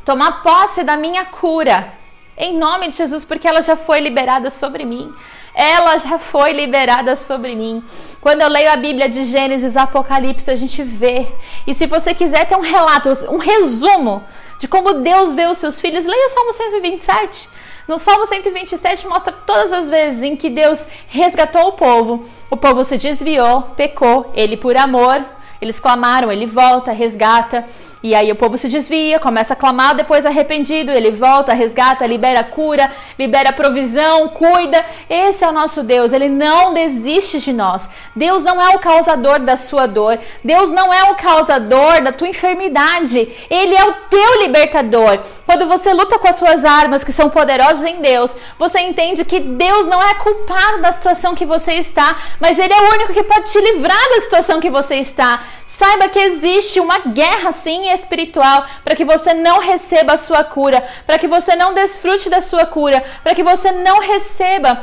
tomar 0.05 0.43
posse 0.43 0.83
da 0.83 0.97
minha 0.97 1.25
cura, 1.25 1.93
em 2.37 2.57
nome 2.57 2.88
de 2.88 2.97
Jesus, 2.97 3.25
porque 3.25 3.47
ela 3.47 3.62
já 3.62 3.77
foi 3.77 4.01
liberada 4.01 4.51
sobre 4.51 4.85
mim. 4.85 5.12
Ela 5.55 5.97
já 5.99 6.19
foi 6.19 6.53
liberada 6.53 7.14
sobre 7.14 7.55
mim. 7.55 7.83
Quando 8.21 8.40
eu 8.40 8.49
leio 8.49 8.73
a 8.73 8.77
Bíblia 8.77 9.09
de 9.09 9.25
Gênesis, 9.25 9.77
Apocalipse, 9.77 10.51
a 10.51 10.57
gente 10.57 10.83
vê. 10.83 11.29
E 11.64 11.73
se 11.73 11.87
você 11.87 12.12
quiser 12.12 12.45
ter 12.47 12.57
um 12.57 12.61
relato, 12.61 13.11
um 13.31 13.38
resumo 13.38 14.25
de 14.59 14.67
como 14.67 14.95
Deus 14.95 15.33
vê 15.33 15.47
os 15.47 15.59
seus 15.59 15.79
filhos, 15.79 16.05
leia 16.05 16.27
o 16.27 16.31
Salmo 16.31 16.53
127. 16.53 17.49
No 17.87 17.99
Salmo 17.99 18.27
127 18.27 19.07
mostra 19.07 19.33
todas 19.33 19.73
as 19.73 19.90
vezes 19.90 20.23
em 20.23 20.35
que 20.35 20.51
Deus 20.51 20.87
resgatou 21.07 21.69
o 21.69 21.73
povo. 21.73 22.27
O 22.51 22.57
povo 22.57 22.83
se 22.83 22.97
desviou, 22.97 23.62
pecou, 23.77 24.33
ele 24.35 24.57
por 24.57 24.77
amor, 24.77 25.25
eles 25.61 25.79
clamaram, 25.79 26.33
ele 26.33 26.47
volta, 26.47 26.93
resgata. 26.93 27.64
E 28.05 28.14
aí 28.14 28.31
o 28.31 28.37
povo 28.37 28.59
se 28.59 28.69
desvia, 28.69 29.19
começa 29.19 29.55
a 29.55 29.57
clamar, 29.57 29.95
depois 29.95 30.27
arrependido, 30.27 30.93
ele 30.93 31.11
volta, 31.11 31.55
resgata, 31.55 32.05
libera 32.05 32.45
cura, 32.45 32.93
libera 33.19 33.51
provisão, 33.51 34.29
cuida. 34.29 34.85
Esse 35.09 35.43
é 35.43 35.49
o 35.49 35.53
nosso 35.53 35.83
Deus, 35.83 36.12
ele 36.12 36.29
não 36.29 36.75
desiste 36.75 37.40
de 37.40 37.51
nós. 37.51 37.88
Deus 38.15 38.44
não 38.44 38.61
é 38.61 38.77
o 38.77 38.79
causador 38.79 39.40
da 39.40 39.57
sua 39.57 39.87
dor, 39.87 40.19
Deus 40.44 40.71
não 40.71 40.92
é 40.92 41.13
o 41.13 41.15
causador 41.15 42.02
da 42.02 42.13
tua 42.13 42.29
enfermidade, 42.29 43.27
ele 43.48 43.75
é 43.75 43.85
o 43.87 43.94
teu 44.11 44.42
libertador. 44.42 45.21
Quando 45.46 45.67
você 45.67 45.92
luta 45.92 46.19
com 46.19 46.29
as 46.29 46.37
suas 46.37 46.65
armas 46.65 47.05
que 47.05 47.13
são 47.13 47.31
poderosas 47.31 47.85
em 47.85 48.00
Deus, 48.00 48.35
você 48.59 48.81
entende 48.81 49.25
que 49.25 49.40
Deus 49.40 49.87
não 49.87 50.02
é 50.02 50.15
culpado 50.15 50.83
da 50.83 50.92
situação 50.92 51.35
que 51.35 51.44
você 51.44 51.75
está, 51.75 52.17
mas 52.40 52.59
Ele 52.59 52.73
é 52.73 52.81
o 52.81 52.94
único 52.94 53.13
que 53.13 53.23
pode 53.23 53.50
te 53.50 53.61
livrar 53.61 54.09
da 54.11 54.21
situação 54.23 54.61
que 54.61 54.71
você 54.71 54.96
está. 54.96 55.42
Saiba 55.67 56.09
que 56.09 56.19
existe 56.19 56.79
uma 56.79 56.98
guerra 56.98 57.50
sim 57.50 57.88
espiritual 57.95 58.65
para 58.83 58.95
que 58.95 59.05
você 59.05 59.33
não 59.33 59.61
receba 59.61 60.15
a 60.15 60.19
sua 60.19 60.45
cura, 60.45 60.85
para 61.07 61.19
que 61.19 61.27
você 61.27 61.57
não 61.57 61.75
desfrute 61.75 62.29
da 62.29 62.40
sua 62.40 62.67
cura, 62.67 63.03
para 63.23 63.35
que 63.35 63.42
você 63.42 63.71
não 63.73 64.01
receba 64.01 64.83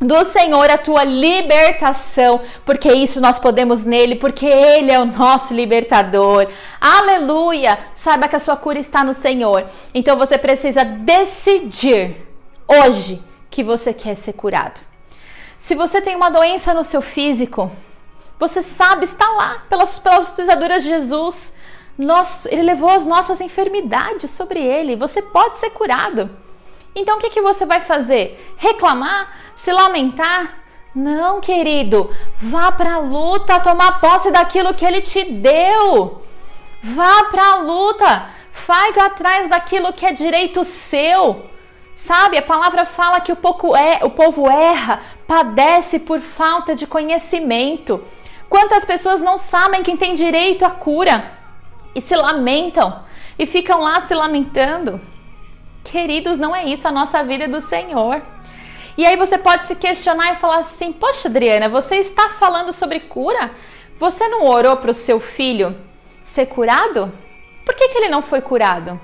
do 0.00 0.24
Senhor 0.24 0.70
a 0.70 0.78
tua 0.78 1.04
libertação, 1.04 2.40
porque 2.64 2.92
isso 2.92 3.20
nós 3.20 3.38
podemos 3.38 3.84
nele, 3.84 4.16
porque 4.16 4.46
ele 4.46 4.90
é 4.90 4.98
o 4.98 5.04
nosso 5.04 5.54
libertador. 5.54 6.48
Aleluia! 6.80 7.78
Saiba 7.94 8.28
que 8.28 8.36
a 8.36 8.40
sua 8.40 8.56
cura 8.56 8.78
está 8.78 9.02
no 9.02 9.14
Senhor. 9.14 9.66
Então 9.94 10.16
você 10.16 10.36
precisa 10.36 10.84
decidir 10.84 12.16
hoje 12.66 13.22
que 13.50 13.62
você 13.62 13.92
quer 13.92 14.14
ser 14.14 14.34
curado. 14.34 14.80
Se 15.56 15.74
você 15.74 16.00
tem 16.00 16.16
uma 16.16 16.28
doença 16.28 16.74
no 16.74 16.84
seu 16.84 17.00
físico, 17.00 17.70
você 18.38 18.62
sabe, 18.62 19.04
está 19.04 19.26
lá 19.30 19.62
pelas, 19.68 19.98
pelas 19.98 20.28
pisaduras 20.30 20.82
de 20.82 20.88
Jesus. 20.88 21.54
Nosso, 21.96 22.48
ele 22.48 22.62
levou 22.62 22.90
as 22.90 23.06
nossas 23.06 23.40
enfermidades 23.40 24.30
sobre 24.30 24.60
ele. 24.60 24.96
Você 24.96 25.22
pode 25.22 25.56
ser 25.58 25.70
curado. 25.70 26.28
Então 26.94 27.16
o 27.16 27.20
que, 27.20 27.30
que 27.30 27.40
você 27.40 27.64
vai 27.64 27.80
fazer? 27.80 28.54
Reclamar? 28.56 29.32
Se 29.54 29.72
lamentar? 29.72 30.64
Não, 30.94 31.40
querido. 31.40 32.10
Vá 32.36 32.70
para 32.72 32.94
a 32.94 32.98
luta, 32.98 33.60
tomar 33.60 34.00
posse 34.00 34.30
daquilo 34.30 34.74
que 34.74 34.84
ele 34.84 35.00
te 35.00 35.24
deu. 35.24 36.22
Vá 36.82 37.24
para 37.24 37.52
a 37.52 37.54
luta. 37.56 38.26
Vai 38.66 38.90
atrás 38.90 39.48
daquilo 39.48 39.92
que 39.92 40.06
é 40.06 40.12
direito 40.12 40.62
seu. 40.62 41.44
Sabe, 41.94 42.38
a 42.38 42.42
palavra 42.42 42.84
fala 42.84 43.20
que 43.20 43.32
o, 43.32 43.36
pouco 43.36 43.76
é, 43.76 44.00
o 44.02 44.10
povo 44.10 44.50
erra, 44.50 45.00
padece 45.28 46.00
por 46.00 46.20
falta 46.20 46.74
de 46.74 46.86
conhecimento. 46.86 48.02
Quantas 48.48 48.84
pessoas 48.84 49.20
não 49.20 49.38
sabem 49.38 49.82
quem 49.82 49.96
tem 49.96 50.14
direito 50.14 50.64
à 50.64 50.70
cura 50.70 51.43
e 51.94 52.00
se 52.00 52.14
lamentam 52.14 53.02
e 53.38 53.46
ficam 53.46 53.80
lá 53.80 54.00
se 54.00 54.14
lamentando? 54.14 55.00
Queridos, 55.82 56.38
não 56.38 56.54
é 56.54 56.64
isso, 56.64 56.88
a 56.88 56.92
nossa 56.92 57.22
vida 57.22 57.44
é 57.44 57.48
do 57.48 57.60
Senhor. 57.60 58.22
E 58.96 59.04
aí 59.04 59.16
você 59.16 59.36
pode 59.36 59.66
se 59.66 59.74
questionar 59.74 60.32
e 60.32 60.36
falar 60.36 60.58
assim: 60.58 60.92
Poxa, 60.92 61.28
Adriana, 61.28 61.68
você 61.68 61.96
está 61.96 62.28
falando 62.28 62.72
sobre 62.72 63.00
cura? 63.00 63.50
Você 63.98 64.26
não 64.28 64.46
orou 64.46 64.76
para 64.76 64.90
o 64.90 64.94
seu 64.94 65.20
filho 65.20 65.76
ser 66.22 66.46
curado? 66.46 67.12
Por 67.64 67.74
que, 67.74 67.88
que 67.88 67.98
ele 67.98 68.08
não 68.08 68.22
foi 68.22 68.40
curado? 68.40 69.00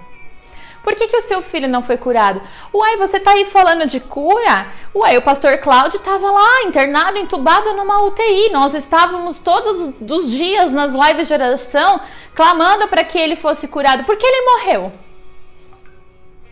Por 0.82 0.94
que, 0.94 1.06
que 1.08 1.16
o 1.16 1.20
seu 1.20 1.42
filho 1.42 1.68
não 1.68 1.82
foi 1.82 1.98
curado? 1.98 2.40
Uai, 2.72 2.96
você 2.96 3.18
está 3.18 3.32
aí 3.32 3.44
falando 3.44 3.86
de 3.86 4.00
cura? 4.00 4.66
Uai, 4.94 5.16
o 5.18 5.22
pastor 5.22 5.58
Cláudio 5.58 5.98
estava 5.98 6.30
lá, 6.30 6.62
internado, 6.62 7.18
entubado 7.18 7.72
numa 7.74 8.02
UTI. 8.04 8.50
Nós 8.50 8.72
estávamos 8.72 9.38
todos 9.38 9.92
os 10.00 10.30
dias 10.30 10.70
nas 10.70 10.94
lives 10.94 11.28
de 11.28 11.34
oração 11.34 12.00
clamando 12.34 12.88
para 12.88 13.04
que 13.04 13.18
ele 13.18 13.36
fosse 13.36 13.68
curado. 13.68 14.04
Por 14.04 14.16
que 14.16 14.26
ele 14.26 14.50
morreu? 14.50 14.92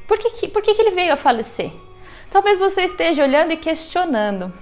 Por 0.07 0.19
que, 0.19 0.49
por 0.49 0.63
que, 0.63 0.75
que 0.75 0.83
ele 0.83 0.91
veio 0.91 1.13
a 1.13 1.17
falecer? 1.17 1.71
Talvez 2.31 2.59
você 2.59 2.83
esteja 2.83 3.23
olhando 3.23 3.53
e 3.53 3.57
questionando. 3.57 4.53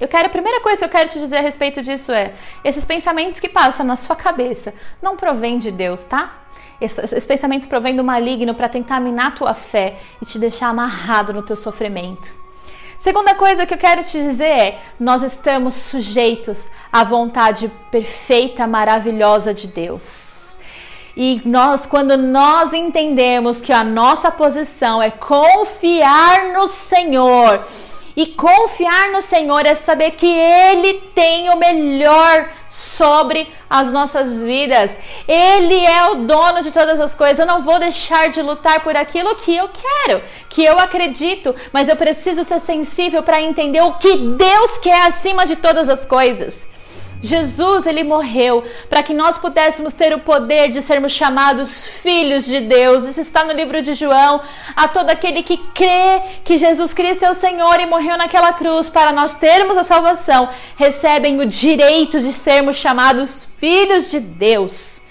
Eu 0.00 0.06
quero, 0.06 0.26
a 0.26 0.30
primeira 0.30 0.60
coisa 0.60 0.78
que 0.78 0.84
eu 0.84 0.88
quero 0.88 1.08
te 1.08 1.18
dizer 1.18 1.38
a 1.38 1.40
respeito 1.40 1.82
disso 1.82 2.12
é: 2.12 2.32
esses 2.62 2.84
pensamentos 2.84 3.40
que 3.40 3.48
passam 3.48 3.84
na 3.84 3.96
sua 3.96 4.14
cabeça 4.14 4.72
não 5.02 5.16
provêm 5.16 5.58
de 5.58 5.70
Deus, 5.70 6.04
tá? 6.04 6.44
Esses, 6.80 7.26
pensamentos 7.26 7.66
provêm 7.66 7.96
do 7.96 8.04
maligno 8.04 8.54
para 8.54 8.68
tentar 8.68 9.00
minar 9.00 9.34
tua 9.34 9.54
fé 9.54 9.96
e 10.22 10.24
te 10.24 10.38
deixar 10.38 10.68
amarrado 10.68 11.32
no 11.32 11.42
teu 11.42 11.56
sofrimento. 11.56 12.30
Segunda 12.98 13.34
coisa 13.34 13.64
que 13.64 13.74
eu 13.74 13.78
quero 13.78 14.02
te 14.02 14.20
dizer 14.20 14.44
é: 14.44 14.78
nós 14.98 15.22
estamos 15.22 15.74
sujeitos 15.74 16.68
à 16.92 17.04
vontade 17.04 17.70
perfeita, 17.90 18.66
maravilhosa 18.66 19.54
de 19.54 19.66
Deus. 19.68 20.58
E 21.16 21.42
nós, 21.44 21.84
quando 21.84 22.16
nós 22.16 22.72
entendemos 22.72 23.60
que 23.60 23.72
a 23.72 23.82
nossa 23.82 24.30
posição 24.30 25.02
é 25.02 25.10
confiar 25.10 26.52
no 26.52 26.68
Senhor, 26.68 27.66
e 28.18 28.26
confiar 28.26 29.12
no 29.12 29.22
Senhor 29.22 29.64
é 29.64 29.76
saber 29.76 30.10
que 30.10 30.26
Ele 30.26 30.94
tem 31.14 31.50
o 31.50 31.56
melhor 31.56 32.50
sobre 32.68 33.48
as 33.70 33.92
nossas 33.92 34.40
vidas. 34.40 34.98
Ele 35.28 35.86
é 35.86 36.10
o 36.10 36.16
dono 36.16 36.60
de 36.60 36.72
todas 36.72 36.98
as 36.98 37.14
coisas. 37.14 37.38
Eu 37.38 37.46
não 37.46 37.62
vou 37.62 37.78
deixar 37.78 38.28
de 38.28 38.42
lutar 38.42 38.82
por 38.82 38.96
aquilo 38.96 39.36
que 39.36 39.54
eu 39.54 39.68
quero, 39.68 40.20
que 40.48 40.64
eu 40.64 40.80
acredito, 40.80 41.54
mas 41.72 41.88
eu 41.88 41.94
preciso 41.94 42.42
ser 42.42 42.58
sensível 42.58 43.22
para 43.22 43.40
entender 43.40 43.82
o 43.82 43.94
que 43.94 44.16
Deus 44.16 44.78
quer 44.78 45.06
acima 45.06 45.46
de 45.46 45.54
todas 45.54 45.88
as 45.88 46.04
coisas. 46.04 46.66
Jesus, 47.20 47.86
ele 47.86 48.04
morreu 48.04 48.64
para 48.88 49.02
que 49.02 49.12
nós 49.12 49.38
pudéssemos 49.38 49.92
ter 49.92 50.14
o 50.14 50.20
poder 50.20 50.68
de 50.68 50.80
sermos 50.80 51.12
chamados 51.12 51.86
filhos 51.86 52.44
de 52.44 52.60
Deus. 52.60 53.04
Isso 53.04 53.20
está 53.20 53.44
no 53.44 53.52
livro 53.52 53.82
de 53.82 53.94
João. 53.94 54.40
A 54.76 54.86
todo 54.86 55.10
aquele 55.10 55.42
que 55.42 55.56
crê 55.74 56.22
que 56.44 56.56
Jesus 56.56 56.94
Cristo 56.94 57.24
é 57.24 57.30
o 57.30 57.34
Senhor 57.34 57.80
e 57.80 57.86
morreu 57.86 58.16
naquela 58.16 58.52
cruz 58.52 58.88
para 58.88 59.10
nós 59.10 59.34
termos 59.34 59.76
a 59.76 59.84
salvação, 59.84 60.48
recebem 60.76 61.40
o 61.40 61.46
direito 61.46 62.20
de 62.20 62.32
sermos 62.32 62.76
chamados 62.76 63.48
filhos 63.58 64.10
de 64.10 64.20
Deus. 64.20 65.02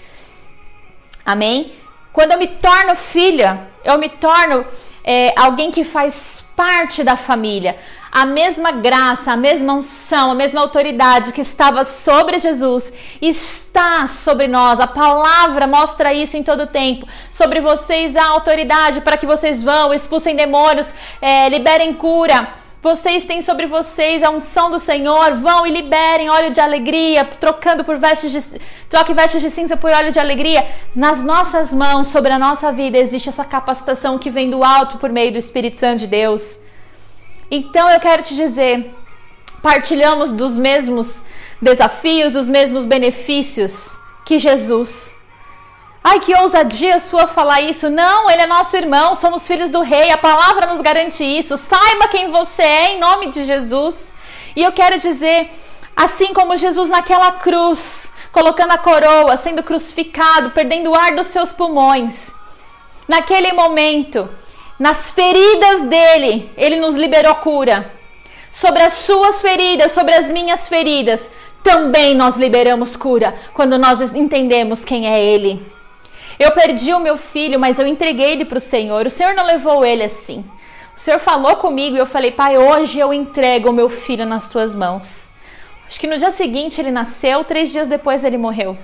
Amém? 1.24 1.72
Quando 2.10 2.32
eu 2.32 2.38
me 2.38 2.46
torno 2.46 2.96
filha, 2.96 3.60
eu 3.84 3.98
me 3.98 4.08
torno 4.08 4.66
é, 5.04 5.34
alguém 5.36 5.70
que 5.70 5.84
faz 5.84 6.52
parte 6.56 7.04
da 7.04 7.16
família 7.16 7.76
a 8.10 8.24
mesma 8.24 8.72
graça, 8.72 9.32
a 9.32 9.36
mesma 9.36 9.74
unção, 9.74 10.30
a 10.30 10.34
mesma 10.34 10.60
autoridade 10.60 11.32
que 11.32 11.40
estava 11.40 11.84
sobre 11.84 12.38
Jesus 12.38 12.92
está 13.20 14.08
sobre 14.08 14.48
nós. 14.48 14.80
A 14.80 14.86
palavra 14.86 15.66
mostra 15.66 16.12
isso 16.12 16.36
em 16.36 16.42
todo 16.42 16.62
o 16.62 16.66
tempo. 16.66 17.06
Sobre 17.30 17.60
vocês 17.60 18.16
a 18.16 18.26
autoridade 18.26 19.00
para 19.00 19.16
que 19.16 19.26
vocês 19.26 19.62
vão, 19.62 19.92
expulsem 19.92 20.34
demônios, 20.34 20.92
é, 21.20 21.48
liberem 21.48 21.94
cura. 21.94 22.48
Vocês 22.80 23.24
têm 23.24 23.40
sobre 23.40 23.66
vocês 23.66 24.22
a 24.22 24.30
unção 24.30 24.70
do 24.70 24.78
Senhor, 24.78 25.34
vão 25.34 25.66
e 25.66 25.70
liberem 25.70 26.30
óleo 26.30 26.50
de 26.50 26.60
alegria, 26.60 27.24
trocando 27.24 27.82
por 27.82 27.96
vestes 27.96 28.30
de 28.30 28.60
troque 28.88 29.12
vestes 29.12 29.42
de 29.42 29.50
cinza 29.50 29.76
por 29.76 29.90
óleo 29.90 30.12
de 30.12 30.20
alegria. 30.20 30.64
Nas 30.94 31.24
nossas 31.24 31.74
mãos, 31.74 32.06
sobre 32.06 32.32
a 32.32 32.38
nossa 32.38 32.70
vida, 32.70 32.96
existe 32.96 33.28
essa 33.28 33.44
capacitação 33.44 34.16
que 34.16 34.30
vem 34.30 34.48
do 34.48 34.62
alto 34.62 34.96
por 34.98 35.10
meio 35.10 35.32
do 35.32 35.38
Espírito 35.38 35.76
Santo 35.76 35.98
de 35.98 36.06
Deus. 36.06 36.67
Então 37.50 37.88
eu 37.90 37.98
quero 37.98 38.22
te 38.22 38.34
dizer, 38.36 38.94
partilhamos 39.62 40.32
dos 40.32 40.56
mesmos 40.56 41.24
desafios, 41.60 42.34
dos 42.34 42.48
mesmos 42.48 42.84
benefícios 42.84 43.96
que 44.24 44.38
Jesus. 44.38 45.16
Ai, 46.02 46.20
que 46.20 46.34
ousadia 46.34 47.00
sua 47.00 47.26
falar 47.26 47.60
isso. 47.62 47.90
Não, 47.90 48.30
ele 48.30 48.42
é 48.42 48.46
nosso 48.46 48.76
irmão, 48.76 49.14
somos 49.14 49.46
filhos 49.46 49.70
do 49.70 49.80
rei, 49.80 50.10
a 50.10 50.18
palavra 50.18 50.66
nos 50.66 50.80
garante 50.80 51.24
isso. 51.24 51.56
Saiba 51.56 52.08
quem 52.08 52.30
você 52.30 52.62
é 52.62 52.92
em 52.92 53.00
nome 53.00 53.28
de 53.28 53.44
Jesus. 53.44 54.12
E 54.54 54.62
eu 54.62 54.72
quero 54.72 54.98
dizer, 54.98 55.50
assim 55.96 56.32
como 56.32 56.56
Jesus 56.56 56.88
naquela 56.88 57.32
cruz, 57.32 58.12
colocando 58.32 58.72
a 58.72 58.78
coroa, 58.78 59.36
sendo 59.36 59.62
crucificado, 59.62 60.50
perdendo 60.50 60.90
o 60.90 60.94
ar 60.94 61.14
dos 61.14 61.26
seus 61.28 61.52
pulmões. 61.52 62.32
Naquele 63.06 63.52
momento, 63.52 64.28
nas 64.78 65.10
feridas 65.10 65.82
dele, 65.82 66.48
ele 66.56 66.76
nos 66.76 66.94
liberou 66.94 67.34
cura. 67.36 67.90
Sobre 68.50 68.82
as 68.82 68.94
suas 68.94 69.42
feridas, 69.42 69.92
sobre 69.92 70.14
as 70.14 70.30
minhas 70.30 70.68
feridas, 70.68 71.30
também 71.62 72.14
nós 72.14 72.36
liberamos 72.36 72.96
cura 72.96 73.34
quando 73.52 73.78
nós 73.78 74.00
entendemos 74.14 74.84
quem 74.84 75.08
é 75.08 75.22
ele. 75.22 75.60
Eu 76.38 76.52
perdi 76.52 76.94
o 76.94 77.00
meu 77.00 77.16
filho, 77.16 77.58
mas 77.58 77.78
eu 77.78 77.86
entreguei 77.86 78.32
ele 78.32 78.44
para 78.44 78.58
o 78.58 78.60
Senhor. 78.60 79.06
O 79.06 79.10
Senhor 79.10 79.34
não 79.34 79.44
levou 79.44 79.84
ele 79.84 80.04
assim. 80.04 80.44
O 80.96 81.00
Senhor 81.00 81.18
falou 81.18 81.56
comigo 81.56 81.96
e 81.96 81.98
eu 81.98 82.06
falei, 82.06 82.30
Pai, 82.30 82.56
hoje 82.56 82.98
eu 82.98 83.12
entrego 83.12 83.70
o 83.70 83.72
meu 83.72 83.88
filho 83.88 84.24
nas 84.24 84.48
tuas 84.48 84.74
mãos. 84.74 85.28
Acho 85.86 85.98
que 85.98 86.06
no 86.06 86.16
dia 86.16 86.30
seguinte 86.30 86.80
ele 86.80 86.90
nasceu, 86.90 87.44
três 87.44 87.70
dias 87.70 87.88
depois 87.88 88.24
ele 88.24 88.38
morreu. 88.38 88.76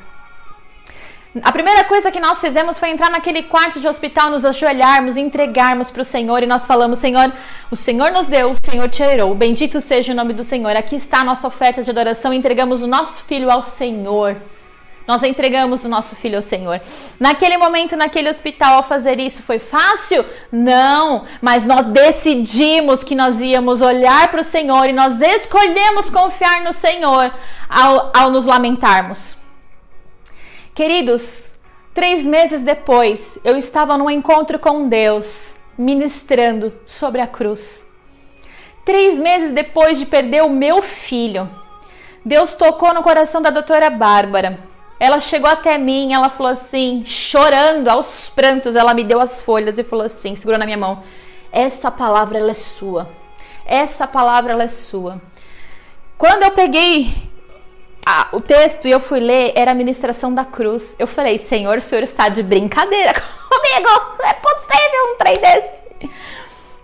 A 1.42 1.50
primeira 1.50 1.82
coisa 1.82 2.12
que 2.12 2.20
nós 2.20 2.40
fizemos 2.40 2.78
foi 2.78 2.90
entrar 2.90 3.10
naquele 3.10 3.42
quarto 3.42 3.80
de 3.80 3.88
hospital, 3.88 4.30
nos 4.30 4.44
ajoelharmos, 4.44 5.16
entregarmos 5.16 5.90
para 5.90 6.02
o 6.02 6.04
Senhor 6.04 6.44
e 6.44 6.46
nós 6.46 6.64
falamos: 6.64 7.00
Senhor, 7.00 7.32
o 7.72 7.74
Senhor 7.74 8.12
nos 8.12 8.28
deu, 8.28 8.52
o 8.52 8.56
Senhor 8.64 8.88
tirou. 8.88 9.34
Bendito 9.34 9.80
seja 9.80 10.12
o 10.12 10.16
nome 10.16 10.32
do 10.32 10.44
Senhor. 10.44 10.76
Aqui 10.76 10.94
está 10.94 11.20
a 11.20 11.24
nossa 11.24 11.48
oferta 11.48 11.82
de 11.82 11.90
adoração. 11.90 12.32
Entregamos 12.32 12.82
o 12.82 12.86
nosso 12.86 13.24
filho 13.24 13.50
ao 13.50 13.62
Senhor. 13.62 14.36
Nós 15.08 15.24
entregamos 15.24 15.84
o 15.84 15.88
nosso 15.88 16.14
filho 16.14 16.36
ao 16.36 16.42
Senhor. 16.42 16.80
Naquele 17.18 17.58
momento, 17.58 17.96
naquele 17.96 18.30
hospital, 18.30 18.76
ao 18.76 18.82
fazer 18.84 19.18
isso, 19.18 19.42
foi 19.42 19.58
fácil? 19.58 20.24
Não, 20.52 21.24
mas 21.42 21.66
nós 21.66 21.86
decidimos 21.86 23.02
que 23.02 23.16
nós 23.16 23.40
íamos 23.40 23.80
olhar 23.80 24.28
para 24.28 24.40
o 24.40 24.44
Senhor 24.44 24.88
e 24.88 24.92
nós 24.92 25.20
escolhemos 25.20 26.08
confiar 26.08 26.62
no 26.62 26.72
Senhor 26.72 27.32
ao, 27.68 28.12
ao 28.14 28.30
nos 28.30 28.46
lamentarmos. 28.46 29.43
Queridos, 30.74 31.54
três 31.92 32.24
meses 32.24 32.62
depois, 32.62 33.38
eu 33.44 33.56
estava 33.56 33.96
num 33.96 34.10
encontro 34.10 34.58
com 34.58 34.88
Deus, 34.88 35.54
ministrando 35.78 36.72
sobre 36.84 37.20
a 37.20 37.26
cruz. 37.26 37.86
Três 38.84 39.18
meses 39.18 39.52
depois 39.52 39.98
de 39.98 40.06
perder 40.06 40.42
o 40.42 40.50
meu 40.50 40.82
filho, 40.82 41.48
Deus 42.24 42.54
tocou 42.54 42.92
no 42.92 43.02
coração 43.02 43.40
da 43.40 43.50
doutora 43.50 43.88
Bárbara 43.88 44.58
ela 44.98 45.18
chegou 45.18 45.50
até 45.50 45.76
mim, 45.76 46.12
ela 46.12 46.30
falou 46.30 46.52
assim, 46.52 47.04
chorando 47.04 47.88
aos 47.88 48.30
prantos, 48.30 48.76
ela 48.76 48.94
me 48.94 49.02
deu 49.02 49.20
as 49.20 49.40
folhas 49.40 49.76
e 49.76 49.84
falou 49.84 50.06
assim, 50.06 50.34
segurou 50.36 50.58
na 50.58 50.64
minha 50.64 50.78
mão: 50.78 51.02
"Essa 51.50 51.90
palavra 51.90 52.38
ela 52.38 52.52
é 52.52 52.54
sua. 52.54 53.08
Essa 53.66 54.06
palavra 54.06 54.52
ela 54.52 54.62
é 54.62 54.68
sua." 54.68 55.20
Quando 56.16 56.44
eu 56.44 56.52
peguei 56.52 57.12
a, 58.06 58.28
o 58.32 58.40
texto 58.40 58.86
e 58.86 58.90
eu 58.90 59.00
fui 59.00 59.20
ler, 59.20 59.52
era 59.54 59.70
a 59.70 59.74
ministração 59.74 60.32
da 60.32 60.44
cruz. 60.44 60.94
Eu 60.98 61.06
falei: 61.06 61.38
"Senhor, 61.38 61.78
o 61.78 61.80
senhor 61.80 62.02
está 62.02 62.28
de 62.28 62.42
brincadeira 62.42 63.14
comigo? 63.48 63.88
É 64.22 64.34
possível 64.34 65.12
um 65.12 65.16
trem 65.16 65.38
desse?" 65.38 65.84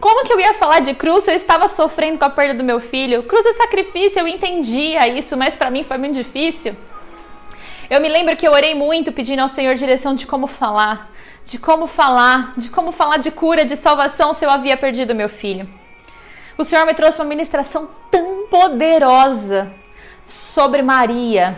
Como 0.00 0.24
que 0.24 0.32
eu 0.32 0.40
ia 0.40 0.54
falar 0.54 0.80
de 0.80 0.94
cruz 0.94 1.28
eu 1.28 1.34
estava 1.34 1.68
sofrendo 1.68 2.18
com 2.18 2.24
a 2.24 2.30
perda 2.30 2.54
do 2.54 2.64
meu 2.64 2.80
filho? 2.80 3.22
Cruz 3.24 3.44
é 3.44 3.52
sacrifício, 3.52 4.18
eu 4.18 4.26
entendia 4.26 5.06
isso, 5.06 5.36
mas 5.36 5.56
para 5.56 5.70
mim 5.70 5.84
foi 5.84 5.98
muito 5.98 6.14
difícil. 6.14 6.74
Eu 7.90 8.00
me 8.00 8.08
lembro 8.08 8.34
que 8.34 8.48
eu 8.48 8.52
orei 8.52 8.74
muito 8.74 9.12
pedindo 9.12 9.40
ao 9.40 9.48
Senhor 9.48 9.74
direção 9.74 10.14
de 10.14 10.26
como 10.26 10.46
falar, 10.46 11.10
de 11.44 11.58
como 11.58 11.86
falar, 11.86 12.54
de 12.56 12.70
como 12.70 12.92
falar 12.92 13.18
de 13.18 13.30
cura, 13.30 13.62
de 13.62 13.76
salvação 13.76 14.32
se 14.32 14.42
eu 14.42 14.50
havia 14.50 14.76
perdido 14.76 15.14
meu 15.14 15.28
filho. 15.28 15.68
O 16.56 16.64
Senhor 16.64 16.86
me 16.86 16.94
trouxe 16.94 17.20
uma 17.20 17.26
ministração 17.26 17.90
tão 18.10 18.46
poderosa 18.46 19.70
sobre 20.24 20.82
Maria, 20.82 21.56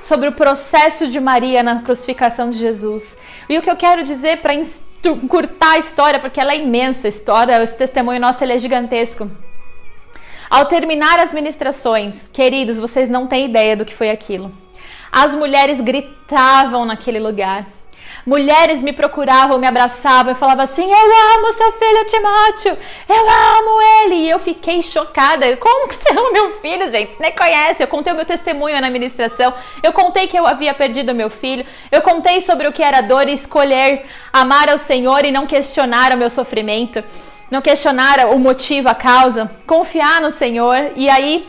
sobre 0.00 0.28
o 0.28 0.32
processo 0.32 1.06
de 1.08 1.20
Maria 1.20 1.62
na 1.62 1.82
crucificação 1.82 2.50
de 2.50 2.58
Jesus. 2.58 3.18
E 3.48 3.58
o 3.58 3.62
que 3.62 3.70
eu 3.70 3.76
quero 3.76 4.02
dizer 4.02 4.40
para 4.40 4.54
encurtar 4.54 5.72
a 5.72 5.78
história, 5.78 6.18
porque 6.20 6.40
ela 6.40 6.52
é 6.52 6.58
imensa, 6.58 7.06
a 7.06 7.10
história, 7.10 7.62
esse 7.62 7.76
testemunho 7.76 8.20
nosso 8.20 8.44
é 8.44 8.58
gigantesco. 8.58 9.30
Ao 10.48 10.66
terminar 10.66 11.18
as 11.18 11.32
ministrações, 11.32 12.28
queridos, 12.32 12.78
vocês 12.78 13.10
não 13.10 13.26
têm 13.26 13.46
ideia 13.46 13.76
do 13.76 13.84
que 13.84 13.94
foi 13.94 14.10
aquilo. 14.10 14.52
As 15.10 15.34
mulheres 15.34 15.80
gritavam 15.80 16.84
naquele 16.84 17.18
lugar. 17.18 17.66
Mulheres 18.26 18.80
me 18.80 18.92
procuravam, 18.92 19.56
me 19.56 19.68
abraçavam 19.68 20.32
e 20.32 20.34
falavam 20.34 20.64
assim: 20.64 20.82
Eu 20.82 21.36
amo 21.36 21.52
seu 21.52 21.70
filho 21.70 22.04
Timóteo, 22.06 22.76
eu 23.08 23.28
amo 23.28 23.82
ele. 24.02 24.16
E 24.16 24.28
eu 24.28 24.40
fiquei 24.40 24.82
chocada. 24.82 25.56
Como 25.58 25.86
que 25.86 25.94
você 25.94 26.10
ama 26.10 26.32
meu 26.32 26.50
filho, 26.50 26.90
gente? 26.90 27.14
Você 27.14 27.22
nem 27.22 27.30
conhece. 27.30 27.84
Eu 27.84 27.86
contei 27.86 28.12
o 28.12 28.16
meu 28.16 28.24
testemunho 28.24 28.80
na 28.80 28.90
ministração. 28.90 29.54
Eu 29.80 29.92
contei 29.92 30.26
que 30.26 30.36
eu 30.36 30.44
havia 30.44 30.74
perdido 30.74 31.14
meu 31.14 31.30
filho. 31.30 31.64
Eu 31.92 32.02
contei 32.02 32.40
sobre 32.40 32.66
o 32.66 32.72
que 32.72 32.82
era 32.82 33.00
dor 33.00 33.28
e 33.28 33.32
escolher 33.32 34.04
amar 34.32 34.68
ao 34.68 34.76
Senhor 34.76 35.24
e 35.24 35.30
não 35.30 35.46
questionar 35.46 36.12
o 36.12 36.16
meu 36.16 36.28
sofrimento. 36.28 37.04
Não 37.48 37.62
questionar 37.62 38.26
o 38.26 38.40
motivo, 38.40 38.88
a 38.88 38.94
causa. 38.94 39.48
Confiar 39.64 40.20
no 40.20 40.32
Senhor. 40.32 40.90
E 40.96 41.08
aí 41.08 41.48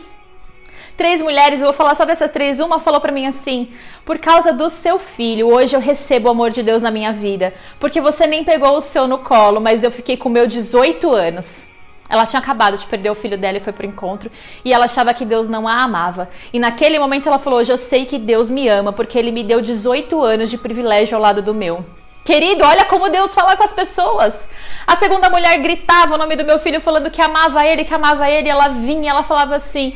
Três 0.98 1.22
mulheres, 1.22 1.60
eu 1.60 1.66
vou 1.66 1.72
falar 1.72 1.94
só 1.94 2.04
dessas 2.04 2.28
três. 2.28 2.58
Uma 2.58 2.80
falou 2.80 3.00
para 3.00 3.12
mim 3.12 3.24
assim: 3.24 3.68
Por 4.04 4.18
causa 4.18 4.52
do 4.52 4.68
seu 4.68 4.98
filho, 4.98 5.46
hoje 5.46 5.76
eu 5.76 5.78
recebo 5.78 6.26
o 6.26 6.32
amor 6.32 6.50
de 6.50 6.60
Deus 6.60 6.82
na 6.82 6.90
minha 6.90 7.12
vida. 7.12 7.54
Porque 7.78 8.00
você 8.00 8.26
nem 8.26 8.42
pegou 8.42 8.76
o 8.76 8.80
seu 8.80 9.06
no 9.06 9.18
colo, 9.18 9.60
mas 9.60 9.84
eu 9.84 9.92
fiquei 9.92 10.16
com 10.16 10.28
o 10.28 10.32
meu 10.32 10.44
18 10.44 11.08
anos. 11.12 11.68
Ela 12.08 12.26
tinha 12.26 12.40
acabado 12.40 12.76
de 12.76 12.84
perder 12.84 13.10
o 13.10 13.14
filho 13.14 13.38
dela 13.38 13.58
e 13.58 13.60
foi 13.60 13.72
pro 13.72 13.86
encontro. 13.86 14.28
E 14.64 14.72
ela 14.72 14.86
achava 14.86 15.14
que 15.14 15.24
Deus 15.24 15.46
não 15.46 15.68
a 15.68 15.84
amava. 15.84 16.28
E 16.52 16.58
naquele 16.58 16.98
momento 16.98 17.28
ela 17.28 17.38
falou: 17.38 17.60
Hoje 17.60 17.70
eu 17.70 17.78
sei 17.78 18.04
que 18.04 18.18
Deus 18.18 18.50
me 18.50 18.66
ama, 18.66 18.92
porque 18.92 19.16
Ele 19.16 19.30
me 19.30 19.44
deu 19.44 19.60
18 19.60 20.20
anos 20.20 20.50
de 20.50 20.58
privilégio 20.58 21.14
ao 21.14 21.22
lado 21.22 21.40
do 21.40 21.54
meu. 21.54 21.86
Querido, 22.24 22.64
olha 22.64 22.84
como 22.86 23.08
Deus 23.08 23.32
fala 23.32 23.56
com 23.56 23.62
as 23.62 23.72
pessoas. 23.72 24.48
A 24.84 24.96
segunda 24.96 25.30
mulher 25.30 25.56
gritava 25.58 26.16
o 26.16 26.18
nome 26.18 26.34
do 26.34 26.44
meu 26.44 26.58
filho, 26.58 26.80
falando 26.80 27.08
que 27.08 27.22
amava 27.22 27.64
ele, 27.64 27.84
que 27.84 27.94
amava 27.94 28.28
ele. 28.28 28.48
Ela 28.48 28.66
vinha 28.66 29.12
ela 29.12 29.22
falava 29.22 29.54
assim: 29.54 29.94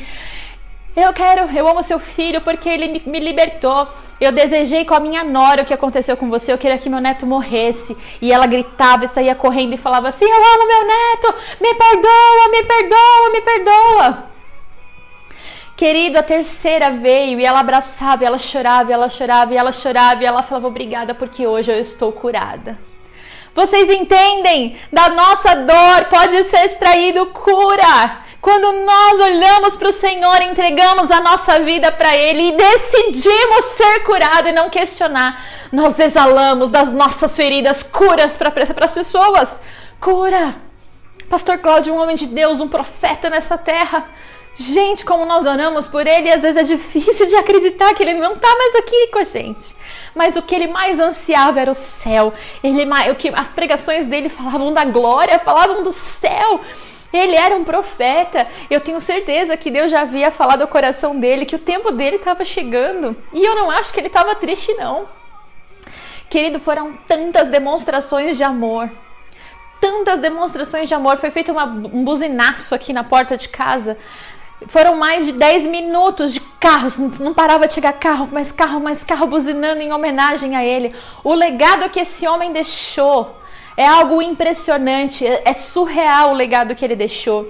eu 0.94 1.12
quero, 1.12 1.50
eu 1.56 1.66
amo 1.66 1.82
seu 1.82 1.98
filho 1.98 2.40
porque 2.42 2.68
ele 2.68 3.02
me 3.06 3.18
libertou. 3.18 3.88
Eu 4.20 4.30
desejei 4.30 4.84
com 4.84 4.94
a 4.94 5.00
minha 5.00 5.24
nora 5.24 5.62
o 5.62 5.64
que 5.64 5.72
aconteceu 5.72 6.16
com 6.16 6.28
você. 6.28 6.52
Eu 6.52 6.58
queria 6.58 6.78
que 6.78 6.88
meu 6.88 7.00
neto 7.00 7.26
morresse. 7.26 7.96
E 8.20 8.30
ela 8.30 8.46
gritava 8.46 9.04
e 9.04 9.08
saía 9.08 9.34
correndo 9.34 9.74
e 9.74 9.78
falava 9.78 10.08
assim: 10.08 10.26
Eu 10.26 10.44
amo 10.44 10.66
meu 10.66 10.86
neto, 10.86 11.34
me 11.60 11.74
perdoa, 11.74 12.48
me 12.50 12.62
perdoa, 12.62 13.30
me 13.32 13.40
perdoa. 13.40 14.32
Querido, 15.74 16.18
a 16.18 16.22
terceira 16.22 16.90
veio 16.90 17.40
e 17.40 17.44
ela 17.44 17.60
abraçava, 17.60 18.22
e 18.22 18.26
ela 18.26 18.38
chorava, 18.38 18.90
e 18.90 18.94
ela 18.94 19.08
chorava, 19.08 19.54
e 19.54 19.56
ela 19.56 19.72
chorava, 19.72 20.22
e 20.22 20.26
ela 20.26 20.42
falava: 20.42 20.68
Obrigada 20.68 21.14
porque 21.14 21.46
hoje 21.46 21.72
eu 21.72 21.78
estou 21.80 22.12
curada. 22.12 22.78
Vocês 23.54 23.90
entendem? 23.90 24.76
Da 24.92 25.08
nossa 25.08 25.54
dor 25.56 26.04
pode 26.08 26.44
ser 26.44 26.66
extraído 26.66 27.26
cura. 27.26 28.22
Quando 28.42 28.72
nós 28.72 29.20
olhamos 29.20 29.76
para 29.76 29.88
o 29.88 29.92
Senhor, 29.92 30.42
entregamos 30.42 31.12
a 31.12 31.20
nossa 31.20 31.60
vida 31.60 31.92
para 31.92 32.16
Ele 32.16 32.48
e 32.48 32.56
decidimos 32.56 33.66
ser 33.66 34.00
curado 34.00 34.48
e 34.48 34.52
não 34.52 34.68
questionar, 34.68 35.40
nós 35.70 35.96
exalamos 36.00 36.72
das 36.72 36.90
nossas 36.90 37.36
feridas 37.36 37.84
curas 37.84 38.36
para 38.36 38.52
as 38.84 38.92
pessoas. 38.92 39.60
Cura! 40.00 40.56
Pastor 41.30 41.58
Cláudio, 41.58 41.94
um 41.94 42.02
homem 42.02 42.16
de 42.16 42.26
Deus, 42.26 42.60
um 42.60 42.66
profeta 42.66 43.30
nessa 43.30 43.56
terra. 43.56 44.10
Gente, 44.56 45.04
como 45.04 45.24
nós 45.24 45.46
oramos 45.46 45.86
por 45.86 46.04
ele, 46.04 46.28
às 46.28 46.42
vezes 46.42 46.56
é 46.56 46.64
difícil 46.64 47.26
de 47.26 47.36
acreditar 47.36 47.94
que 47.94 48.02
ele 48.02 48.14
não 48.14 48.32
está 48.32 48.48
mais 48.48 48.74
aqui 48.74 49.06
com 49.12 49.20
a 49.20 49.24
gente. 49.24 49.76
Mas 50.16 50.34
o 50.34 50.42
que 50.42 50.52
ele 50.56 50.66
mais 50.66 50.98
ansiava 50.98 51.60
era 51.60 51.70
o 51.70 51.74
céu. 51.74 52.34
Ele, 52.60 52.84
o 53.08 53.14
que 53.14 53.28
as 53.28 53.52
pregações 53.52 54.08
dele 54.08 54.28
falavam 54.28 54.74
da 54.74 54.84
glória, 54.84 55.38
falavam 55.38 55.84
do 55.84 55.92
céu. 55.92 56.60
Ele 57.12 57.36
era 57.36 57.54
um 57.54 57.64
profeta. 57.64 58.48
Eu 58.70 58.80
tenho 58.80 59.00
certeza 59.00 59.56
que 59.56 59.70
Deus 59.70 59.90
já 59.90 60.00
havia 60.00 60.30
falado 60.30 60.62
ao 60.62 60.68
coração 60.68 61.18
dele 61.18 61.44
que 61.44 61.56
o 61.56 61.58
tempo 61.58 61.90
dele 61.90 62.16
estava 62.16 62.44
chegando. 62.44 63.16
E 63.32 63.44
eu 63.44 63.54
não 63.54 63.70
acho 63.70 63.92
que 63.92 64.00
ele 64.00 64.06
estava 64.06 64.34
triste, 64.34 64.72
não. 64.74 65.06
Querido, 66.30 66.58
foram 66.58 66.94
tantas 67.06 67.48
demonstrações 67.48 68.38
de 68.38 68.42
amor. 68.42 68.90
Tantas 69.78 70.20
demonstrações 70.20 70.88
de 70.88 70.94
amor. 70.94 71.18
Foi 71.18 71.30
feito 71.30 71.52
uma, 71.52 71.64
um 71.66 72.02
buzinaço 72.04 72.74
aqui 72.74 72.92
na 72.92 73.04
porta 73.04 73.36
de 73.36 73.50
casa. 73.50 73.98
Foram 74.66 74.94
mais 74.94 75.26
de 75.26 75.32
10 75.32 75.66
minutos 75.66 76.32
de 76.32 76.40
carros, 76.40 76.96
não 77.18 77.34
parava 77.34 77.66
de 77.66 77.74
chegar 77.74 77.92
carro, 77.94 78.28
mais 78.30 78.52
carro, 78.52 78.80
mais 78.80 79.02
carro 79.02 79.26
buzinando 79.26 79.82
em 79.82 79.92
homenagem 79.92 80.54
a 80.56 80.64
ele. 80.64 80.94
O 81.24 81.34
legado 81.34 81.90
que 81.90 82.00
esse 82.00 82.26
homem 82.26 82.52
deixou 82.52 83.41
é 83.76 83.86
algo 83.86 84.20
impressionante, 84.20 85.26
é, 85.26 85.42
é 85.44 85.52
surreal 85.52 86.30
o 86.30 86.34
legado 86.34 86.74
que 86.74 86.84
ele 86.84 86.96
deixou. 86.96 87.48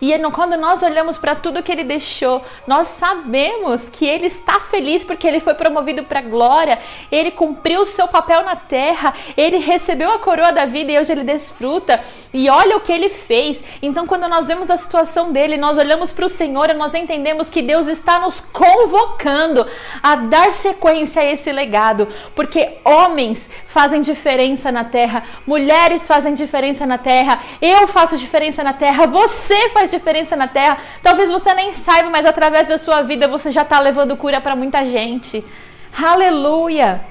E 0.00 0.16
quando 0.30 0.56
nós 0.56 0.82
olhamos 0.82 1.18
para 1.18 1.34
tudo 1.34 1.62
que 1.62 1.70
ele 1.70 1.84
deixou, 1.84 2.42
nós 2.66 2.88
sabemos 2.88 3.88
que 3.90 4.06
ele 4.06 4.26
está 4.26 4.58
feliz 4.58 5.04
porque 5.04 5.26
ele 5.26 5.40
foi 5.40 5.54
promovido 5.54 6.04
para 6.04 6.22
glória, 6.22 6.78
ele 7.12 7.30
cumpriu 7.30 7.82
o 7.82 7.86
seu 7.86 8.08
papel 8.08 8.42
na 8.42 8.56
terra, 8.56 9.12
ele 9.36 9.58
recebeu 9.58 10.12
a 10.12 10.18
coroa 10.18 10.52
da 10.52 10.64
vida 10.64 10.92
e 10.92 10.98
hoje 10.98 11.12
ele 11.12 11.24
desfruta. 11.24 12.00
E 12.32 12.48
olha 12.48 12.76
o 12.76 12.80
que 12.80 12.92
ele 12.92 13.08
fez. 13.08 13.62
Então, 13.82 14.06
quando 14.06 14.28
nós 14.28 14.46
vemos 14.46 14.70
a 14.70 14.76
situação 14.76 15.32
dele, 15.32 15.56
nós 15.56 15.76
olhamos 15.76 16.12
para 16.12 16.24
o 16.24 16.28
Senhor 16.28 16.70
e 16.70 16.74
nós 16.74 16.94
entendemos 16.94 17.50
que 17.50 17.60
Deus 17.60 17.88
está 17.88 18.20
nos 18.20 18.40
convocando 18.40 19.66
a 20.02 20.14
dar 20.14 20.52
sequência 20.52 21.22
a 21.22 21.24
esse 21.24 21.50
legado, 21.50 22.08
porque 22.34 22.78
homens 22.84 23.50
fazem 23.66 24.00
diferença 24.00 24.70
na 24.70 24.84
terra, 24.84 25.24
mulheres 25.46 26.06
fazem 26.06 26.34
diferença 26.34 26.86
na 26.86 26.98
terra, 26.98 27.40
eu 27.60 27.86
faço 27.88 28.16
diferença 28.16 28.62
na 28.62 28.72
terra, 28.72 29.06
você 29.06 29.68
faz 29.70 29.89
diferença 29.90 30.36
na 30.36 30.48
Terra. 30.48 30.78
Talvez 31.02 31.30
você 31.30 31.52
nem 31.54 31.74
saiba, 31.74 32.08
mas 32.10 32.24
através 32.24 32.66
da 32.68 32.78
sua 32.78 33.02
vida 33.02 33.28
você 33.28 33.50
já 33.50 33.62
está 33.62 33.78
levando 33.80 34.16
cura 34.16 34.40
para 34.40 34.56
muita 34.56 34.84
gente. 34.84 35.44
Aleluia! 35.92 37.09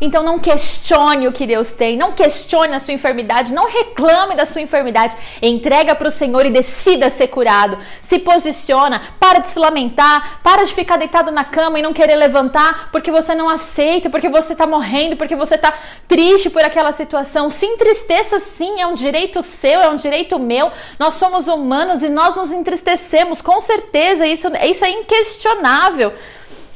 Então 0.00 0.22
não 0.22 0.38
questione 0.38 1.28
o 1.28 1.32
que 1.32 1.46
Deus 1.46 1.72
tem, 1.72 1.96
não 1.96 2.12
questione 2.12 2.74
a 2.74 2.78
sua 2.78 2.94
enfermidade, 2.94 3.52
não 3.52 3.66
reclame 3.66 4.34
da 4.34 4.46
sua 4.46 4.62
enfermidade. 4.62 5.16
Entrega 5.42 5.94
para 5.94 6.08
o 6.08 6.10
Senhor 6.10 6.46
e 6.46 6.50
decida 6.50 7.10
ser 7.10 7.28
curado. 7.28 7.76
Se 8.00 8.18
posiciona, 8.18 9.02
para 9.20 9.40
de 9.40 9.48
se 9.48 9.58
lamentar, 9.58 10.40
para 10.42 10.64
de 10.64 10.72
ficar 10.72 10.96
deitado 10.96 11.30
na 11.30 11.44
cama 11.44 11.78
e 11.78 11.82
não 11.82 11.92
querer 11.92 12.16
levantar 12.16 12.88
porque 12.90 13.10
você 13.10 13.34
não 13.34 13.48
aceita, 13.48 14.08
porque 14.08 14.28
você 14.28 14.52
está 14.54 14.66
morrendo, 14.66 15.16
porque 15.16 15.36
você 15.36 15.56
está 15.56 15.74
triste 16.08 16.48
por 16.48 16.64
aquela 16.64 16.92
situação. 16.92 17.50
Se 17.50 17.66
entristeça 17.66 18.38
sim, 18.38 18.80
é 18.80 18.86
um 18.86 18.94
direito 18.94 19.42
seu, 19.42 19.80
é 19.80 19.88
um 19.90 19.96
direito 19.96 20.38
meu. 20.38 20.70
Nós 20.98 21.14
somos 21.14 21.46
humanos 21.46 22.02
e 22.02 22.08
nós 22.08 22.36
nos 22.36 22.52
entristecemos, 22.52 23.40
com 23.40 23.60
certeza, 23.60 24.26
isso, 24.26 24.48
isso 24.64 24.84
é 24.84 24.90
inquestionável. 24.90 26.12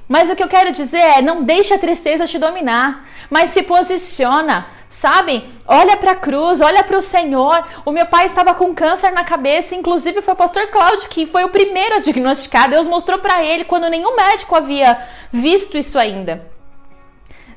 Mas 0.09 0.29
o 0.29 0.37
que 0.37 0.43
eu 0.43 0.49
quero 0.49 0.71
dizer 0.71 0.99
é, 0.99 1.23
não 1.23 1.43
deixe 1.43 1.73
a 1.73 1.79
tristeza 1.79 2.27
te 2.27 2.39
dominar, 2.39 3.07
mas 3.31 3.51
se 3.51 3.63
posiciona, 3.63 4.67
sabe? 4.89 5.49
Olha 5.67 5.97
para 5.97 6.13
a 6.13 6.17
cruz, 6.17 6.61
olha 6.61 6.85
para 6.85 6.99
o 6.99 7.03
Senhor. 7.03 7.65
O 7.85 7.91
meu 7.91 8.07
pai 8.07 8.27
estava 8.27 8.55
com 8.55 8.75
câncer 8.75 9.13
na 9.13 9.25
cabeça, 9.25 9.75
inclusive 9.75 10.21
foi 10.21 10.35
o 10.35 10.37
pastor 10.37 10.67
Cláudio 10.69 11.09
que 11.09 11.27
foi 11.27 11.45
o 11.45 11.49
primeiro 11.49 11.97
a 11.97 12.01
diagnosticar. 12.01 12.69
Deus 12.69 12.87
mostrou 12.87 13.19
para 13.19 13.43
ele 13.43 13.65
quando 13.65 13.89
nenhum 13.89 14.15
médico 14.15 14.55
havia 14.55 14.99
visto 15.33 15.79
isso 15.79 15.99
ainda. 15.99 16.54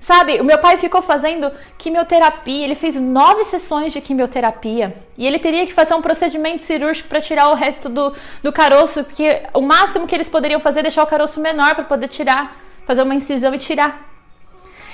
Sabe, 0.07 0.39
o 0.39 0.43
meu 0.45 0.57
pai 0.57 0.77
ficou 0.77 1.01
fazendo 1.01 1.51
quimioterapia, 1.77 2.63
ele 2.63 2.75
fez 2.75 2.95
nove 2.95 3.43
sessões 3.43 3.91
de 3.91 3.99
quimioterapia 3.99 4.95
e 5.17 5.27
ele 5.27 5.37
teria 5.37 5.65
que 5.65 5.73
fazer 5.73 5.95
um 5.95 6.01
procedimento 6.01 6.63
cirúrgico 6.63 7.09
para 7.09 7.19
tirar 7.19 7.49
o 7.49 7.55
resto 7.55 7.89
do, 7.89 8.13
do 8.41 8.53
caroço, 8.53 9.03
porque 9.03 9.43
o 9.53 9.59
máximo 9.59 10.07
que 10.07 10.15
eles 10.15 10.29
poderiam 10.29 10.61
fazer 10.61 10.79
é 10.79 10.83
deixar 10.83 11.03
o 11.03 11.07
caroço 11.07 11.41
menor 11.41 11.75
para 11.75 11.83
poder 11.83 12.07
tirar, 12.07 12.55
fazer 12.85 13.01
uma 13.01 13.15
incisão 13.15 13.53
e 13.53 13.57
tirar. 13.57 14.09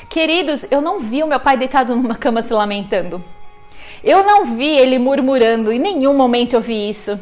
Queridos, 0.09 0.65
eu 0.71 0.81
não 0.81 0.99
vi 0.99 1.21
o 1.21 1.27
meu 1.27 1.39
pai 1.39 1.57
deitado 1.57 1.95
numa 1.95 2.15
cama 2.15 2.41
se 2.41 2.51
lamentando. 2.51 3.23
Eu 4.03 4.23
não 4.23 4.45
vi 4.45 4.67
ele 4.67 4.97
murmurando, 4.97 5.71
em 5.71 5.77
nenhum 5.77 6.15
momento 6.15 6.53
eu 6.55 6.59
vi 6.59 6.89
isso. 6.89 7.19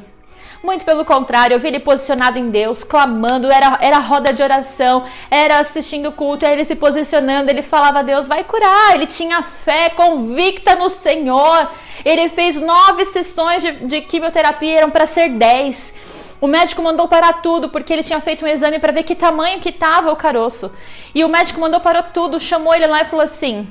Muito 0.64 0.86
pelo 0.86 1.04
contrário, 1.04 1.56
eu 1.56 1.60
vi 1.60 1.70
ele 1.70 1.80
posicionado 1.80 2.38
em 2.38 2.52
Deus, 2.52 2.84
clamando, 2.84 3.52
era, 3.52 3.80
era 3.82 3.98
roda 3.98 4.32
de 4.32 4.44
oração, 4.44 5.04
era 5.30 5.58
assistindo 5.58 6.12
culto, 6.12 6.46
era 6.46 6.54
ele 6.54 6.64
se 6.64 6.76
posicionando, 6.76 7.50
ele 7.50 7.64
falava, 7.64 8.04
Deus 8.04 8.28
vai 8.28 8.44
curar, 8.44 8.94
ele 8.94 9.08
tinha 9.08 9.42
fé 9.42 9.90
convicta 9.90 10.76
no 10.76 10.88
Senhor. 10.88 11.68
Ele 12.06 12.30
fez 12.30 12.62
nove 12.62 13.06
sessões 13.06 13.64
de, 13.64 13.72
de 13.88 14.02
quimioterapia, 14.02 14.78
eram 14.78 14.92
para 14.92 15.08
ser 15.08 15.30
dez. 15.30 15.96
O 16.40 16.48
médico 16.48 16.82
mandou 16.84 17.08
parar 17.08 17.42
tudo 17.42 17.70
porque 17.70 17.92
ele 17.94 18.04
tinha 18.04 18.20
feito 18.20 18.46
um 18.46 18.48
exame 18.48 18.78
para 18.78 18.92
ver 18.92 19.04
que 19.04 19.16
tamanho 19.16 19.60
que 19.60 19.70
estava 19.70 20.12
o 20.12 20.16
caroço. 20.16 20.72
E 21.14 21.24
o 21.24 21.30
médico 21.30 21.60
mandou 21.60 21.80
parar 21.80 22.04
tudo, 22.04 22.40
chamou 22.40 22.74
ele 22.74 22.86
lá 22.86 23.02
e 23.02 23.06
falou 23.06 23.26
assim: 23.26 23.68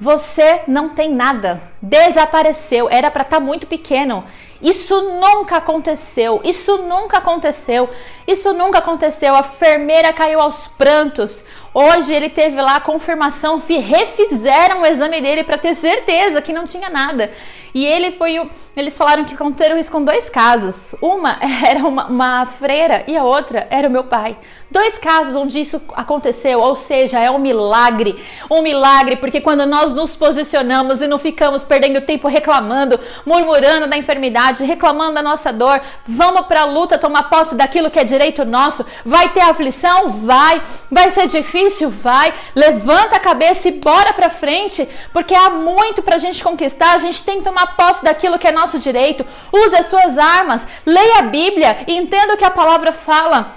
"Você 0.00 0.62
não 0.66 0.88
tem 0.88 1.12
nada. 1.12 1.60
Desapareceu. 1.80 2.88
Era 2.90 3.10
para 3.10 3.22
estar 3.22 3.38
tá 3.38 3.44
muito 3.44 3.66
pequeno. 3.66 4.24
Isso 4.62 5.00
nunca 5.20 5.56
aconteceu. 5.56 6.40
Isso 6.44 6.78
nunca 6.78 7.18
aconteceu. 7.18 7.90
Isso 8.26 8.52
nunca 8.52 8.78
aconteceu. 8.78 9.34
A 9.34 9.40
enfermeira 9.40 10.12
caiu 10.12 10.40
aos 10.40 10.68
prantos. 10.68 11.44
Hoje 11.74 12.12
ele 12.12 12.28
teve 12.28 12.60
lá 12.60 12.76
a 12.76 12.80
confirmação, 12.80 13.60
refizeram 13.66 14.82
o 14.82 14.86
exame 14.86 15.22
dele 15.22 15.42
para 15.42 15.56
ter 15.56 15.74
certeza 15.74 16.42
que 16.42 16.52
não 16.52 16.66
tinha 16.66 16.90
nada. 16.90 17.30
E 17.74 17.86
ele 17.86 18.10
foi 18.10 18.38
o. 18.38 18.50
Eles 18.74 18.96
falaram 18.96 19.24
que 19.24 19.34
aconteceram 19.34 19.78
isso 19.78 19.90
com 19.90 20.02
dois 20.02 20.30
casos. 20.30 20.94
Uma 21.00 21.38
era 21.66 21.80
uma, 21.80 22.06
uma, 22.06 22.46
freira 22.46 23.04
e 23.06 23.16
a 23.16 23.24
outra 23.24 23.66
era 23.70 23.88
o 23.88 23.90
meu 23.90 24.04
pai. 24.04 24.36
Dois 24.70 24.96
casos 24.98 25.36
onde 25.36 25.60
isso 25.60 25.80
aconteceu, 25.94 26.60
ou 26.60 26.74
seja, 26.74 27.18
é 27.18 27.30
um 27.30 27.38
milagre. 27.38 28.22
Um 28.50 28.62
milagre, 28.62 29.16
porque 29.16 29.40
quando 29.40 29.64
nós 29.66 29.94
nos 29.94 30.16
posicionamos 30.16 31.00
e 31.02 31.06
não 31.06 31.18
ficamos 31.18 31.62
perdendo 31.62 32.00
tempo 32.02 32.28
reclamando, 32.28 32.98
murmurando 33.26 33.86
da 33.86 33.96
enfermidade, 33.96 34.64
reclamando 34.64 35.14
da 35.14 35.22
nossa 35.22 35.52
dor, 35.52 35.80
vamos 36.06 36.46
para 36.46 36.62
a 36.62 36.66
luta 36.66 36.98
tomar 36.98 37.24
posse 37.24 37.54
daquilo 37.54 37.90
que 37.90 37.98
é 37.98 38.04
direito 38.04 38.44
nosso. 38.44 38.84
Vai 39.04 39.30
ter 39.30 39.40
aflição? 39.40 40.10
Vai. 40.10 40.62
Vai 40.90 41.10
ser 41.10 41.26
difícil? 41.26 41.61
Vai. 41.88 42.34
Levanta 42.54 43.16
a 43.16 43.20
cabeça 43.20 43.68
e 43.68 43.72
bora 43.72 44.12
para 44.12 44.28
frente, 44.28 44.86
porque 45.12 45.34
há 45.34 45.48
muito 45.48 46.02
para 46.02 46.16
a 46.16 46.18
gente 46.18 46.44
conquistar. 46.44 46.92
A 46.92 46.98
gente 46.98 47.22
tem 47.22 47.38
que 47.38 47.44
tomar 47.44 47.62
tomar 47.62 47.76
posse 47.76 48.04
daquilo 48.04 48.38
que 48.38 48.48
é 48.48 48.52
nosso 48.52 48.78
direito. 48.78 49.24
Use 49.52 49.76
as 49.76 49.86
suas 49.86 50.18
armas, 50.18 50.66
leia 50.84 51.18
a 51.18 51.22
Bíblia 51.22 51.84
e 51.86 51.96
entenda 51.96 52.34
o 52.34 52.36
que 52.36 52.44
a 52.44 52.50
palavra 52.50 52.92
fala. 52.92 53.56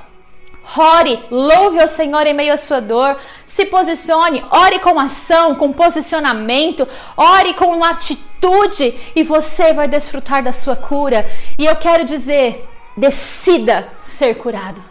Ore, 0.78 1.24
louve 1.30 1.80
ao 1.80 1.88
Senhor 1.88 2.26
em 2.26 2.34
meio 2.34 2.53
à 2.53 2.58
sua 2.58 2.82
dor, 2.82 3.18
se 3.45 3.66
posicione, 3.68 4.43
ore 4.49 4.80
com 4.80 4.99
ação, 4.99 5.53
com 5.53 5.72
posicionamento, 5.72 6.88
ore 7.16 7.53
com 7.53 7.66
uma 7.66 7.91
atitude 7.91 8.99
e 9.16 9.24
você 9.24 9.74
vai 9.74 9.88
desfrutar 9.88 10.43
da 10.43 10.51
sua 10.51 10.76
cura. 10.76 11.30
E 11.58 11.66
eu 11.66 11.76
quero 11.76 12.03
dizer, 12.03 12.68
decida 12.97 13.88
ser 14.01 14.36
curado. 14.36 14.84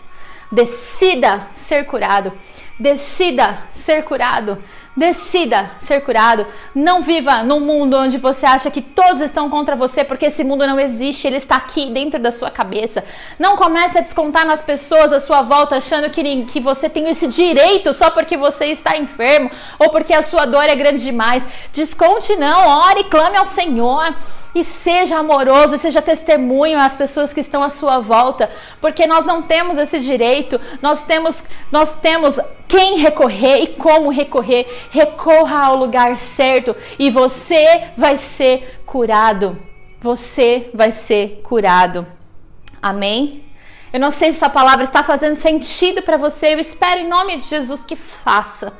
Decida 0.50 1.48
ser 1.52 1.84
curado. 1.86 2.32
Decida 2.78 3.66
ser 3.70 4.04
curado. 4.04 4.58
Decida 4.96 5.72
ser 5.80 6.02
curado. 6.02 6.46
Não 6.72 7.02
viva 7.02 7.42
num 7.42 7.58
mundo 7.58 7.96
onde 7.96 8.16
você 8.16 8.46
acha 8.46 8.70
que 8.70 8.80
todos 8.80 9.20
estão 9.20 9.50
contra 9.50 9.74
você, 9.74 10.04
porque 10.04 10.26
esse 10.26 10.44
mundo 10.44 10.64
não 10.66 10.78
existe, 10.78 11.26
ele 11.26 11.38
está 11.38 11.56
aqui 11.56 11.90
dentro 11.90 12.20
da 12.20 12.30
sua 12.30 12.48
cabeça. 12.48 13.02
Não 13.36 13.56
comece 13.56 13.98
a 13.98 14.00
descontar 14.00 14.46
nas 14.46 14.62
pessoas 14.62 15.12
à 15.12 15.18
sua 15.18 15.42
volta, 15.42 15.76
achando 15.76 16.08
que, 16.10 16.44
que 16.44 16.60
você 16.60 16.88
tem 16.88 17.08
esse 17.08 17.26
direito 17.26 17.92
só 17.92 18.08
porque 18.08 18.36
você 18.36 18.66
está 18.66 18.96
enfermo 18.96 19.50
ou 19.80 19.90
porque 19.90 20.14
a 20.14 20.22
sua 20.22 20.44
dor 20.44 20.62
é 20.62 20.76
grande 20.76 21.02
demais. 21.02 21.44
Desconte 21.72 22.36
não, 22.36 22.68
ore 22.68 23.00
e 23.00 23.04
clame 23.04 23.36
ao 23.36 23.44
Senhor 23.44 24.14
e 24.54 24.62
seja 24.62 25.18
amoroso, 25.18 25.76
seja 25.76 26.00
testemunho 26.00 26.78
às 26.78 26.94
pessoas 26.94 27.32
que 27.32 27.40
estão 27.40 27.62
à 27.62 27.68
sua 27.68 27.98
volta, 27.98 28.48
porque 28.80 29.06
nós 29.06 29.26
não 29.26 29.42
temos 29.42 29.76
esse 29.76 29.98
direito, 29.98 30.60
nós 30.80 31.02
temos, 31.02 31.42
nós 31.72 31.96
temos 31.96 32.38
quem 32.68 32.98
recorrer 32.98 33.62
e 33.62 33.66
como 33.68 34.10
recorrer. 34.10 34.83
Recorra 34.90 35.66
ao 35.66 35.76
lugar 35.76 36.16
certo 36.16 36.74
e 36.98 37.10
você 37.10 37.88
vai 37.96 38.16
ser 38.16 38.80
curado. 38.84 39.58
Você 40.00 40.70
vai 40.74 40.92
ser 40.92 41.40
curado. 41.42 42.06
Amém? 42.80 43.42
Eu 43.94 44.00
não 44.00 44.10
sei 44.10 44.32
se 44.32 44.38
essa 44.38 44.50
palavra 44.50 44.84
está 44.84 45.04
fazendo 45.04 45.36
sentido 45.36 46.02
para 46.02 46.16
você. 46.16 46.52
Eu 46.52 46.58
espero 46.58 47.02
em 47.02 47.08
nome 47.08 47.36
de 47.36 47.44
Jesus 47.44 47.86
que 47.86 47.94
faça. 47.94 48.72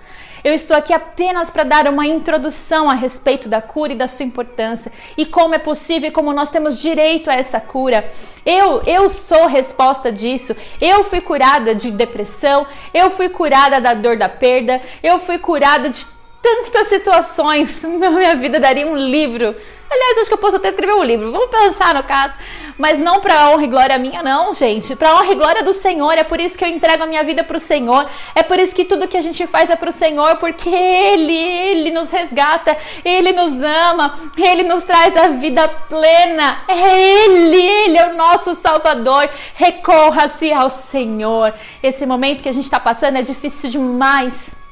Eu 0.43 0.53
estou 0.53 0.77
aqui 0.77 0.93
apenas 0.93 1.53
para 1.53 1.63
dar 1.63 1.87
uma 1.87 2.05
introdução 2.05 2.91
a 2.91 2.95
respeito 2.95 3.49
da 3.49 3.63
cura 3.63 3.93
e 3.93 3.97
da 3.97 4.09
sua 4.09 4.27
importância 4.27 4.91
e 5.17 5.25
como 5.25 5.55
é 5.55 5.59
possível 5.59 6.09
e 6.09 6.13
como 6.13 6.33
nós 6.33 6.51
temos 6.51 6.81
direito 6.81 7.31
a 7.31 7.33
essa 7.33 7.61
cura. 7.61 8.11
Eu, 8.45 8.83
eu 8.89 9.09
sou 9.09 9.47
resposta 9.47 10.11
disso. 10.11 10.57
Eu 10.81 11.05
fui 11.05 11.21
curada 11.21 11.77
de 11.77 11.93
depressão, 11.93 12.67
eu 12.93 13.09
fui 13.09 13.29
curada 13.29 13.81
da 13.81 13.95
dor 13.95 14.19
da 14.19 14.29
perda, 14.29 14.83
eu 15.01 15.21
fui 15.21 15.39
curada 15.39 15.91
de 15.91 16.05
tantas 16.45 16.89
situações. 16.89 17.83
Minha 17.89 18.37
vida 18.37 18.61
daria 18.61 18.87
um 18.87 18.97
livro. 18.97 19.55
Aliás, 19.91 20.19
acho 20.19 20.29
que 20.29 20.35
eu 20.35 20.39
posso 20.39 20.57
até 20.57 20.69
escrever 20.69 20.95
um 20.95 21.03
livro. 21.03 21.31
Vamos 21.31 21.49
pensar 21.51 21.95
no 21.95 22.03
caso 22.03 22.35
mas 22.79 22.99
não 22.99 23.21
para 23.21 23.51
honra 23.51 23.65
e 23.65 23.69
glória 23.69 23.99
minha, 23.99 24.23
não, 24.23 24.53
gente. 24.53 24.97
Para 24.97 25.15
honra 25.15 25.33
e 25.33 25.35
glória 25.35 25.63
do 25.63 25.73
Senhor. 25.73 26.13
É 26.13 26.25
por 26.25 26.41
isso 26.41 26.59
que 26.59 26.65
eu 26.65 26.69
entrego 26.69 27.05
a 27.05 27.07
minha 27.07 27.23
vida 27.23 27.45
para 27.45 27.57
o 27.57 27.61
Senhor. 27.61 28.07
É 28.35 28.43
por 28.43 28.59
isso 28.59 28.75
que 28.75 28.85
tudo 28.85 29.07
que 29.07 29.17
a 29.17 29.21
gente 29.21 29.47
faz 29.47 29.71
é 29.71 29.77
para 29.77 29.89
o 29.89 29.93
Senhor, 29.93 30.37
porque 30.37 30.69
Ele, 30.69 31.37
Ele 31.37 31.91
nos 31.91 32.11
resgata, 32.11 32.77
Ele 33.05 33.33
nos 33.33 33.63
ama, 33.63 34.19
Ele 34.37 34.65
nos 34.65 34.85
traz 34.85 35.17
a 35.17 35.29
vida 35.29 35.69
plena. 35.69 36.63
É 36.67 37.25
Ele, 37.25 37.57
Ele 37.57 37.99
é 37.99 38.07
o 38.11 38.17
nosso 38.17 38.55
Salvador. 38.55 39.29
Recorra-se 39.55 40.53
ao 40.53 40.69
Senhor. 40.69 41.55
Esse 41.83 42.05
momento 42.05 42.43
que 42.43 42.49
a 42.49 42.53
gente 42.53 42.65
está 42.65 42.81
passando 42.81 43.19
é 43.19 43.23
difícil 43.23 43.71
demais. 43.71 44.64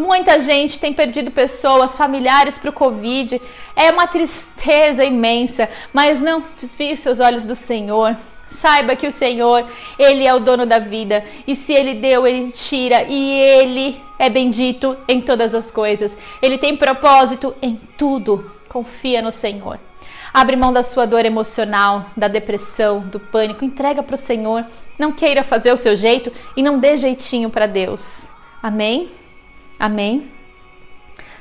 Muita 0.00 0.38
gente 0.38 0.78
tem 0.78 0.94
perdido 0.94 1.30
pessoas, 1.30 1.94
familiares 1.94 2.56
para 2.56 2.70
o 2.70 2.72
Covid. 2.72 3.38
É 3.76 3.90
uma 3.90 4.06
tristeza 4.06 5.04
imensa, 5.04 5.68
mas 5.92 6.22
não 6.22 6.42
desvie 6.58 6.96
seus 6.96 7.20
olhos 7.20 7.44
do 7.44 7.54
Senhor. 7.54 8.16
Saiba 8.46 8.96
que 8.96 9.06
o 9.06 9.12
Senhor, 9.12 9.62
Ele 9.98 10.26
é 10.26 10.34
o 10.34 10.40
dono 10.40 10.64
da 10.64 10.78
vida. 10.78 11.22
E 11.46 11.54
se 11.54 11.74
Ele 11.74 11.92
deu, 11.92 12.26
Ele 12.26 12.50
tira. 12.50 13.02
E 13.02 13.42
Ele 13.42 14.00
é 14.18 14.30
bendito 14.30 14.96
em 15.06 15.20
todas 15.20 15.54
as 15.54 15.70
coisas. 15.70 16.16
Ele 16.40 16.56
tem 16.56 16.78
propósito 16.78 17.54
em 17.60 17.78
tudo. 17.98 18.50
Confia 18.70 19.20
no 19.20 19.30
Senhor. 19.30 19.78
Abre 20.32 20.56
mão 20.56 20.72
da 20.72 20.82
sua 20.82 21.06
dor 21.06 21.26
emocional, 21.26 22.06
da 22.16 22.26
depressão, 22.26 23.00
do 23.00 23.20
pânico. 23.20 23.66
Entrega 23.66 24.02
para 24.02 24.14
o 24.14 24.18
Senhor. 24.18 24.64
Não 24.98 25.12
queira 25.12 25.44
fazer 25.44 25.70
o 25.72 25.76
seu 25.76 25.94
jeito 25.94 26.32
e 26.56 26.62
não 26.62 26.78
dê 26.78 26.96
jeitinho 26.96 27.50
para 27.50 27.66
Deus. 27.66 28.28
Amém? 28.62 29.19
Amém? 29.80 30.28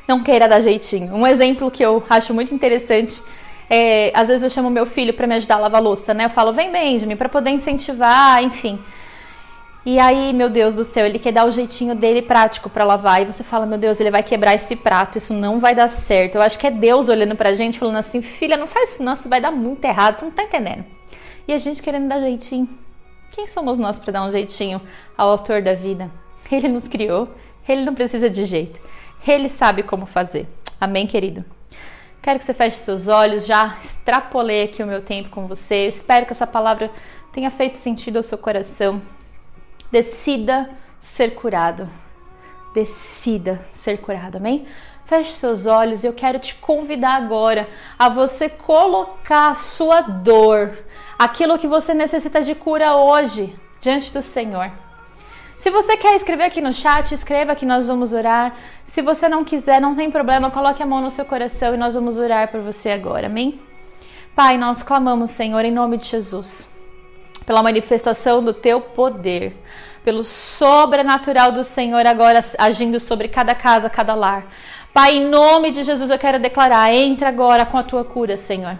Não 0.08 0.24
queira 0.24 0.48
dar 0.48 0.62
jeitinho. 0.62 1.14
Um 1.14 1.28
exemplo 1.28 1.70
que 1.70 1.84
eu 1.84 2.02
acho 2.10 2.34
muito 2.34 2.56
interessante 2.56 3.22
é, 3.70 4.12
às 4.16 4.30
vezes 4.30 4.42
eu 4.44 4.50
chamo 4.50 4.70
meu 4.70 4.86
filho 4.86 5.14
para 5.14 5.28
me 5.28 5.36
ajudar 5.36 5.56
a 5.56 5.60
lavar 5.60 5.82
louça, 5.82 6.14
né? 6.14 6.26
Eu 6.26 6.30
falo, 6.30 6.52
vem 6.52 6.72
Benjamin, 6.72 7.16
para 7.16 7.30
poder 7.30 7.52
incentivar, 7.52 8.42
enfim. 8.42 8.80
E 9.86 10.00
aí, 10.00 10.34
meu 10.34 10.50
Deus 10.50 10.74
do 10.74 10.84
céu, 10.84 11.06
ele 11.06 11.20
quer 11.20 11.32
dar 11.32 11.46
o 11.46 11.52
jeitinho 11.52 11.96
dele 11.96 12.22
prático 12.22 12.70
para 12.70 12.84
lavar. 12.84 13.22
E 13.22 13.26
você 13.26 13.44
fala, 13.44 13.66
meu 13.66 13.78
Deus, 13.78 14.00
ele 14.00 14.10
vai 14.10 14.24
quebrar 14.24 14.56
esse 14.56 14.76
prato, 14.76 15.18
isso 15.18 15.34
não 15.34 15.60
vai 15.60 15.76
dar 15.76 15.90
certo. 15.90 16.36
Eu 16.36 16.42
acho 16.42 16.58
que 16.58 16.66
é 16.66 16.72
Deus 16.72 17.10
olhando 17.10 17.36
pra 17.36 17.52
gente, 17.52 17.78
falando 17.78 17.98
assim, 17.98 18.22
filha, 18.22 18.58
não 18.58 18.68
faz 18.68 18.94
isso 18.94 19.04
não, 19.04 19.14
isso 19.14 19.30
vai 19.30 19.40
dar 19.40 19.52
muito 19.52 19.84
errado, 19.86 20.18
você 20.18 20.26
não 20.26 20.32
tá 20.32 20.44
entendendo. 20.44 20.84
E 21.48 21.54
a 21.54 21.58
gente 21.58 21.84
querendo 21.84 22.08
dar 22.08 22.20
jeitinho. 22.20 22.68
Quem 23.32 23.48
somos 23.48 23.78
nós 23.78 24.00
para 24.00 24.14
dar 24.14 24.24
um 24.24 24.32
jeitinho 24.32 24.82
ao 25.18 25.30
autor 25.30 25.62
da 25.62 25.74
vida? 25.76 26.10
Ele 26.52 26.68
nos 26.68 26.88
criou, 26.88 27.30
ele 27.72 27.86
não 27.86 27.94
precisa 27.94 28.30
de 28.30 28.46
jeito. 28.46 28.80
Ele 29.28 29.50
sabe 29.50 29.84
como 29.84 30.06
fazer. 30.06 30.48
Amém, 30.80 31.06
querido? 31.06 31.44
Quero 32.22 32.40
que 32.40 32.46
você 32.46 32.54
feche 32.54 32.78
seus 32.78 33.08
olhos. 33.08 33.46
Já 33.46 33.76
extrapolei 33.80 34.64
aqui 34.64 34.84
o 34.84 34.88
meu 34.88 35.02
tempo 35.02 35.30
com 35.30 35.48
você. 35.48 35.86
Eu 35.86 35.90
espero 35.90 36.26
que 36.26 36.34
essa 36.34 36.48
palavra 36.48 36.92
tenha 37.32 37.50
feito 37.50 37.78
sentido 37.78 38.18
ao 38.18 38.24
seu 38.24 38.38
coração. 38.38 39.02
Decida 39.92 40.70
ser 41.00 41.36
curado. 41.36 41.90
Decida 42.74 43.60
ser 43.72 43.98
curado, 43.98 44.38
amém? 44.38 44.66
Feche 45.06 45.32
seus 45.32 45.66
olhos 45.66 46.04
e 46.04 46.08
eu 46.08 46.14
quero 46.14 46.38
te 46.38 46.54
convidar 46.56 47.16
agora 47.16 47.68
a 47.98 48.10
você 48.10 48.48
colocar 48.48 49.50
a 49.50 49.56
sua 49.56 50.02
dor, 50.02 50.78
aquilo 51.18 51.58
que 51.58 51.68
você 51.68 51.96
necessita 51.96 52.44
de 52.44 52.54
cura 52.54 52.96
hoje, 52.96 53.56
diante 53.80 54.14
do 54.14 54.22
Senhor. 54.22 54.72
Se 55.60 55.70
você 55.70 55.98
quer 55.98 56.16
escrever 56.16 56.46
aqui 56.46 56.62
no 56.62 56.74
chat, 56.74 57.14
escreva 57.14 57.54
que 57.54 57.66
nós 57.66 57.86
vamos 57.86 58.14
orar. 58.14 58.56
Se 58.86 59.02
você 59.02 59.28
não 59.28 59.44
quiser, 59.44 59.82
não 59.82 59.94
tem 59.94 60.10
problema, 60.10 60.50
coloque 60.50 60.82
a 60.82 60.86
mão 60.86 61.02
no 61.02 61.12
seu 61.12 61.26
coração 61.26 61.74
e 61.74 61.78
nós 61.78 61.96
vamos 61.96 62.18
orar 62.18 62.50
por 62.50 62.62
você 62.62 62.92
agora, 62.92 63.28
amém? 63.28 63.60
Pai, 64.34 64.58
nós 64.58 64.82
clamamos, 64.82 65.32
Senhor, 65.32 65.66
em 65.66 65.72
nome 65.72 65.98
de 65.98 66.06
Jesus, 66.06 66.70
pela 67.46 67.62
manifestação 67.62 68.42
do 68.42 68.54
teu 68.54 68.80
poder, 68.80 69.54
pelo 70.02 70.24
sobrenatural 70.24 71.52
do 71.52 71.66
Senhor 71.66 72.08
agora 72.08 72.40
agindo 72.58 72.98
sobre 72.98 73.28
cada 73.28 73.54
casa, 73.54 73.90
cada 73.90 74.16
lar. 74.16 74.46
Pai, 74.94 75.18
em 75.18 75.28
nome 75.28 75.72
de 75.72 75.84
Jesus 75.84 76.10
eu 76.10 76.18
quero 76.18 76.40
declarar: 76.40 76.94
entra 76.94 77.28
agora 77.28 77.66
com 77.66 77.78
a 77.78 77.84
tua 77.84 78.06
cura, 78.06 78.38
Senhor. 78.38 78.80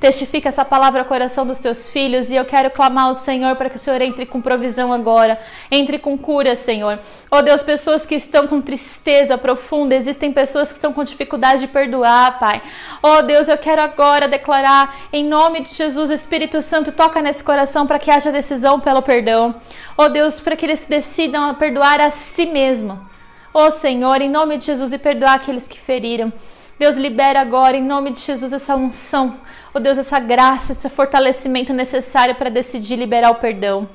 Testifica 0.00 0.48
essa 0.48 0.64
palavra 0.64 1.00
ao 1.00 1.06
coração 1.06 1.44
dos 1.44 1.58
teus 1.58 1.88
filhos 1.88 2.30
e 2.30 2.36
eu 2.36 2.44
quero 2.44 2.70
clamar 2.70 3.06
ao 3.06 3.14
Senhor 3.14 3.56
para 3.56 3.68
que 3.68 3.74
o 3.74 3.78
Senhor 3.80 4.00
entre 4.00 4.24
com 4.24 4.40
provisão 4.40 4.92
agora, 4.92 5.40
entre 5.72 5.98
com 5.98 6.16
cura, 6.16 6.54
Senhor. 6.54 7.00
Oh 7.28 7.42
Deus, 7.42 7.64
pessoas 7.64 8.06
que 8.06 8.14
estão 8.14 8.46
com 8.46 8.60
tristeza 8.60 9.36
profunda, 9.36 9.96
existem 9.96 10.32
pessoas 10.32 10.68
que 10.68 10.76
estão 10.76 10.92
com 10.92 11.02
dificuldade 11.02 11.62
de 11.62 11.66
perdoar, 11.66 12.38
Pai. 12.38 12.62
Oh 13.02 13.22
Deus, 13.22 13.48
eu 13.48 13.58
quero 13.58 13.82
agora 13.82 14.28
declarar 14.28 14.94
em 15.12 15.24
nome 15.24 15.62
de 15.62 15.74
Jesus, 15.74 16.10
Espírito 16.10 16.62
Santo, 16.62 16.92
toca 16.92 17.20
nesse 17.20 17.42
coração 17.42 17.84
para 17.84 17.98
que 17.98 18.08
haja 18.08 18.30
decisão 18.30 18.78
pelo 18.78 19.02
perdão. 19.02 19.56
Oh 19.96 20.08
Deus, 20.08 20.38
para 20.38 20.54
que 20.54 20.64
eles 20.64 20.86
decidam 20.86 21.50
a 21.50 21.54
perdoar 21.54 22.00
a 22.00 22.10
si 22.10 22.46
mesmo. 22.46 23.04
Oh 23.52 23.72
Senhor, 23.72 24.22
em 24.22 24.30
nome 24.30 24.58
de 24.58 24.66
Jesus 24.66 24.92
e 24.92 24.98
perdoar 24.98 25.34
aqueles 25.34 25.66
que 25.66 25.80
feriram. 25.80 26.32
Deus, 26.78 26.96
libera 26.96 27.40
agora, 27.40 27.76
em 27.76 27.82
nome 27.82 28.12
de 28.12 28.20
Jesus, 28.20 28.52
essa 28.52 28.76
unção. 28.76 29.34
Oh 29.74 29.80
Deus, 29.80 29.98
essa 29.98 30.20
graça, 30.20 30.70
esse 30.70 30.88
fortalecimento 30.88 31.72
necessário 31.72 32.36
para 32.36 32.48
decidir 32.48 32.94
liberar 32.94 33.30
o 33.30 33.34
perdão. 33.34 33.88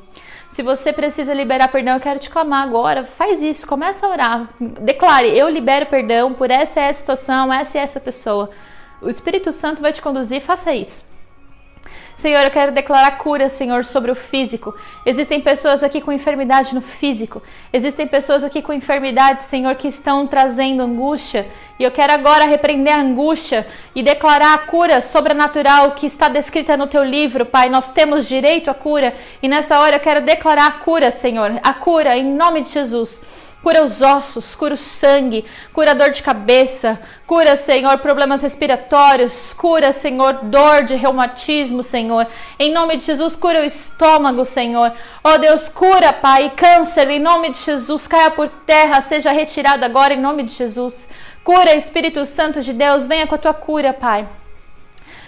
Se 0.50 0.62
você 0.62 0.92
precisa 0.92 1.34
liberar 1.34 1.70
perdão, 1.70 1.96
eu 1.96 2.02
quero 2.02 2.20
te 2.20 2.30
clamar 2.30 2.62
agora. 2.62 3.06
Faz 3.06 3.42
isso, 3.42 3.66
começa 3.66 4.06
a 4.06 4.10
orar. 4.10 4.50
Declare: 4.60 5.30
Eu 5.30 5.48
libero 5.48 5.86
perdão 5.86 6.34
por 6.34 6.52
essa 6.52 6.82
é 6.82 6.90
a 6.90 6.94
situação, 6.94 7.52
essa 7.54 7.78
e 7.78 7.82
essa 7.82 8.00
pessoa. 8.02 8.50
O 9.02 9.10
Espírito 9.10 9.52
Santo 9.52 9.82
vai 9.82 9.94
te 9.94 10.02
conduzir, 10.02 10.42
faça 10.42 10.74
isso. 10.74 11.13
Senhor, 12.24 12.42
eu 12.42 12.52
quero 12.52 12.72
declarar 12.72 13.18
cura, 13.18 13.50
Senhor, 13.50 13.84
sobre 13.84 14.10
o 14.10 14.16
físico. 14.16 14.74
Existem 15.06 15.42
pessoas 15.42 15.84
aqui 15.84 16.00
com 16.00 16.10
enfermidade 16.10 16.74
no 16.74 16.80
físico. 16.80 17.44
Existem 17.74 18.08
pessoas 18.08 18.46
aqui 18.46 18.62
com 18.62 18.72
enfermidade, 18.72 19.44
Senhor, 19.44 19.76
que 19.76 19.90
estão 19.90 20.26
trazendo 20.26 20.82
angústia. 20.82 21.46
E 21.78 21.84
eu 21.84 21.92
quero 21.92 22.14
agora 22.14 22.46
repreender 22.46 22.94
a 22.94 23.02
angústia 23.02 23.68
e 23.94 24.02
declarar 24.02 24.54
a 24.54 24.60
cura 24.60 25.02
sobrenatural 25.02 25.92
que 25.92 26.06
está 26.06 26.30
descrita 26.30 26.78
no 26.78 26.88
teu 26.88 27.04
livro, 27.04 27.46
Pai. 27.46 27.68
Nós 27.68 27.92
temos 27.92 28.26
direito 28.26 28.72
à 28.72 28.74
cura. 28.74 29.14
E 29.42 29.50
nessa 29.50 29.78
hora 29.82 29.98
eu 29.98 30.00
quero 30.00 30.22
declarar 30.22 30.68
a 30.68 30.80
cura, 30.80 31.12
Senhor. 31.12 31.60
A 31.62 31.74
cura 31.74 32.18
em 32.18 32.24
nome 32.24 32.62
de 32.62 32.70
Jesus. 32.70 33.22
Cura 33.64 33.82
os 33.82 34.02
ossos, 34.02 34.54
cura 34.54 34.74
o 34.74 34.78
sangue, 34.78 35.46
cura 35.72 35.96
dor 35.96 36.10
de 36.10 36.22
cabeça, 36.22 37.00
cura, 37.26 37.56
Senhor, 37.56 37.98
problemas 38.00 38.42
respiratórios, 38.42 39.54
cura, 39.54 39.94
Senhor, 39.94 40.34
dor 40.44 40.84
de 40.84 40.96
reumatismo, 40.96 41.82
Senhor. 41.82 42.28
Em 42.60 42.74
nome 42.74 42.98
de 42.98 43.04
Jesus, 43.04 43.38
cura 43.38 43.62
o 43.62 43.66
estômago, 43.66 44.44
Senhor. 44.44 44.92
Oh 45.24 45.38
Deus, 45.38 45.70
cura, 45.70 46.12
Pai, 46.12 46.52
câncer, 46.54 47.10
em 47.10 47.20
nome 47.20 47.52
de 47.52 47.58
Jesus, 47.60 48.06
caia 48.06 48.32
por 48.32 48.50
terra, 48.50 49.00
seja 49.00 49.32
retirado 49.32 49.86
agora, 49.86 50.14
em 50.14 50.20
nome 50.20 50.44
de 50.44 50.52
Jesus. 50.52 51.10
Cura, 51.42 51.74
Espírito 51.74 52.26
Santo 52.26 52.62
de 52.62 52.74
Deus, 52.74 53.08
venha 53.08 53.26
com 53.26 53.36
a 53.36 53.38
tua 53.38 53.54
cura, 53.54 53.94
Pai. 53.94 54.28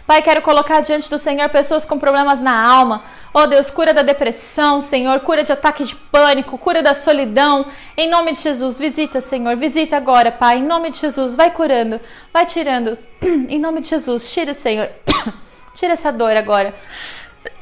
Pai, 0.08 0.22
quero 0.22 0.42
colocar 0.44 0.82
diante 0.82 1.10
do 1.10 1.18
Senhor 1.18 1.50
pessoas 1.50 1.84
com 1.84 1.98
problemas 1.98 2.40
na 2.40 2.64
alma. 2.64 3.04
Oh 3.34 3.48
Deus, 3.48 3.72
cura 3.72 3.92
da 3.92 4.04
depressão, 4.04 4.80
Senhor, 4.80 5.20
cura 5.22 5.44
de 5.44 5.52
ataque 5.52 5.84
de 5.84 5.96
pânico, 5.96 6.58
cura 6.60 6.84
da 6.84 6.94
solidão. 6.94 7.66
Em 7.98 8.08
nome 8.08 8.34
de 8.34 8.42
Jesus, 8.42 8.78
visita, 8.78 9.20
Senhor, 9.20 9.56
visita 9.56 9.98
agora, 9.98 10.32
Pai. 10.32 10.60
Em 10.60 10.64
nome 10.64 10.92
de 10.92 10.98
Jesus, 10.98 11.36
vai 11.36 11.50
curando, 11.50 12.00
vai 12.32 12.46
tirando. 12.46 12.98
Em 13.50 13.60
nome 13.60 13.82
de 13.82 13.90
Jesus, 13.90 14.32
tira, 14.32 14.54
Senhor. 14.54 14.90
Tira 15.74 15.92
essa 15.92 16.10
dor 16.10 16.38
agora. 16.38 16.74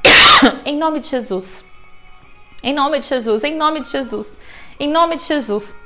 Em 0.66 0.78
nome 0.78 1.00
de 1.00 1.08
Jesus. 1.08 1.66
Em 2.62 2.74
nome 2.74 3.00
de 3.00 3.08
Jesus, 3.08 3.44
em 3.44 3.56
nome 3.56 3.82
de 3.82 3.89
Jesus. 3.89 4.39
Em 4.80 4.88
nome 4.89 5.18
de 5.18 5.24
Jesus. 5.24 5.78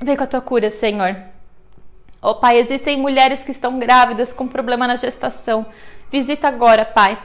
Vem 0.00 0.16
com 0.16 0.24
a 0.24 0.26
tua 0.26 0.40
cura, 0.40 0.70
Senhor. 0.70 1.31
Oh, 2.24 2.36
Pai, 2.36 2.56
existem 2.56 2.96
mulheres 2.96 3.42
que 3.42 3.50
estão 3.50 3.80
grávidas 3.80 4.32
com 4.32 4.46
problema 4.46 4.86
na 4.86 4.94
gestação. 4.94 5.66
Visita 6.08 6.46
agora, 6.46 6.84
Pai. 6.84 7.20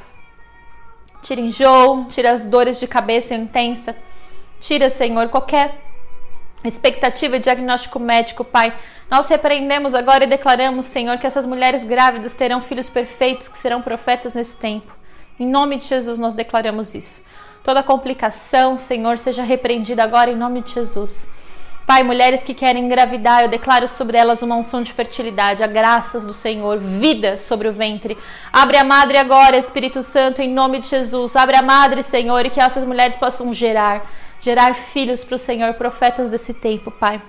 Tira 1.22 1.40
enjoo, 1.40 2.06
tira 2.06 2.32
as 2.32 2.48
dores 2.48 2.80
de 2.80 2.88
cabeça 2.88 3.36
intensa. 3.36 3.96
Tira, 4.60 4.90
Senhor, 4.90 5.30
qualquer 5.30 5.78
expectativa 6.64 7.38
de 7.38 7.44
diagnóstico 7.44 8.00
médico, 8.00 8.44
Pai. 8.44 8.74
Nós 9.08 9.28
repreendemos 9.28 9.94
agora 9.94 10.24
e 10.24 10.28
declaramos, 10.28 10.88
Senhor, 10.88 11.16
que 11.20 11.28
essas 11.28 11.46
mulheres 11.46 11.84
grávidas 11.84 12.34
terão 12.34 12.60
filhos 12.60 12.90
perfeitos 12.90 13.48
que 13.48 13.58
serão 13.60 13.84
profetas 13.84 14.34
nesse 14.34 14.58
tempo. 14.58 14.92
Em 15.40 15.46
nome 15.48 15.78
de 15.78 15.86
Jesus, 15.86 16.18
nós 16.18 16.34
declaramos 16.34 16.96
isso. 16.96 17.24
Toda 17.64 17.84
complicação, 17.84 18.80
Senhor, 18.80 19.20
seja 19.20 19.44
repreendida 19.44 20.04
agora 20.04 20.32
em 20.32 20.36
nome 20.36 20.62
de 20.62 20.72
Jesus. 20.72 21.30
Pai, 21.88 22.04
mulheres 22.04 22.44
que 22.44 22.54
querem 22.54 22.84
engravidar, 22.84 23.44
eu 23.44 23.48
declaro 23.48 23.88
sobre 23.88 24.18
elas 24.18 24.42
uma 24.42 24.58
unção 24.58 24.84
de 24.84 24.92
fertilidade, 24.92 25.64
a 25.64 25.68
graças 25.68 26.26
do 26.26 26.34
Senhor, 26.34 26.78
vida 26.78 27.38
sobre 27.38 27.70
o 27.70 27.72
ventre. 27.72 28.18
Abre 28.52 28.76
a 28.76 28.84
madre 28.84 29.18
agora, 29.18 29.56
Espírito 29.56 30.04
Santo, 30.04 30.42
em 30.42 30.54
nome 30.54 30.82
de 30.82 30.90
Jesus. 30.90 31.38
Abre 31.38 31.56
a 31.56 31.62
madre, 31.62 32.04
Senhor, 32.04 32.46
e 32.46 32.50
que 32.50 32.60
essas 32.60 32.84
mulheres 32.84 33.16
possam 33.16 33.54
gerar, 33.54 34.06
gerar 34.42 34.76
filhos 34.76 35.24
para 35.24 35.36
o 35.36 35.38
Senhor, 35.38 35.76
profetas 35.76 36.30
desse 36.30 36.54
tempo, 36.54 36.92
Pai. 36.92 37.22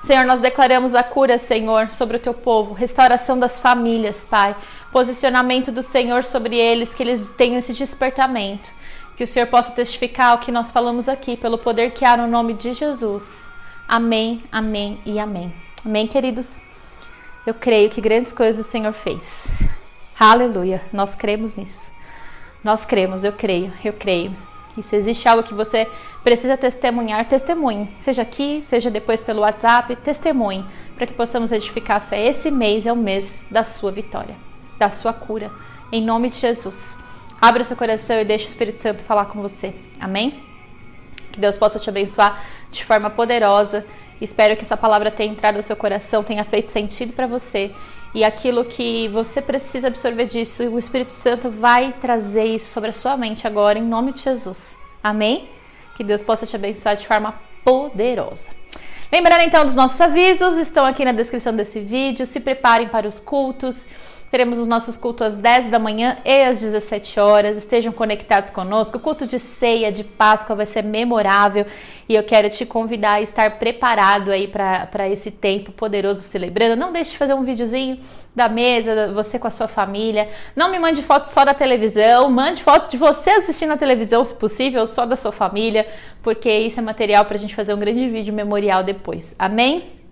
Senhor, 0.00 0.24
nós 0.24 0.40
declaramos 0.40 0.94
a 0.94 1.02
cura, 1.02 1.36
Senhor, 1.36 1.90
sobre 1.90 2.16
o 2.16 2.20
teu 2.20 2.32
povo, 2.32 2.72
restauração 2.72 3.38
das 3.38 3.58
famílias, 3.58 4.24
Pai. 4.24 4.56
Posicionamento 4.90 5.70
do 5.70 5.82
Senhor 5.82 6.24
sobre 6.24 6.56
eles, 6.56 6.94
que 6.94 7.02
eles 7.02 7.34
tenham 7.34 7.58
esse 7.58 7.74
despertamento. 7.74 8.70
Que 9.16 9.24
o 9.24 9.26
Senhor 9.26 9.46
possa 9.46 9.70
testificar 9.70 10.34
o 10.34 10.38
que 10.38 10.50
nós 10.50 10.70
falamos 10.70 11.08
aqui, 11.08 11.36
pelo 11.36 11.56
poder 11.56 11.92
que 11.92 12.04
há 12.04 12.16
no 12.16 12.26
nome 12.26 12.52
de 12.52 12.72
Jesus. 12.72 13.48
Amém, 13.86 14.42
amém 14.50 14.98
e 15.06 15.18
amém. 15.18 15.52
Amém, 15.84 16.06
queridos? 16.06 16.62
Eu 17.46 17.54
creio 17.54 17.90
que 17.90 18.00
grandes 18.00 18.32
coisas 18.32 18.66
o 18.66 18.68
Senhor 18.68 18.92
fez. 18.92 19.62
Aleluia. 20.18 20.82
Nós 20.92 21.14
cremos 21.14 21.54
nisso. 21.56 21.92
Nós 22.62 22.84
cremos, 22.84 23.22
eu 23.22 23.32
creio, 23.32 23.72
eu 23.84 23.92
creio. 23.92 24.34
E 24.76 24.82
se 24.82 24.96
existe 24.96 25.28
algo 25.28 25.42
que 25.42 25.54
você 25.54 25.86
precisa 26.22 26.56
testemunhar, 26.56 27.28
testemunhe. 27.28 27.88
Seja 27.98 28.22
aqui, 28.22 28.60
seja 28.62 28.90
depois 28.90 29.22
pelo 29.22 29.42
WhatsApp, 29.42 29.94
testemunhe. 29.96 30.64
Para 30.96 31.06
que 31.06 31.12
possamos 31.12 31.52
edificar 31.52 31.98
a 31.98 32.00
fé. 32.00 32.26
Esse 32.26 32.50
mês 32.50 32.86
é 32.86 32.92
o 32.92 32.96
mês 32.96 33.44
da 33.50 33.62
sua 33.62 33.92
vitória, 33.92 34.34
da 34.78 34.88
sua 34.88 35.12
cura. 35.12 35.52
Em 35.92 36.02
nome 36.02 36.30
de 36.30 36.38
Jesus. 36.38 37.03
Abre 37.44 37.60
o 37.60 37.64
seu 37.66 37.76
coração 37.76 38.18
e 38.18 38.24
deixe 38.24 38.46
o 38.46 38.48
Espírito 38.48 38.80
Santo 38.80 39.02
falar 39.02 39.26
com 39.26 39.42
você. 39.42 39.74
Amém? 40.00 40.42
Que 41.30 41.38
Deus 41.38 41.58
possa 41.58 41.78
te 41.78 41.90
abençoar 41.90 42.42
de 42.70 42.82
forma 42.82 43.10
poderosa. 43.10 43.84
Espero 44.18 44.56
que 44.56 44.62
essa 44.62 44.78
palavra 44.78 45.10
tenha 45.10 45.30
entrado 45.30 45.56
no 45.56 45.62
seu 45.62 45.76
coração, 45.76 46.24
tenha 46.24 46.42
feito 46.42 46.70
sentido 46.70 47.12
para 47.12 47.26
você. 47.26 47.70
E 48.14 48.24
aquilo 48.24 48.64
que 48.64 49.08
você 49.08 49.42
precisa 49.42 49.88
absorver 49.88 50.24
disso, 50.24 50.62
o 50.70 50.78
Espírito 50.78 51.12
Santo 51.12 51.50
vai 51.50 51.92
trazer 52.00 52.44
isso 52.44 52.72
sobre 52.72 52.88
a 52.88 52.94
sua 52.94 53.14
mente 53.14 53.46
agora, 53.46 53.78
em 53.78 53.82
nome 53.82 54.14
de 54.14 54.22
Jesus. 54.22 54.78
Amém? 55.02 55.46
Que 55.98 56.02
Deus 56.02 56.22
possa 56.22 56.46
te 56.46 56.56
abençoar 56.56 56.96
de 56.96 57.06
forma 57.06 57.34
poderosa. 57.62 58.52
Lembrando 59.12 59.42
então 59.42 59.66
dos 59.66 59.74
nossos 59.74 60.00
avisos, 60.00 60.56
estão 60.56 60.86
aqui 60.86 61.04
na 61.04 61.12
descrição 61.12 61.54
desse 61.54 61.78
vídeo. 61.78 62.24
Se 62.24 62.40
preparem 62.40 62.88
para 62.88 63.06
os 63.06 63.20
cultos. 63.20 63.86
Teremos 64.34 64.58
os 64.58 64.66
nossos 64.66 64.96
cultos 64.96 65.24
às 65.28 65.36
10 65.36 65.68
da 65.68 65.78
manhã 65.78 66.16
e 66.24 66.42
às 66.42 66.58
17 66.58 67.20
horas. 67.20 67.56
Estejam 67.56 67.92
conectados 67.92 68.50
conosco. 68.50 68.98
O 68.98 69.00
culto 69.00 69.28
de 69.28 69.38
ceia 69.38 69.92
de 69.92 70.02
Páscoa 70.02 70.56
vai 70.56 70.66
ser 70.66 70.82
memorável 70.82 71.64
e 72.08 72.16
eu 72.16 72.24
quero 72.24 72.50
te 72.50 72.66
convidar 72.66 73.12
a 73.12 73.20
estar 73.20 73.60
preparado 73.60 74.32
aí 74.32 74.48
para 74.48 75.08
esse 75.08 75.30
tempo 75.30 75.70
poderoso 75.70 76.20
celebrando. 76.20 76.74
Não 76.74 76.92
deixe 76.92 77.12
de 77.12 77.18
fazer 77.18 77.32
um 77.32 77.44
videozinho 77.44 78.00
da 78.34 78.48
mesa, 78.48 79.12
você 79.12 79.38
com 79.38 79.46
a 79.46 79.52
sua 79.52 79.68
família. 79.68 80.28
Não 80.56 80.68
me 80.68 80.80
mande 80.80 81.00
foto 81.00 81.26
só 81.26 81.44
da 81.44 81.54
televisão, 81.54 82.28
mande 82.28 82.60
foto 82.60 82.90
de 82.90 82.96
você 82.96 83.30
assistindo 83.30 83.70
a 83.70 83.76
televisão, 83.76 84.24
se 84.24 84.34
possível, 84.34 84.84
só 84.84 85.06
da 85.06 85.14
sua 85.14 85.30
família, 85.30 85.86
porque 86.24 86.50
isso 86.50 86.80
é 86.80 86.82
material 86.82 87.24
para 87.24 87.36
a 87.36 87.38
gente 87.38 87.54
fazer 87.54 87.72
um 87.72 87.78
grande 87.78 88.10
vídeo 88.10 88.34
memorial 88.34 88.82
depois. 88.82 89.36
Amém? 89.38 90.03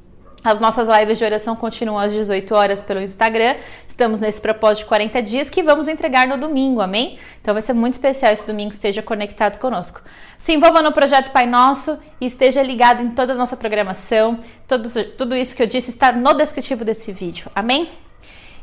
As 0.44 0.58
nossas 0.58 0.88
lives 0.88 1.18
de 1.18 1.24
oração 1.24 1.54
continuam 1.54 1.98
às 1.98 2.12
18 2.12 2.52
horas 2.52 2.82
pelo 2.82 3.00
Instagram. 3.00 3.54
Estamos 3.86 4.18
nesse 4.18 4.40
propósito 4.40 4.82
de 4.82 4.86
40 4.86 5.22
dias 5.22 5.48
que 5.48 5.62
vamos 5.62 5.86
entregar 5.86 6.26
no 6.26 6.36
domingo, 6.36 6.80
amém? 6.80 7.16
Então 7.40 7.54
vai 7.54 7.62
ser 7.62 7.74
muito 7.74 7.92
especial 7.92 8.32
esse 8.32 8.44
domingo, 8.44 8.72
esteja 8.72 9.02
conectado 9.02 9.58
conosco. 9.58 10.00
Se 10.38 10.52
envolva 10.52 10.82
no 10.82 10.90
projeto 10.90 11.30
Pai 11.30 11.46
Nosso 11.46 11.96
e 12.20 12.26
esteja 12.26 12.60
ligado 12.60 13.02
em 13.02 13.10
toda 13.10 13.34
a 13.34 13.36
nossa 13.36 13.56
programação. 13.56 14.40
Tudo, 14.66 14.88
tudo 15.16 15.36
isso 15.36 15.54
que 15.54 15.62
eu 15.62 15.66
disse 15.68 15.90
está 15.90 16.10
no 16.10 16.34
descritivo 16.34 16.84
desse 16.84 17.12
vídeo, 17.12 17.48
amém? 17.54 17.88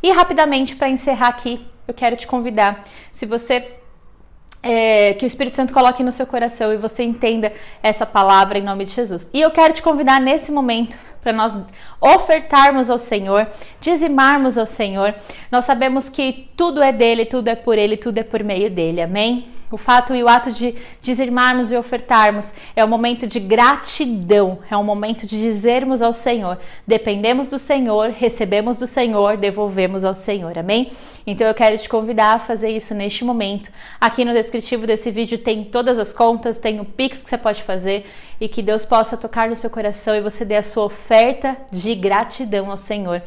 E 0.03 0.11
rapidamente, 0.11 0.75
para 0.75 0.89
encerrar 0.89 1.29
aqui, 1.29 1.65
eu 1.87 1.93
quero 1.93 2.17
te 2.17 2.27
convidar, 2.27 2.83
se 3.11 3.25
você 3.25 3.79
é, 4.61 5.13
que 5.13 5.25
o 5.25 5.27
Espírito 5.27 5.55
Santo 5.55 5.73
coloque 5.73 6.03
no 6.03 6.11
seu 6.11 6.25
coração 6.25 6.73
e 6.73 6.77
você 6.77 7.03
entenda 7.03 7.51
essa 7.81 8.05
palavra 8.05 8.57
em 8.57 8.63
nome 8.63 8.85
de 8.85 8.91
Jesus. 8.91 9.29
E 9.33 9.41
eu 9.41 9.51
quero 9.51 9.73
te 9.73 9.81
convidar 9.81 10.19
nesse 10.19 10.51
momento 10.51 10.97
para 11.21 11.33
nós 11.33 11.55
ofertarmos 11.99 12.89
ao 12.89 12.97
Senhor, 12.97 13.47
dizimarmos 13.79 14.57
ao 14.57 14.65
Senhor. 14.65 15.13
Nós 15.51 15.65
sabemos 15.65 16.09
que 16.09 16.49
tudo 16.55 16.81
é 16.81 16.91
dele, 16.91 17.25
tudo 17.25 17.49
é 17.49 17.55
por 17.55 17.77
ele, 17.77 17.97
tudo 17.97 18.17
é 18.19 18.23
por 18.23 18.43
meio 18.43 18.69
dele. 18.69 19.01
Amém? 19.01 19.58
O 19.71 19.77
fato 19.77 20.15
e 20.15 20.23
o 20.23 20.27
ato 20.27 20.51
de 20.51 20.73
dizermarmos 21.01 21.71
e 21.71 21.77
ofertarmos 21.77 22.53
é 22.75 22.83
um 22.83 22.87
momento 22.87 23.27
de 23.27 23.39
gratidão, 23.39 24.59
é 24.69 24.75
um 24.75 24.83
momento 24.83 25.27
de 25.27 25.39
dizermos 25.39 26.01
ao 26.01 26.11
Senhor: 26.11 26.57
dependemos 26.87 27.47
do 27.47 27.59
Senhor, 27.59 28.09
recebemos 28.09 28.77
do 28.77 28.87
Senhor, 28.87 29.37
devolvemos 29.37 30.03
ao 30.03 30.15
Senhor. 30.15 30.57
Amém? 30.57 30.91
Então 31.25 31.47
eu 31.47 31.53
quero 31.53 31.77
te 31.77 31.87
convidar 31.87 32.33
a 32.33 32.39
fazer 32.39 32.69
isso 32.69 32.95
neste 32.95 33.23
momento. 33.23 33.69
Aqui 34.01 34.25
no 34.25 34.33
descritivo 34.33 34.87
desse 34.87 35.11
vídeo 35.11 35.37
tem 35.37 35.63
todas 35.63 35.99
as 35.99 36.11
contas, 36.11 36.57
tem 36.57 36.79
o 36.79 36.85
Pix 36.85 37.19
que 37.19 37.29
você 37.29 37.37
pode 37.37 37.61
fazer 37.61 38.07
e 38.41 38.47
que 38.47 38.63
Deus 38.63 38.85
possa 38.85 39.15
tocar 39.15 39.49
no 39.49 39.55
seu 39.55 39.69
coração 39.69 40.15
e 40.15 40.21
você 40.21 40.43
dê 40.43 40.55
a 40.55 40.63
sua 40.63 40.85
oferta 40.85 41.55
de 41.71 41.93
gratidão 41.93 42.71
ao 42.71 42.77
Senhor 42.77 43.21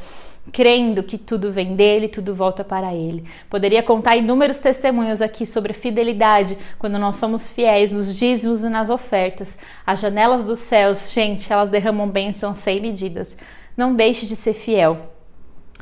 crendo 0.50 1.02
que 1.02 1.16
tudo 1.16 1.52
vem 1.52 1.76
dele, 1.76 2.08
tudo 2.08 2.34
volta 2.34 2.64
para 2.64 2.94
ele. 2.94 3.24
Poderia 3.48 3.82
contar 3.82 4.16
inúmeros 4.16 4.58
testemunhos 4.58 5.22
aqui 5.22 5.46
sobre 5.46 5.72
fidelidade, 5.72 6.58
quando 6.78 6.98
nós 6.98 7.18
somos 7.18 7.48
fiéis 7.48 7.92
nos 7.92 8.14
dízimos 8.14 8.64
e 8.64 8.68
nas 8.68 8.90
ofertas. 8.90 9.56
As 9.86 10.00
janelas 10.00 10.44
dos 10.44 10.58
céus, 10.58 11.12
gente, 11.12 11.52
elas 11.52 11.70
derramam 11.70 12.08
bênçãos 12.08 12.58
sem 12.58 12.80
medidas. 12.80 13.36
Não 13.76 13.94
deixe 13.94 14.26
de 14.26 14.34
ser 14.34 14.54
fiel. 14.54 15.12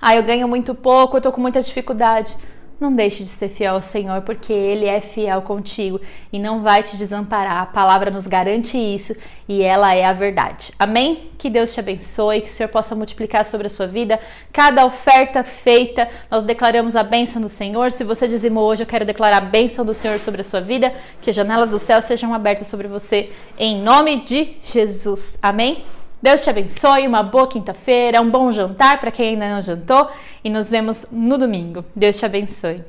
Ah, 0.00 0.16
eu 0.16 0.22
ganho 0.22 0.48
muito 0.48 0.74
pouco, 0.74 1.16
eu 1.16 1.20
tô 1.20 1.32
com 1.32 1.40
muita 1.40 1.62
dificuldade. 1.62 2.36
Não 2.80 2.94
deixe 2.94 3.22
de 3.22 3.28
ser 3.28 3.50
fiel 3.50 3.74
ao 3.74 3.82
Senhor, 3.82 4.22
porque 4.22 4.54
Ele 4.54 4.86
é 4.86 5.02
fiel 5.02 5.42
contigo 5.42 6.00
e 6.32 6.38
não 6.38 6.62
vai 6.62 6.82
te 6.82 6.96
desamparar. 6.96 7.58
A 7.58 7.66
palavra 7.66 8.10
nos 8.10 8.26
garante 8.26 8.78
isso 8.78 9.14
e 9.46 9.60
ela 9.60 9.94
é 9.94 10.06
a 10.06 10.14
verdade. 10.14 10.72
Amém? 10.78 11.30
Que 11.36 11.50
Deus 11.50 11.74
te 11.74 11.80
abençoe, 11.80 12.40
que 12.40 12.48
o 12.48 12.50
Senhor 12.50 12.70
possa 12.70 12.94
multiplicar 12.94 13.44
sobre 13.44 13.66
a 13.66 13.70
sua 13.70 13.86
vida. 13.86 14.18
Cada 14.50 14.86
oferta 14.86 15.44
feita, 15.44 16.08
nós 16.30 16.42
declaramos 16.42 16.96
a 16.96 17.02
bênção 17.02 17.42
do 17.42 17.50
Senhor. 17.50 17.92
Se 17.92 18.02
você 18.02 18.26
dizimou 18.26 18.64
hoje, 18.64 18.82
eu 18.82 18.86
quero 18.86 19.04
declarar 19.04 19.36
a 19.36 19.42
bênção 19.42 19.84
do 19.84 19.92
Senhor 19.92 20.18
sobre 20.18 20.40
a 20.40 20.44
sua 20.44 20.62
vida. 20.62 20.90
Que 21.20 21.28
as 21.28 21.36
janelas 21.36 21.72
do 21.72 21.78
céu 21.78 22.00
sejam 22.00 22.32
abertas 22.32 22.66
sobre 22.66 22.88
você, 22.88 23.30
em 23.58 23.82
nome 23.82 24.22
de 24.22 24.56
Jesus. 24.62 25.38
Amém? 25.42 25.84
Deus 26.22 26.44
te 26.44 26.50
abençoe, 26.50 27.06
uma 27.06 27.22
boa 27.22 27.48
quinta-feira, 27.48 28.20
um 28.20 28.28
bom 28.28 28.52
jantar 28.52 29.00
para 29.00 29.10
quem 29.10 29.30
ainda 29.30 29.48
não 29.54 29.62
jantou 29.62 30.10
e 30.44 30.50
nos 30.50 30.70
vemos 30.70 31.06
no 31.10 31.38
domingo. 31.38 31.82
Deus 31.96 32.18
te 32.18 32.26
abençoe. 32.26 32.84